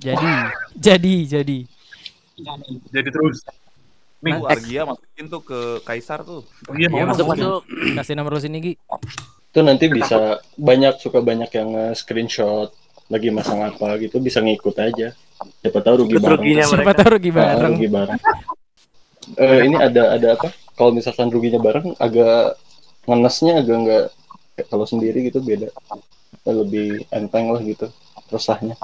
[0.00, 0.32] Jadi,
[0.74, 1.58] jadi, jadi.
[2.88, 3.44] jadi terus
[4.18, 6.40] nih Tuh Argia masukin tuh ke Kaisar tuh.
[6.40, 7.60] oh iya mau Masuk masuk.
[7.94, 8.72] Kasih nomor lu sini, Gi.
[9.46, 10.18] Itu nanti bisa
[10.54, 12.72] banyak suka banyak yang screenshot
[13.06, 15.12] lagi masang apa gitu bisa ngikut aja.
[15.58, 16.36] Siapa tahu rugi Terus bareng.
[16.38, 16.96] ruginya Siapa mereka.
[16.96, 17.72] tahu rugi Ah, bareng.
[17.74, 18.20] rugi bareng.
[19.36, 20.48] Eh, ini ada ada apa?
[20.70, 22.56] Kalau misalkan ruginya bareng agak
[23.04, 24.04] ngenesnya agak nggak
[24.66, 25.70] kalau sendiri gitu beda.
[26.42, 27.86] Lebih enteng lah gitu
[28.28, 28.74] resahnya.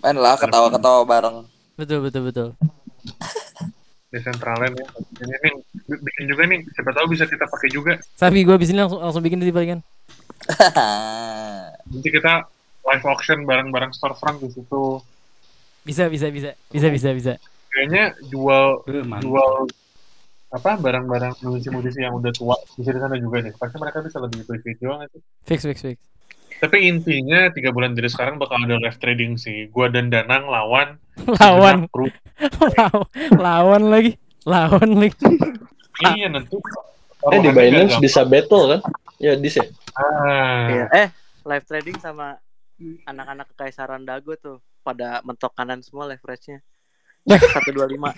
[0.00, 1.36] Main lah ketawa-ketawa bareng.
[1.76, 2.48] Betul, betul, betul.
[4.10, 4.86] Decentraland ya
[5.22, 5.52] ini nih
[5.86, 9.22] bikin juga nih siapa tahu bisa kita pakai juga Sabi gua abis ini langsung langsung
[9.22, 9.86] bikin di palingan.
[11.86, 12.42] nanti kita
[12.82, 14.98] live auction barang-barang storefront di situ
[15.80, 16.58] Bisa, bisa, bisa.
[16.68, 17.32] Bisa, bisa, bisa.
[17.70, 19.70] kayaknya jual Eh, jual
[20.50, 24.42] apa barang-barang musisi-musisi yang udah tua bisa di sana juga deh pasti mereka bisa lebih
[24.42, 25.96] appreciate juga nggak sih Fix, fix, fix.
[26.58, 30.98] tapi intinya tiga bulan dari sekarang bakal ada live trading sih gua dan Danang lawan
[31.36, 31.84] Lawan.
[32.72, 34.16] Law- lawan lagi.
[34.42, 35.16] Lawan link.
[36.00, 36.56] Iya nanti.
[37.28, 38.80] Eh di Binance bisa battle kan?
[39.20, 39.68] Ya dis ya.
[39.92, 40.64] Ah.
[40.66, 40.84] Iya.
[40.96, 41.08] Eh,
[41.44, 42.40] live trading sama
[43.04, 46.64] anak-anak kekaisaran Dago tuh pada mentok kanan semua leverage-nya.
[47.52, 48.16] Satu dua lima.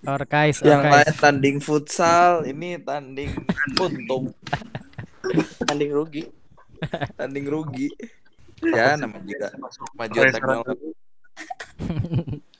[0.00, 0.94] Orkais, Yang orkais.
[0.96, 3.30] lain tanding futsal, ini tanding
[3.76, 4.32] untung,
[5.62, 6.24] Tanding rugi.
[7.14, 7.88] tanding rugi.
[8.60, 9.48] Ya, namanya juga
[9.94, 10.88] majuan teknologi.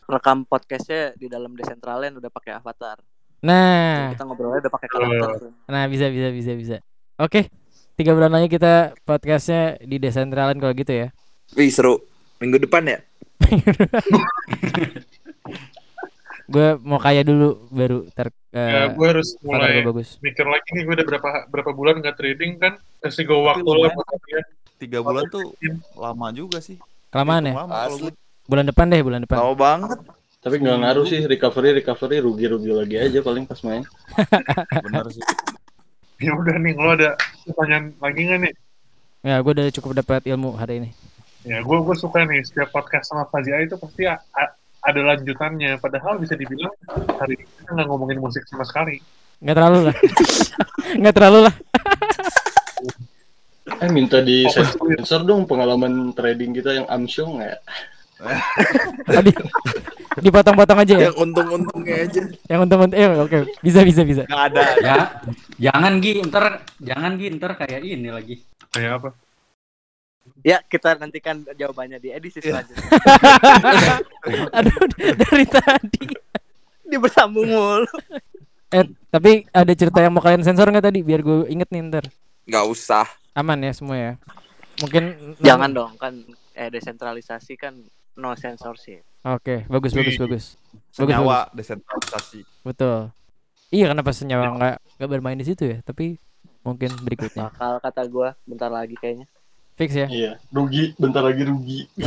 [0.05, 3.01] Rekam podcastnya di dalam Decentraland udah pakai avatar.
[3.41, 5.49] Nah, Kita ngobrolnya udah pakai karakter.
[5.65, 6.77] nah bisa bisa bisa bisa.
[7.17, 7.49] Oke,
[7.95, 11.09] tiga bulan lagi kita podcastnya di Decentraland kalau gitu ya.
[11.57, 12.05] Wih, seru.
[12.37, 12.99] Minggu depan ya?
[16.51, 18.35] Gue mau kaya dulu baru ter.
[18.51, 20.19] Ya, eh, gue harus mulai gua bagus.
[20.19, 23.95] mikir lagi nih gue udah berapa berapa bulan nggak trading kan kasih gue waktu lah
[24.75, 25.55] Tiga bulan tuh
[25.95, 26.75] lama juga sih.
[27.15, 27.55] Kelamaan ya?
[27.55, 28.11] Lama Asli.
[28.51, 29.39] Bulan depan deh, bulan depan.
[29.39, 29.95] Mau banget.
[30.41, 33.85] Tapi nggak ngaruh sih recovery recovery rugi rugi lagi aja paling pas main.
[34.89, 35.23] Bener sih.
[36.25, 37.15] ya udah nih lo ada
[37.47, 38.55] pertanyaan lagi nggak nih
[39.21, 40.91] Ya, gue udah cukup dapat ilmu hari ini.
[41.45, 44.05] ya gue gue suka nih setiap podcast sama Fazia itu pasti
[44.81, 46.73] ada lanjutannya padahal bisa dibilang
[47.21, 49.01] hari ini kita nggak ngomongin musik sama sekali
[49.41, 49.97] Nggak terlalu lah.
[51.01, 51.55] Nggak terlalu lah.
[53.81, 57.57] Eh minta di sensor dong pengalaman trading kita yang Amsyong ya.
[59.17, 59.33] Tadi
[60.21, 61.09] dipotong-potong aja ya.
[61.09, 62.23] Yang untung-untungnya aja.
[62.53, 62.99] Yang untung-untung.
[63.01, 63.39] Eh, oke.
[63.65, 64.23] Bisa bisa bisa.
[64.29, 64.63] Nggak ada.
[64.85, 64.97] Ya,
[65.57, 66.45] jangan Gi, ntar
[66.77, 68.37] jangan Gi, ntar kayak ini lagi.
[68.71, 69.11] kayak apa
[70.41, 72.81] Ya, kita nantikan jawabannya di edisi selanjutnya.
[74.57, 76.05] Aduh, dari tadi.
[76.89, 77.87] Dia bersambung mulu.
[78.71, 81.03] Eh, tapi ada cerita yang mau kalian sensor nggak tadi?
[81.05, 82.05] Biar gue inget nih ntar.
[82.47, 83.07] Nggak usah.
[83.37, 84.13] Aman ya semua ya.
[84.81, 86.25] Mungkin Jangan dong, kan
[86.57, 87.77] eh desentralisasi kan
[88.17, 89.05] no censorship.
[89.21, 90.45] Oke, bagus bagus bagus.
[90.57, 91.57] Bagus, Senyawa bagus.
[91.61, 92.41] desentralisasi.
[92.65, 93.13] Betul.
[93.71, 95.79] Iya kenapa senyawa nggak nggak bermain di situ ya?
[95.85, 96.17] Tapi
[96.65, 97.53] mungkin berikutnya.
[97.53, 99.29] Bakal kata gua bentar lagi kayaknya.
[99.81, 100.07] Fix ya.
[100.13, 101.89] Iya, rugi bentar lagi rugi.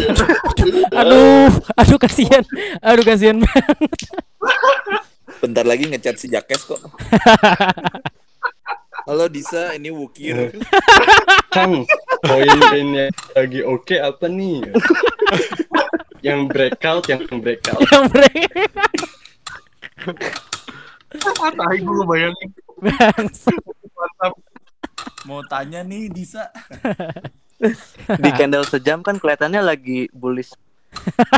[0.94, 2.45] Aduh, aduh kasihan.
[2.86, 4.14] Aduh kasihan banget.
[5.41, 6.78] Bentar lagi ngechat si Jakes kok.
[9.10, 10.54] Halo Disa, ini Wukir.
[11.50, 11.90] Kang,
[12.22, 14.70] poin-poinnya lagi oke apa nih?
[16.22, 17.82] yang breakout, yang breakout.
[17.90, 18.54] Yang break.
[21.58, 22.50] tahi gue bayangin
[23.94, 24.34] mantap
[25.26, 26.54] Mau tanya nih Disa.
[28.19, 30.52] Di candle sejam kan kelihatannya lagi bullish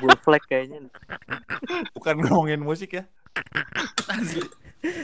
[0.02, 0.90] bull flag kayaknya.
[1.96, 3.04] Bukan ngomongin musik ya.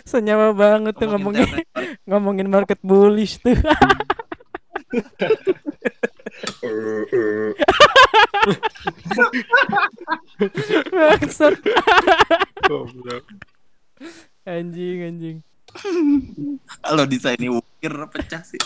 [0.05, 1.65] Senyawa banget tuh ngomongin
[2.05, 3.57] ngomongin market bullish tuh.
[10.91, 11.55] Bangsat.
[14.41, 15.37] anjing anjing.
[16.83, 18.59] Halo Disa, ini Wukir pecah sih.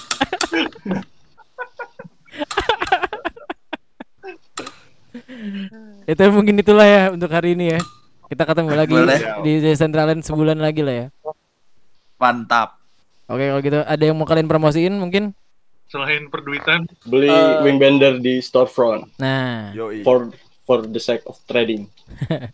[6.06, 7.80] Itu mungkin itulah ya untuk hari ini ya.
[8.26, 9.20] Kita ketemu lagi Boleh.
[9.42, 11.06] di Decentraland sebulan lagi lah ya.
[12.18, 12.78] Mantap.
[13.26, 15.34] Oke kalau gitu ada yang mau kalian promosiin mungkin?
[15.86, 17.62] selain perduitan Beli Eh.
[17.62, 20.02] wingbender di storefront Nah, Yoi.
[20.02, 20.34] for
[20.66, 21.86] for the sake of trading.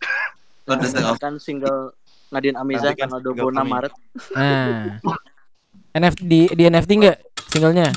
[1.18, 1.96] Kan single
[2.28, 3.70] Nadine Amiza tanggal single 26 kami.
[3.72, 3.92] Maret.
[4.36, 5.00] nah.
[5.98, 7.18] NFT di di NFT enggak
[7.48, 7.88] singlenya?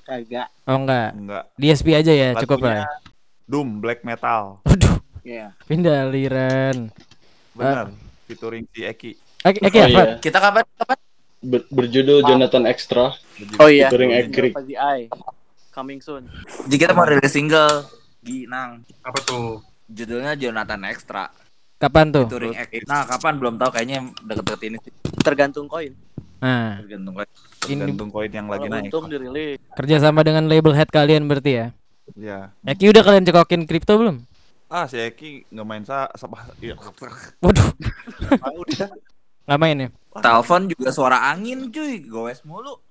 [0.00, 0.48] Kagak.
[0.64, 1.08] Oh enggak.
[1.12, 1.44] Enggak.
[1.54, 2.98] Di SP aja ya, cukup Lagunya lah.
[3.44, 4.62] Doom Black Metal.
[4.62, 5.52] Waduh, Iya.
[5.64, 6.88] pindah aliran.
[7.52, 7.86] Bener.
[8.24, 9.10] Featuring si Eki.
[9.42, 9.90] Eki, Eki Oh, apa?
[9.90, 10.04] iya.
[10.18, 10.64] Kita kapan?
[10.74, 10.98] Kapan?
[11.40, 13.16] Ber- berjudul Jonathan Extra.
[13.56, 13.88] Oh iya.
[13.88, 14.10] Featuring
[14.70, 15.08] Eye.
[15.70, 16.28] Coming soon.
[16.66, 17.88] Jadi kita mau rilis single.
[18.20, 18.84] Ginang.
[19.00, 21.32] apa tuh Judulnya Jonathan Extra.
[21.74, 22.28] Kapan tuh?
[22.28, 22.84] Featuring Ekrik.
[22.84, 24.92] Nah, kapan belum tahu kayaknya deket-deket ini sih.
[25.18, 25.96] Tergantung koin.
[26.40, 27.14] Nah, Tergantung
[27.68, 28.88] ini Tergantung koin yang lagi naik.
[28.88, 29.60] untung dirilis.
[29.76, 31.66] kerja sama dengan label head kalian berarti ya.
[32.16, 32.38] Ya.
[32.64, 34.24] Eki udah kalian cekokin kripto belum?
[34.66, 36.74] Ah, si Eki nggak main sa sama iya.
[37.38, 37.68] Waduh,
[38.64, 38.88] udah.
[39.44, 39.88] nggak main ya?
[40.10, 42.80] Telepon juga suara angin cuy, gowes mulu.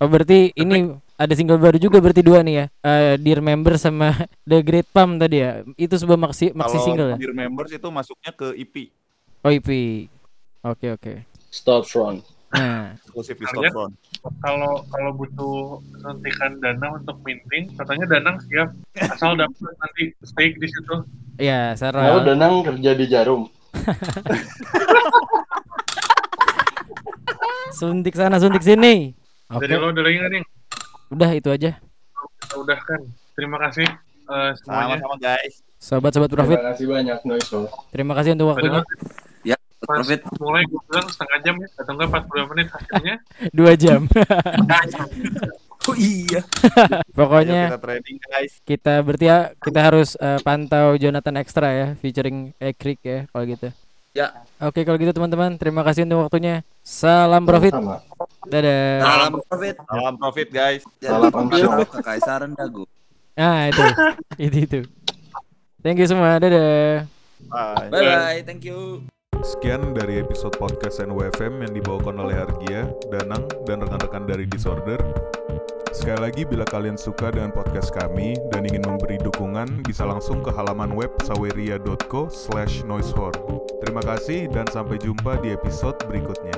[0.00, 2.66] Oh berarti ini ada single baru juga berarti dua nih ya.
[2.80, 4.16] Eh Dear Member sama
[4.48, 5.60] The Great Pump tadi ya.
[5.76, 7.16] Itu sebuah maxi maxi Kalau single ya.
[7.20, 8.88] Dear Members itu masuknya ke EP,
[9.44, 9.68] Oh IP.
[10.62, 11.12] Oke oke.
[11.48, 12.20] Storefront.
[12.50, 13.92] Nah, eksklusif di Kalian- Storefront.
[14.38, 15.56] kalau kalau butuh
[15.96, 18.68] suntikan dana untuk minting katanya Danang siap
[19.00, 20.96] asal dapat nanti stake di situ
[21.36, 22.20] ya Nah, Sarah.
[22.20, 23.48] Danang kerja di Jarum.
[27.72, 29.14] Suntik sana suntik sini.
[29.48, 29.64] Oke.
[29.64, 30.42] dari lo ada lagi nggak nih
[31.10, 31.70] Udah itu aja.
[32.38, 33.00] kita udah kan
[33.32, 33.82] terima kasih
[34.28, 35.54] eh, semuanya Sama-sama guys.
[35.76, 37.72] Sobat-sobat Profit, Terima kasih banyak Noise House.
[37.88, 38.78] terima kasih untuk waktunya.
[38.78, 39.29] Ya,
[39.80, 40.20] Pas Profit.
[40.36, 43.16] mulai gue bilang setengah jam ya, atau enggak 40 menit hasilnya.
[43.58, 44.00] Dua jam.
[45.88, 46.44] Oh iya.
[47.18, 48.52] Pokoknya Ayo kita trading guys.
[48.68, 53.72] kita berarti ya kita harus eh, pantau Jonathan Extra ya, featuring Ekrik ya kalau gitu.
[54.12, 54.44] Ya.
[54.60, 56.60] Oke kalau gitu teman-teman, terima kasih untuk waktunya.
[56.84, 57.72] Salam Profit.
[57.72, 58.04] Sama.
[58.44, 59.00] Dadah.
[59.00, 59.74] Salam Profit.
[59.80, 60.82] Salam profit guys.
[61.00, 61.88] Jangan Salam Profit.
[61.96, 62.84] kekaisaran dagu.
[63.32, 63.84] Nah itu,
[64.36, 64.80] itu itu.
[65.80, 66.36] Thank you semua.
[66.36, 67.08] Dadah.
[67.48, 67.88] Bye.
[67.88, 68.38] Bye bye.
[68.44, 69.08] Thank you.
[69.40, 75.00] Sekian dari episode podcast NWFM yang dibawakan oleh Hargia, Danang, dan rekan-rekan dari Disorder.
[75.96, 80.52] Sekali lagi, bila kalian suka dengan podcast kami dan ingin memberi dukungan, bisa langsung ke
[80.52, 82.84] halaman web saweria.co slash.
[83.80, 86.54] Terima kasih dan sampai jumpa di episode berikutnya.